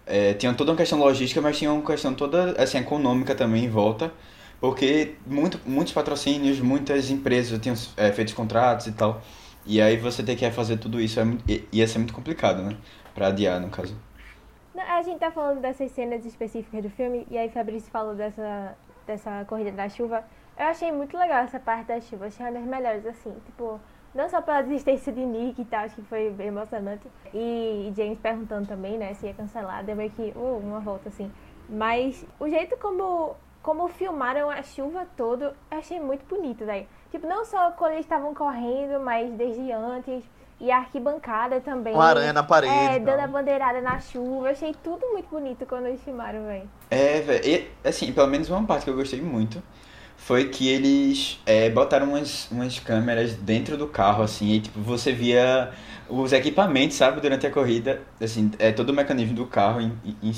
[0.05, 3.69] é, tinha toda uma questão logística, mas tinha uma questão toda, assim, econômica também em
[3.69, 4.11] volta,
[4.61, 9.21] porque muito, muitos patrocínios, muitas empresas tinham é, feito os contratos e tal,
[9.65, 11.23] e aí você ter que fazer tudo isso é,
[11.71, 12.77] ia ser muito complicado, né?
[13.13, 13.95] Pra adiar, no caso.
[14.75, 18.75] A gente tá falando dessas cenas específicas do filme, e aí Fabrício falou dessa,
[19.07, 20.23] dessa corrida da chuva.
[20.57, 23.79] Eu achei muito legal essa parte da chuva, achei uma das melhores, assim, tipo,
[24.13, 27.07] não só pela desistência de Nick e tal, acho que foi bem emocionante.
[27.33, 31.09] E, e James perguntando também, né, se ia cancelar, deu meio que uh, uma volta,
[31.09, 31.31] assim.
[31.67, 36.87] Mas o jeito como, como filmaram a chuva todo, eu achei muito bonito, velho.
[37.15, 40.21] Tipo, não só quando eles estavam correndo, mas desde antes.
[40.59, 41.93] E a arquibancada também.
[41.93, 42.73] Uma aranha na parede.
[42.73, 44.47] É, e dando a bandeirada na chuva.
[44.47, 46.69] Eu achei tudo muito bonito quando eles filmaram, velho.
[46.89, 47.45] É, velho.
[47.45, 49.61] E, assim, pelo menos uma parte que eu gostei muito
[50.17, 55.11] foi que eles é, botaram umas, umas câmeras dentro do carro, assim, e tipo, você
[55.11, 55.71] via
[56.09, 60.17] os equipamentos, sabe, durante a corrida, assim, é todo o mecanismo do carro em, em-
[60.29, 60.33] em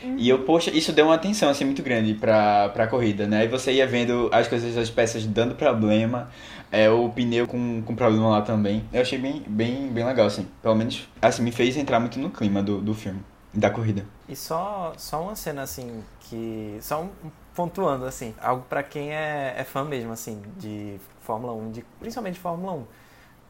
[0.00, 0.14] si.
[0.16, 3.44] E eu, poxa, isso deu uma atenção, assim, muito grande pra, pra corrida, né?
[3.44, 6.30] E você ia vendo as coisas, as peças dando problema,
[6.70, 8.84] é, o pneu com, com problema lá também.
[8.92, 10.46] Eu achei bem, bem, bem legal, assim.
[10.62, 13.20] Pelo menos, assim, me fez entrar muito no clima do, do filme,
[13.52, 14.04] da corrida.
[14.28, 16.78] E só, só uma cena assim que.
[16.80, 17.10] Só um,
[17.54, 22.38] pontuando assim, algo pra quem é, é fã mesmo, assim, de Fórmula 1, de, principalmente
[22.38, 22.84] Fórmula 1.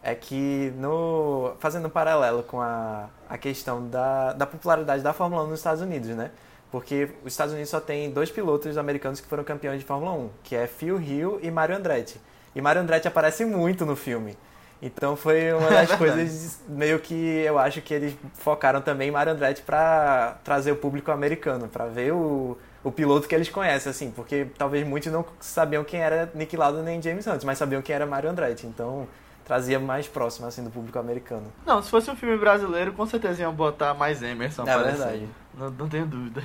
[0.02, 1.52] É que no.
[1.58, 5.82] Fazendo um paralelo com a, a questão da, da popularidade da Fórmula 1 nos Estados
[5.82, 6.30] Unidos, né?
[6.70, 10.30] Porque os Estados Unidos só tem dois pilotos americanos que foram campeões de Fórmula 1,
[10.44, 12.20] que é Phil Hill e Mario Andretti.
[12.54, 14.36] E Mario Andretti aparece muito no filme.
[14.80, 19.32] Então foi uma das coisas meio que eu acho que eles focaram também em Mario
[19.32, 24.10] Andretti para trazer o público americano, para ver o, o piloto que eles conhecem, assim,
[24.10, 27.94] porque talvez muitos não sabiam quem era Nick Lauda nem James Hunt, mas sabiam quem
[27.94, 28.66] era Mario Andretti.
[28.66, 29.06] Então
[29.50, 31.52] trazia mais próximo assim do público americano.
[31.66, 34.98] Não, se fosse um filme brasileiro, com certeza iam botar mais Emerson É aparecendo.
[35.08, 35.28] verdade.
[35.58, 36.40] Não, não tenho dúvida.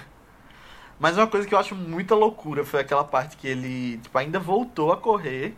[0.99, 4.39] Mas uma coisa que eu acho muita loucura foi aquela parte que ele tipo, ainda
[4.39, 5.55] voltou a correr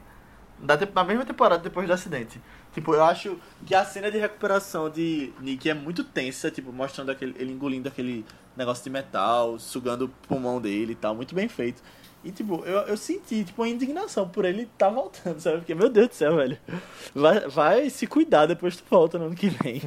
[0.60, 2.42] da na mesma temporada depois do acidente.
[2.74, 7.12] Tipo, eu acho que a cena de recuperação de Nick é muito tensa, tipo, mostrando
[7.12, 8.26] aquele, ele engolindo aquele
[8.58, 11.82] negócio de metal, sugando o pulmão dele e tal, muito bem feito.
[12.28, 15.58] E, tipo, eu, eu senti, tipo, uma indignação por ele estar voltando, sabe?
[15.60, 16.58] Porque, meu Deus do céu, velho.
[17.16, 19.80] Vai, vai se cuidar depois que tu volta no ano que vem.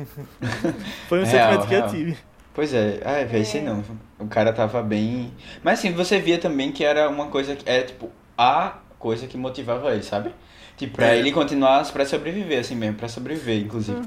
[1.08, 1.90] Foi um Real, sentimento que eu real.
[1.90, 2.18] tive.
[2.54, 3.84] Pois é, ah, velho, sei não.
[4.18, 5.32] O cara tava bem.
[5.62, 9.36] Mas assim, você via também que era uma coisa que era tipo a coisa que
[9.36, 10.34] motivava ele, sabe?
[10.76, 11.18] Tipo, pra É.
[11.18, 14.00] ele continuar pra sobreviver, assim mesmo, pra sobreviver, inclusive.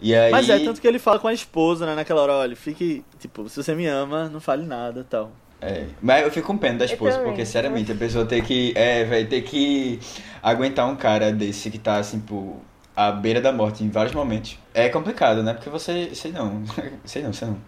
[0.00, 0.30] E aí.
[0.30, 3.48] Mas é, tanto que ele fala com a esposa, né, naquela hora, olha, fique, tipo,
[3.48, 5.32] se você me ama, não fale nada e tal.
[5.60, 7.28] É, mas eu fico com pena da esposa, também.
[7.28, 8.72] porque sinceramente a pessoa tem que.
[8.74, 10.00] É, vai ter que
[10.42, 12.60] aguentar um cara desse que tá assim, por
[12.96, 14.58] à beira da morte em vários momentos.
[14.72, 15.52] É complicado, né?
[15.54, 16.14] Porque você.
[16.14, 16.62] Sei não.
[17.04, 17.58] sei não, sei não.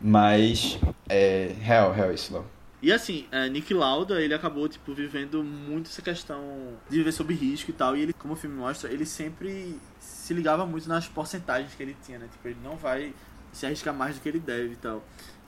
[0.00, 0.78] Mas.
[1.08, 1.52] É.
[1.60, 2.44] Real, real isso, Lau.
[2.80, 6.40] E assim, é, Nick Lauda, ele acabou, tipo, vivendo muito essa questão
[6.88, 7.96] de viver sob risco e tal.
[7.96, 11.96] E ele, como o filme mostra, ele sempre se ligava muito nas porcentagens que ele
[12.04, 12.28] tinha, né?
[12.30, 13.12] Tipo, ele não vai
[13.52, 15.02] se arriscar mais do que ele deve e tal.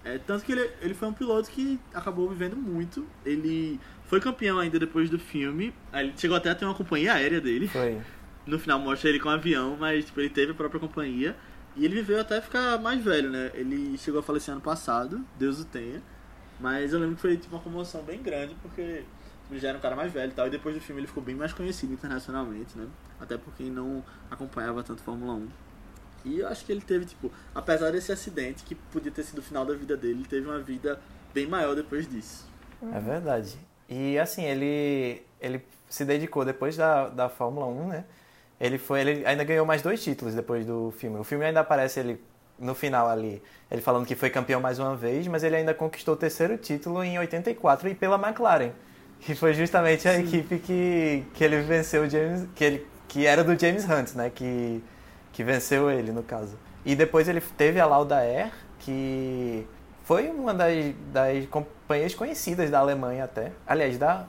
[0.05, 3.07] É, tanto que ele, ele foi um piloto que acabou vivendo muito.
[3.25, 5.75] Ele foi campeão ainda depois do filme.
[5.93, 7.69] Ele chegou até a ter uma companhia aérea dele.
[7.69, 8.01] Foi.
[8.47, 11.37] No final mostra ele com um avião, mas tipo, ele teve a própria companhia.
[11.77, 13.51] E ele viveu até ficar mais velho, né?
[13.55, 16.03] Ele chegou a falecer ano passado, Deus o tenha.
[16.59, 19.05] Mas eu lembro que foi tipo, uma comoção bem grande, porque
[19.51, 20.47] ele já era um cara mais velho e tal.
[20.47, 22.87] E depois do filme ele ficou bem mais conhecido internacionalmente, né?
[23.21, 25.49] Até por quem não acompanhava tanto Fórmula 1.
[26.25, 29.43] E eu acho que ele teve, tipo, apesar desse acidente, que podia ter sido o
[29.43, 31.01] final da vida dele, ele teve uma vida
[31.33, 32.49] bem maior depois disso.
[32.95, 33.59] É verdade.
[33.89, 38.05] E assim, ele, ele se dedicou depois da, da Fórmula 1, né?
[38.61, 41.19] Ele foi, ele ainda ganhou mais dois títulos depois do filme.
[41.19, 42.21] O filme ainda aparece ele
[42.59, 46.13] no final ali, ele falando que foi campeão mais uma vez, mas ele ainda conquistou
[46.13, 48.73] o terceiro título em 84 e pela McLaren,
[49.19, 53.43] que foi justamente a equipe que, que ele venceu o James, que ele que era
[53.43, 54.31] do James Hunt, né?
[54.31, 54.83] Que
[55.32, 56.57] que venceu ele no caso.
[56.85, 59.66] E depois ele teve a Lauda Air, que
[60.05, 63.52] foi uma das, das companhias conhecidas da Alemanha até.
[63.66, 64.24] Aliás, da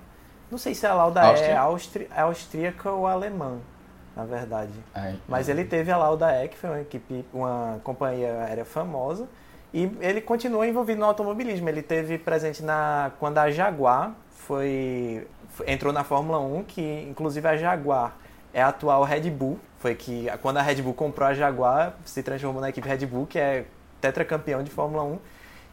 [0.50, 1.52] não sei se a Lauda Áustria?
[1.52, 3.60] é austri, é austríaca ou alemã,
[4.16, 4.74] na verdade.
[4.94, 9.28] Ai, Mas ele teve a Lauda E, que foi uma equipe, uma companhia aérea famosa,
[9.74, 11.70] e ele continuou envolvido no automobilismo.
[11.70, 15.26] Ele teve presente na quando a Jaguar foi-
[15.66, 18.18] entrou na Fórmula 1, que inclusive a Jaguar
[18.54, 19.58] é a atual Red Bull.
[19.82, 23.26] Foi que quando a Red Bull comprou a Jaguar, se transformou na equipe Red Bull,
[23.26, 23.66] que é
[24.00, 25.20] tetracampeão de Fórmula 1.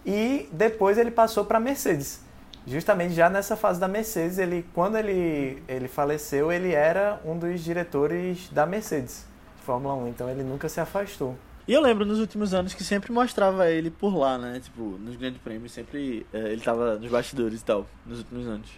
[0.06, 2.22] E depois ele passou para a Mercedes.
[2.66, 7.62] Justamente já nessa fase da Mercedes, ele quando ele, ele faleceu, ele era um dos
[7.62, 9.26] diretores da Mercedes
[9.58, 11.36] de Fórmula 1, então ele nunca se afastou.
[11.66, 14.58] E eu lembro nos últimos anos que sempre mostrava ele por lá, né?
[14.58, 18.70] Tipo, nos grandes prêmios, sempre é, ele tava nos bastidores e tal, nos últimos anos.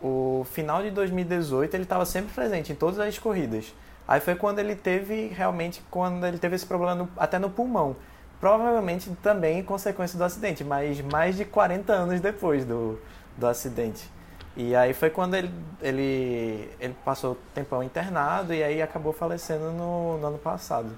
[0.00, 3.74] O final de 2018 ele estava sempre presente em todas as corridas.
[4.06, 7.96] Aí foi quando ele teve realmente quando ele teve esse problema no- até no pulmão.
[8.40, 12.98] Provavelmente também em consequência do acidente, mas mais de 40 anos depois do,
[13.36, 14.08] do acidente.
[14.56, 15.50] E aí foi quando ele,
[15.80, 20.90] ele, ele passou tempão internado e aí acabou falecendo no, no ano passado.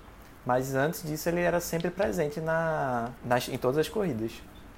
[0.45, 4.33] Mas antes disso ele era sempre presente na, nas, em todas as corridas.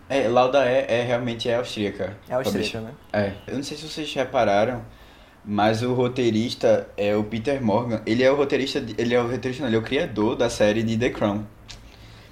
[0.08, 2.16] É, Lauda é, é realmente é austríaca.
[2.28, 2.92] É austríaca, né?
[3.12, 3.32] É.
[3.46, 4.82] Eu não sei se vocês repararam,
[5.46, 8.02] mas o roteirista é o Peter Morgan.
[8.04, 10.50] Ele é o roteirista, de- ele é o roteirista, não, ele é o criador da
[10.50, 11.44] série de The Crown.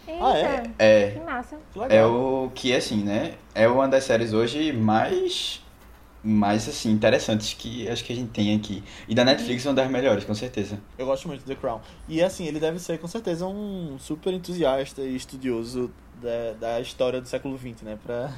[0.06, 0.70] Eita, Ah, é?
[0.78, 1.56] É, que massa.
[1.72, 3.34] Que é o que assim, né?
[3.54, 5.60] É uma das séries hoje mais
[6.26, 8.82] mais assim interessantes que acho que a gente tem aqui.
[9.06, 10.78] E da Netflix é uma das melhores, com certeza.
[10.98, 11.80] Eu gosto muito de The Crown.
[12.08, 15.90] E assim, ele deve ser com certeza um super entusiasta e estudioso
[16.22, 17.98] da, da história do século XX, né?
[18.02, 18.32] Pra...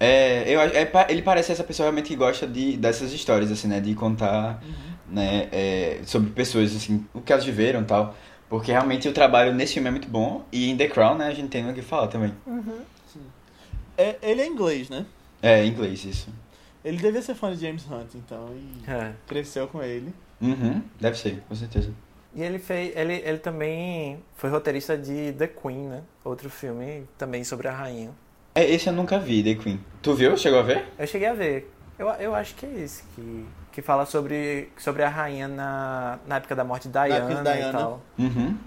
[0.00, 3.66] É, eu, acho- é, ele parece essa pessoa realmente que gosta de, dessas histórias, assim,
[3.68, 3.80] né?
[3.80, 4.62] De contar,
[5.08, 8.14] né, é, sobre pessoas, assim, o que elas viveram e tal.
[8.48, 10.44] Porque realmente o trabalho nesse filme é muito bom.
[10.52, 12.32] E em The Crown, né, a gente tem o que falar também.
[12.46, 12.80] Uhum.
[13.96, 15.04] É, ele é inglês, né?
[15.42, 16.28] É, em inglês, isso.
[16.84, 19.12] Ele devia ser fã de James Hunt, então, e É.
[19.26, 20.14] cresceu com ele.
[20.40, 21.90] Uhum, deve ser, com certeza.
[22.34, 26.02] E ele fez, ele, ele também foi roteirista de The Queen, né?
[26.24, 28.10] Outro filme também sobre a rainha.
[28.58, 29.78] É, esse eu nunca vi, The Queen.
[30.02, 30.36] Tu viu?
[30.36, 30.84] Chegou a ver?
[30.98, 31.72] Eu cheguei a ver.
[31.96, 36.38] Eu, eu acho que é esse que, que fala sobre, sobre a rainha na, na
[36.38, 37.68] época da morte de época Diana, Diana.
[37.68, 38.02] e tal.
[38.18, 38.58] Uhum.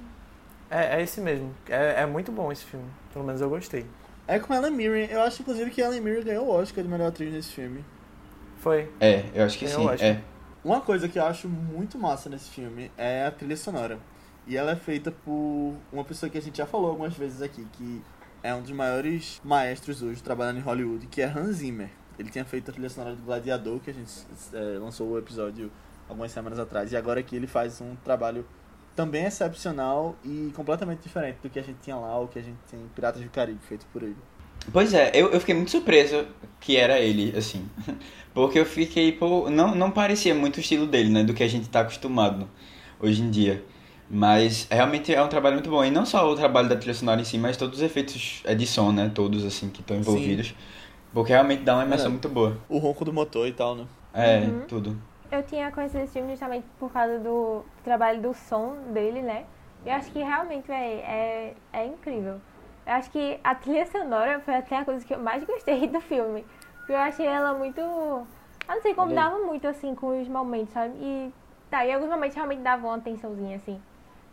[0.70, 1.54] É, é esse mesmo.
[1.68, 2.86] É, é muito bom esse filme.
[3.12, 3.86] Pelo menos eu gostei.
[4.26, 5.10] É com Ellen Mirren.
[5.12, 7.84] Eu acho, inclusive, que Ellen Mirren ganhou o Oscar de melhor atriz nesse filme.
[8.60, 8.90] Foi.
[9.02, 10.06] É, eu acho que Eu sim.
[10.06, 10.22] É.
[10.64, 14.00] Uma coisa que eu acho muito massa nesse filme é a trilha sonora.
[14.48, 17.68] E ela é feita por uma pessoa que a gente já falou algumas vezes aqui,
[17.74, 18.02] que
[18.44, 21.90] é um dos maiores maestros hoje trabalhando em Hollywood, que é Hans Zimmer.
[22.18, 24.12] Ele tinha feito a trilha sonora do Gladiador, que a gente
[24.54, 25.72] é, lançou o episódio
[26.08, 28.46] algumas semanas atrás, e agora aqui ele faz um trabalho
[28.96, 32.58] também excepcional e completamente diferente do que a gente tinha lá, ou que a gente
[32.70, 34.18] tem em Piratas do Caribe, feito por ele.
[34.72, 36.28] Pois é, eu, eu fiquei muito surpreso
[36.60, 37.68] que era ele, assim.
[38.34, 41.24] Porque eu fiquei, pô, não, não parecia muito o estilo dele, né?
[41.24, 42.48] Do que a gente tá acostumado
[43.00, 43.64] hoje em dia.
[44.14, 45.84] Mas realmente é um trabalho muito bom.
[45.86, 48.54] E não só o trabalho da trilha sonora em si, mas todos os efeitos é,
[48.54, 49.10] de som, né?
[49.14, 50.54] Todos, assim, que estão envolvidos.
[51.14, 52.12] Porque realmente dá uma imersão É.
[52.12, 52.58] muito boa.
[52.68, 53.86] O ronco do motor e tal, né?
[54.14, 54.62] É, Uhum.
[54.68, 54.98] tudo.
[55.32, 59.46] Eu tinha conhecido esse filme justamente por causa do trabalho do som dele, né?
[59.86, 62.36] Eu acho que realmente, véi, é, é incrível.
[62.86, 66.02] Eu acho que a trilha sonora foi até a coisa que eu mais gostei do
[66.02, 66.44] filme.
[66.90, 67.80] Eu achei ela muito.
[67.80, 68.28] Eu
[68.68, 70.94] não sei, combinava muito assim com os momentos, sabe?
[71.00, 71.32] E
[71.70, 73.80] tá, em alguns momentos realmente dava uma tensãozinha assim.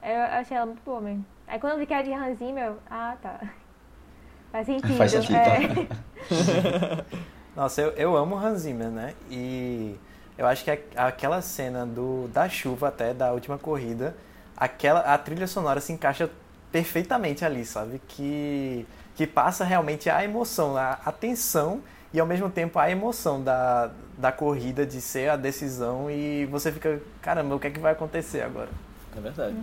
[0.02, 1.24] Eu achei ela muito boa mesmo.
[1.46, 3.40] Aí quando eu vi que era de Hans Zimmer, eu, ah tá.
[4.52, 4.96] Faz sentido.
[4.96, 7.04] Faz sentido, é.
[7.54, 9.14] Nossa, eu, eu amo Hans Zimmer, né?
[9.30, 9.96] E
[10.36, 14.14] eu acho que aquela cena do, da chuva até, da última corrida,
[14.56, 16.30] aquela, a trilha sonora se encaixa
[16.70, 18.00] perfeitamente ali, sabe?
[18.06, 23.42] Que, que passa realmente a emoção, a, a tensão e ao mesmo tempo a emoção
[23.42, 27.80] da, da corrida, de ser a decisão e você fica, caramba, o que é que
[27.80, 28.70] vai acontecer agora?
[29.16, 29.56] É verdade.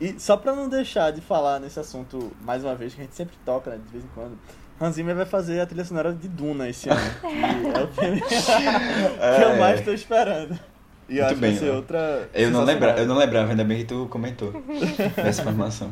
[0.00, 3.14] E só pra não deixar de falar nesse assunto mais uma vez, que a gente
[3.14, 4.38] sempre toca, né, de vez em quando,
[4.80, 7.00] Hans Zimmer vai fazer a trilha sonora de Duna esse ano.
[7.22, 10.58] E é o filme que eu mais tô esperando.
[11.06, 12.30] E eu Muito acho que bem, vai ser outra.
[12.32, 14.54] Eu não, lembra, eu não lembrava, ainda bem que tu comentou
[15.18, 15.90] essa informação.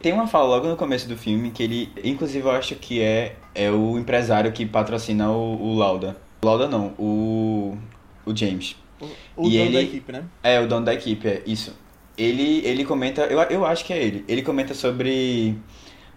[0.00, 3.36] Tem uma fala logo no começo do filme que ele, inclusive eu acho que é,
[3.54, 6.16] é o empresário que patrocina o, o Lauda.
[6.42, 7.76] Lauda não, o,
[8.24, 8.76] o James.
[9.00, 10.24] O, o E dono da ele- equipe, né?
[10.42, 11.76] É, o dono da equipe, é isso.
[12.16, 15.56] Ele, ele comenta, eu, eu acho que é ele, ele comenta sobre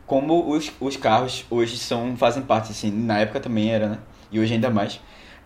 [0.05, 3.99] como os, os carros hoje são, fazem parte, assim, na época também era, né?
[4.31, 4.99] E hoje ainda mais.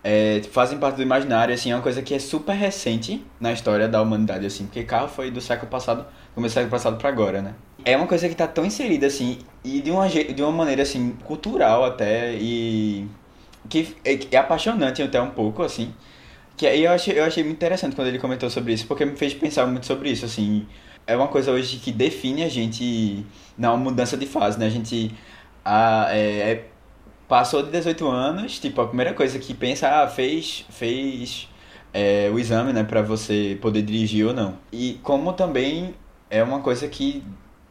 [0.04, 3.88] é, fazem parte do imaginário, assim, é uma coisa que é super recente na história
[3.88, 7.42] da humanidade, assim, porque carro foi do século passado, começou do século passado pra agora,
[7.42, 7.54] né?
[7.84, 11.12] É uma coisa que tá tão inserida, assim, e de uma, de uma maneira, assim,
[11.24, 13.08] cultural até, e
[13.68, 15.94] que é, que é apaixonante até um pouco, assim,
[16.58, 19.16] que aí eu achei, eu achei muito interessante quando ele comentou sobre isso, porque me
[19.16, 20.68] fez pensar muito sobre isso, assim.
[21.06, 23.26] É uma coisa hoje que define a gente
[23.56, 24.66] na mudança de fase, né?
[24.66, 25.16] A gente
[25.64, 26.70] a, é, é-
[27.28, 31.48] passou de 18 anos, tipo, a primeira coisa que pensa, ah, fez, fez
[31.94, 34.58] é, o exame, né, pra você poder dirigir ou não.
[34.72, 35.94] E como também
[36.30, 37.24] é uma coisa que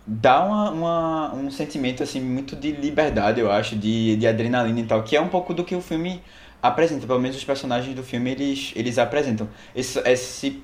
[0.05, 4.85] dá uma, uma- um sentimento, assim, muito de liberdade, eu acho, de, de adrenalina e
[4.85, 6.21] tal, que é um pouco do que o filme
[6.61, 9.47] apresenta, pelo menos os personagens do filme eles, eles apresentam.
[9.75, 10.63] Esse, esse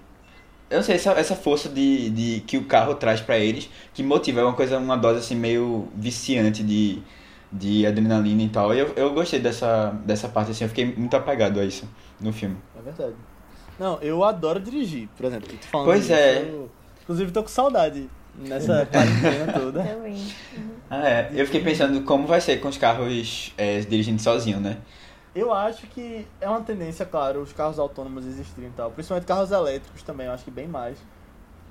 [0.70, 4.02] eu não sei, essa, essa força de, de que o carro traz pra eles, que
[4.02, 7.00] motiva, é uma coisa, uma dose assim meio viciante de,
[7.52, 8.74] de adrenalina e tal.
[8.74, 11.88] E eu, eu gostei dessa, dessa parte, assim, eu fiquei muito apegado a isso
[12.20, 12.58] no filme.
[12.78, 13.14] É verdade.
[13.80, 15.50] Não, eu adoro dirigir, por exemplo.
[15.50, 16.42] Tô falando Pois disso, é.
[16.42, 16.72] eu-
[17.04, 19.84] inclusive, tô com saudade nessa quarentena toda.
[19.84, 20.18] Também.
[20.90, 21.32] Ah, é.
[21.34, 24.78] Eu fiquei pensando como vai ser com os carros é, dirigindo sozinho, né?
[25.36, 28.92] Eu acho que é uma tendência, claro, os carros autônomos existirem e tal.
[28.92, 30.98] Principalmente carros elétricos também, eu acho que bem mais.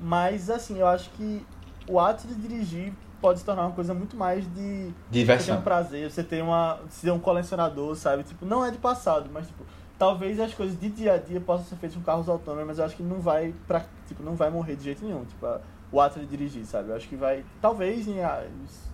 [0.01, 1.47] Mas, assim, eu acho que
[1.89, 4.93] o ato de dirigir pode se tornar uma coisa muito mais de você ter um
[5.13, 5.63] Diversão.
[5.63, 6.81] prazer, você ter uma.
[6.91, 8.25] ser um colecionador, sabe?
[8.25, 9.65] Tipo, não é de passado, mas tipo,
[9.97, 12.85] talvez as coisas de dia a dia possam ser feitas com carros autônomos, mas eu
[12.85, 13.85] acho que não vai pra.
[14.09, 15.25] Tipo, não vai morrer de jeito nenhum.
[15.25, 15.47] Tipo,
[15.93, 16.89] o ato de dirigir, sabe?
[16.91, 17.45] Eu acho que vai.
[17.61, 18.45] Talvez em, a-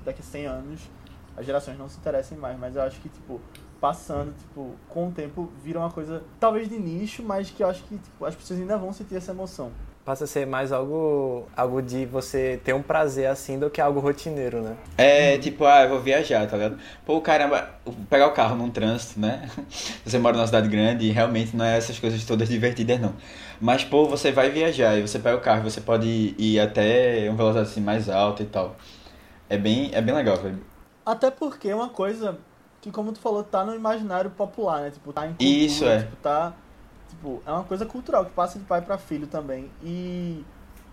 [0.05, 0.81] daqui a 100 anos
[1.37, 3.41] as gerações não se interessem mais, mas eu acho que, tipo,
[3.81, 7.83] passando, tipo, com o tempo vira uma coisa, talvez de nicho, mas que eu acho
[7.85, 9.71] que tipo, as pessoas ainda vão sentir essa emoção.
[10.05, 14.01] Passa a ser mais algo, algo de você ter um prazer assim do que algo
[14.01, 14.75] rotineiro, né?
[14.97, 16.79] É, tipo, ah, eu vou viajar, tá ligado?
[17.05, 17.69] Pô, caramba,
[18.09, 19.51] pegar o carro num trânsito, né?
[20.03, 23.13] Você mora numa cidade grande e realmente não é essas coisas todas divertidas, não.
[23.61, 27.37] Mas, pô, você vai viajar e você pega o carro, você pode ir até uma
[27.37, 28.77] velocidade assim mais alta e tal.
[29.51, 30.63] É bem, é bem legal, velho.
[31.05, 32.39] Até porque uma coisa
[32.89, 34.91] que, como tu falou, tá no imaginário popular, né?
[34.91, 36.01] Tipo, tá em cultura, Isso, é.
[36.01, 36.53] tipo, tá...
[37.09, 39.71] Tipo, é uma coisa cultural que passa de pai pra filho também.
[39.83, 40.45] E...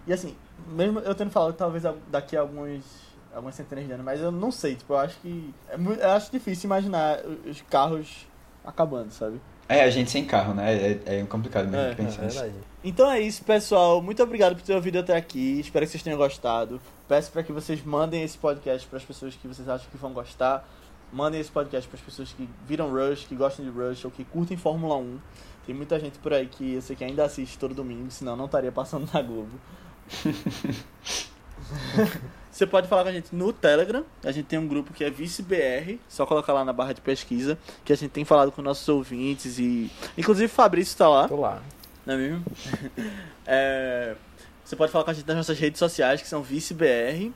[0.08, 0.36] E assim,
[0.68, 2.84] mesmo eu tendo falado talvez daqui a alguns...
[3.34, 5.54] Algumas centenas de anos, mas eu não sei, tipo, eu acho que...
[5.70, 8.26] É muito, eu acho difícil imaginar os carros
[8.64, 9.42] acabando, sabe?
[9.68, 10.74] É, a gente sem carro, né?
[10.74, 12.46] É, é complicado mesmo É, pensar nisso.
[12.84, 14.02] Então é isso, pessoal.
[14.02, 15.60] Muito obrigado por ter ouvido até aqui.
[15.60, 16.80] Espero que vocês tenham gostado.
[17.08, 20.14] Peço para que vocês mandem esse podcast para as pessoas que vocês acham que vão
[20.14, 20.68] gostar.
[21.16, 24.26] Mandem esse podcast para as pessoas que viram Rush, que gostam de Rush ou que
[24.26, 25.18] curtem Fórmula 1.
[25.66, 28.44] Tem muita gente por aí que eu sei que ainda assiste todo domingo, senão não
[28.44, 29.58] estaria passando na Globo.
[32.52, 34.04] Você pode falar com a gente no Telegram.
[34.26, 36.02] A gente tem um grupo que é ViceBR.
[36.10, 37.58] Só colocar lá na barra de pesquisa.
[37.86, 39.90] Que a gente tem falado com nossos ouvintes e.
[40.18, 41.30] Inclusive o Fabrício está lá.
[41.30, 41.64] Tô lá.
[42.06, 42.44] Não é mesmo?
[43.48, 44.16] É,
[44.64, 47.32] você pode falar com a gente nas nossas redes sociais, que são ViceBR,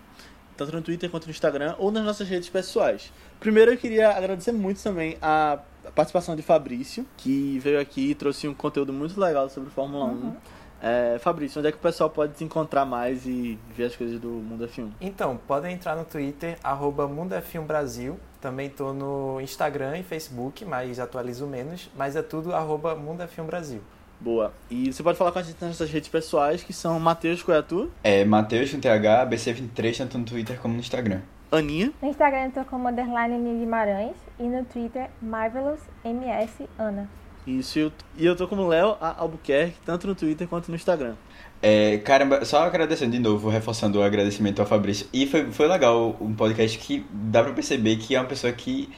[0.60, 3.14] tanto no Twitter quanto no Instagram, ou nas nossas redes pessoais.
[3.40, 5.60] Primeiro eu queria agradecer muito também a
[5.96, 10.36] participação de Fabrício, que veio aqui e trouxe um conteúdo muito legal sobre Fórmula 1.
[10.82, 14.20] É, Fabrício, onde é que o pessoal pode te encontrar mais e ver as coisas
[14.20, 14.92] do Mundo F1?
[15.02, 18.20] Então, podem entrar no Twitter, arroba Mundo F1 Brasil.
[18.40, 21.90] Também tô no Instagram e Facebook, mas atualizo menos.
[21.98, 23.82] Mas é tudo arroba Mundo F1 Brasil.
[24.20, 24.54] Boa.
[24.70, 27.90] E você pode falar com a gente nas nossas redes pessoais, que são Matheus Coiatu.
[28.04, 31.22] É Matheus com TH, BC23, tanto no Twitter como no Instagram.
[31.52, 31.92] Aninha.
[32.02, 37.10] No Instagram eu tô como underline Aninha Guimarães e no Twitter Marvelous MS Ana.
[37.48, 39.16] Isso, e eu- e eu tô como Léo A.
[39.22, 41.16] Albuquerque, tanto no Twitter quanto no Instagram.
[41.62, 45.08] É, caramba, só agradecendo de novo, reforçando o agradecimento ao Fabrício.
[45.12, 48.90] E foi, foi legal um podcast que dá pra perceber que é uma pessoa que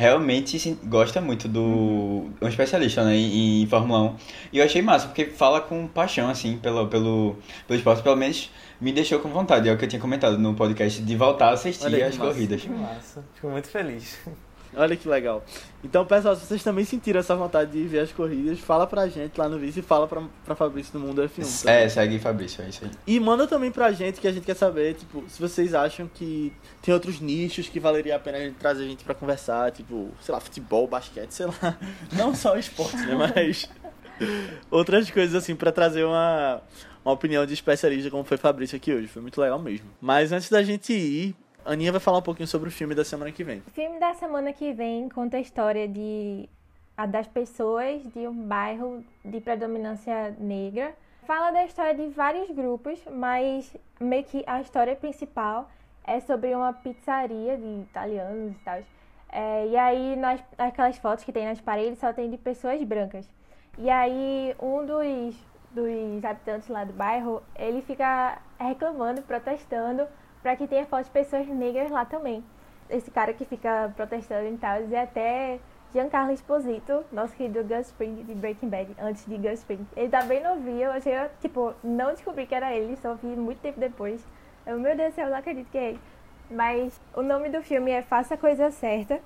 [0.00, 2.30] realmente gosta muito do.
[2.40, 4.16] É um especialista, né, em, em Fórmula 1.
[4.54, 7.36] E eu achei massa, porque fala com paixão, assim, pelo, pelo,
[7.68, 8.02] pelo esporte.
[8.02, 8.50] Pelo menos
[8.80, 9.68] me deixou com vontade.
[9.68, 12.32] É o que eu tinha comentado no podcast, de voltar a assistir Olha as massa.
[12.32, 12.62] corridas.
[12.62, 13.24] Que massa.
[13.34, 14.18] Fico muito feliz.
[14.74, 15.44] Olha que legal.
[15.82, 19.36] Então, pessoal, se vocês também sentiram essa vontade de ver as corridas, fala pra gente
[19.38, 21.60] lá no Vice e fala pra, pra Fabrício do Mundo F1.
[21.62, 21.74] também.
[21.82, 22.90] É, segue Fabrício, é isso aí.
[23.06, 26.52] E manda também pra gente, que a gente quer saber, tipo, se vocês acham que
[26.82, 30.10] tem outros nichos que valeria a pena a gente trazer a gente pra conversar, tipo,
[30.20, 31.76] sei lá, futebol, basquete, sei lá.
[32.12, 33.14] Não só esporte, né?
[33.14, 33.68] Mas
[34.70, 36.62] outras coisas assim pra trazer uma,
[37.04, 39.08] uma opinião de especialista, como foi Fabrício aqui hoje.
[39.08, 39.86] Foi muito legal mesmo.
[40.00, 41.34] Mas antes da gente ir,
[41.64, 43.62] a Aninha vai falar um pouquinho sobre o filme da semana que vem.
[43.66, 46.48] O filme da semana que vem conta a história de
[46.96, 50.94] a das pessoas de um bairro de predominância negra.
[51.26, 55.70] Fala da história de vários grupos, mas meio que a história principal
[56.04, 58.82] é sobre uma pizzaria de italianos e tal.
[59.32, 63.26] É, e aí, nas, aquelas fotos que tem nas paredes, só tem de pessoas brancas.
[63.78, 65.36] E aí, um dos,
[65.70, 70.06] dos habitantes lá do bairro, ele fica reclamando, protestando,
[70.42, 72.42] para que tenha fotos de pessoas negras lá também
[72.90, 75.58] esse cara que fica protestando e tal, e até
[75.92, 79.86] Giancarlo Esposito, nosso querido Gus Spring de Breaking Bad, antes de Gus Spring.
[79.96, 83.60] Ele tá bem novinho, eu achei, tipo, não descobri que era ele, só vi muito
[83.60, 84.24] tempo depois.
[84.66, 86.00] Eu, meu Deus do céu, eu não acredito que é ele.
[86.50, 89.20] Mas o nome do filme é Faça a Coisa Certa.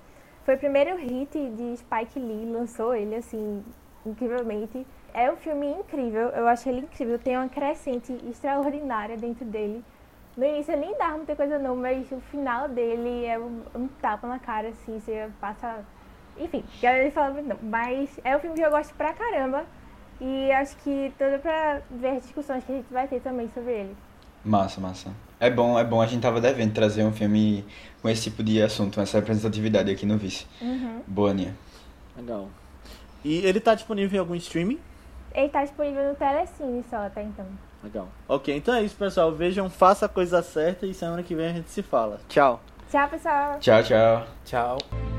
[0.44, 3.64] Foi o primeiro hit de Spike Lee, lançou ele, assim,
[4.04, 4.86] incrivelmente.
[5.12, 9.82] É um filme incrível, eu acho ele incrível, tem uma crescente extraordinária dentro dele.
[10.36, 13.88] No início ele nem dava muita coisa não, mas o final dele é um, um
[14.00, 15.84] tapa na cara, assim, você passa.
[16.36, 17.58] Enfim, ele muito não.
[17.62, 19.64] Mas é um filme que eu gosto pra caramba.
[20.20, 23.72] E acho que tudo pra ver as discussões que a gente vai ter também sobre
[23.72, 23.96] ele.
[24.44, 25.10] Massa, massa.
[25.38, 26.00] É bom, é bom.
[26.00, 27.64] A gente tava devendo trazer um filme
[28.02, 30.46] com esse tipo de assunto, essa representatividade aqui no Vice.
[31.06, 31.54] Boa, Nia.
[32.16, 32.48] Legal.
[33.24, 34.78] E ele tá disponível em algum streaming?
[35.34, 37.46] Ele tá disponível no Telecine só, tá então.
[37.84, 38.08] Legal.
[38.26, 39.30] Ok, então é isso, pessoal.
[39.30, 42.18] Vejam, faça a coisa certa e semana que vem a gente se fala.
[42.28, 42.60] Tchau.
[42.90, 43.58] Tchau, pessoal!
[43.60, 44.26] Tchau, tchau.
[44.44, 45.13] Tchau.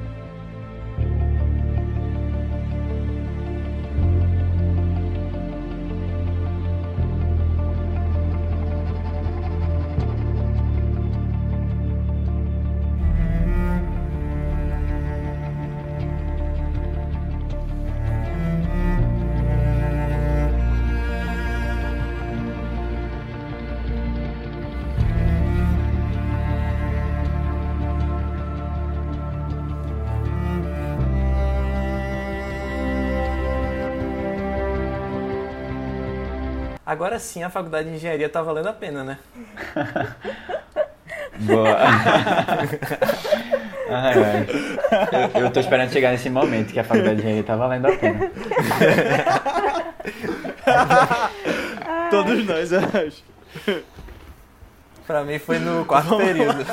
[36.95, 39.17] Agora sim a faculdade de engenharia tá valendo a pena, né?
[41.39, 41.77] Boa.
[43.89, 44.47] ai, ai.
[45.35, 47.97] Eu, eu tô esperando chegar nesse momento que a faculdade de engenharia tá valendo a
[47.97, 48.31] pena.
[52.09, 53.21] Todos nós, eu acho.
[55.05, 56.59] Pra mim foi no quarto período.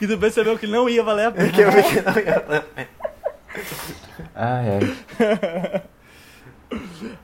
[0.00, 1.48] E tu percebeu que não ia valer a pena.
[1.52, 2.88] que eu vi que não ia valer a pena.
[4.34, 4.80] Ai, ai.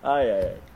[0.05, 0.68] Ai, ai, ai.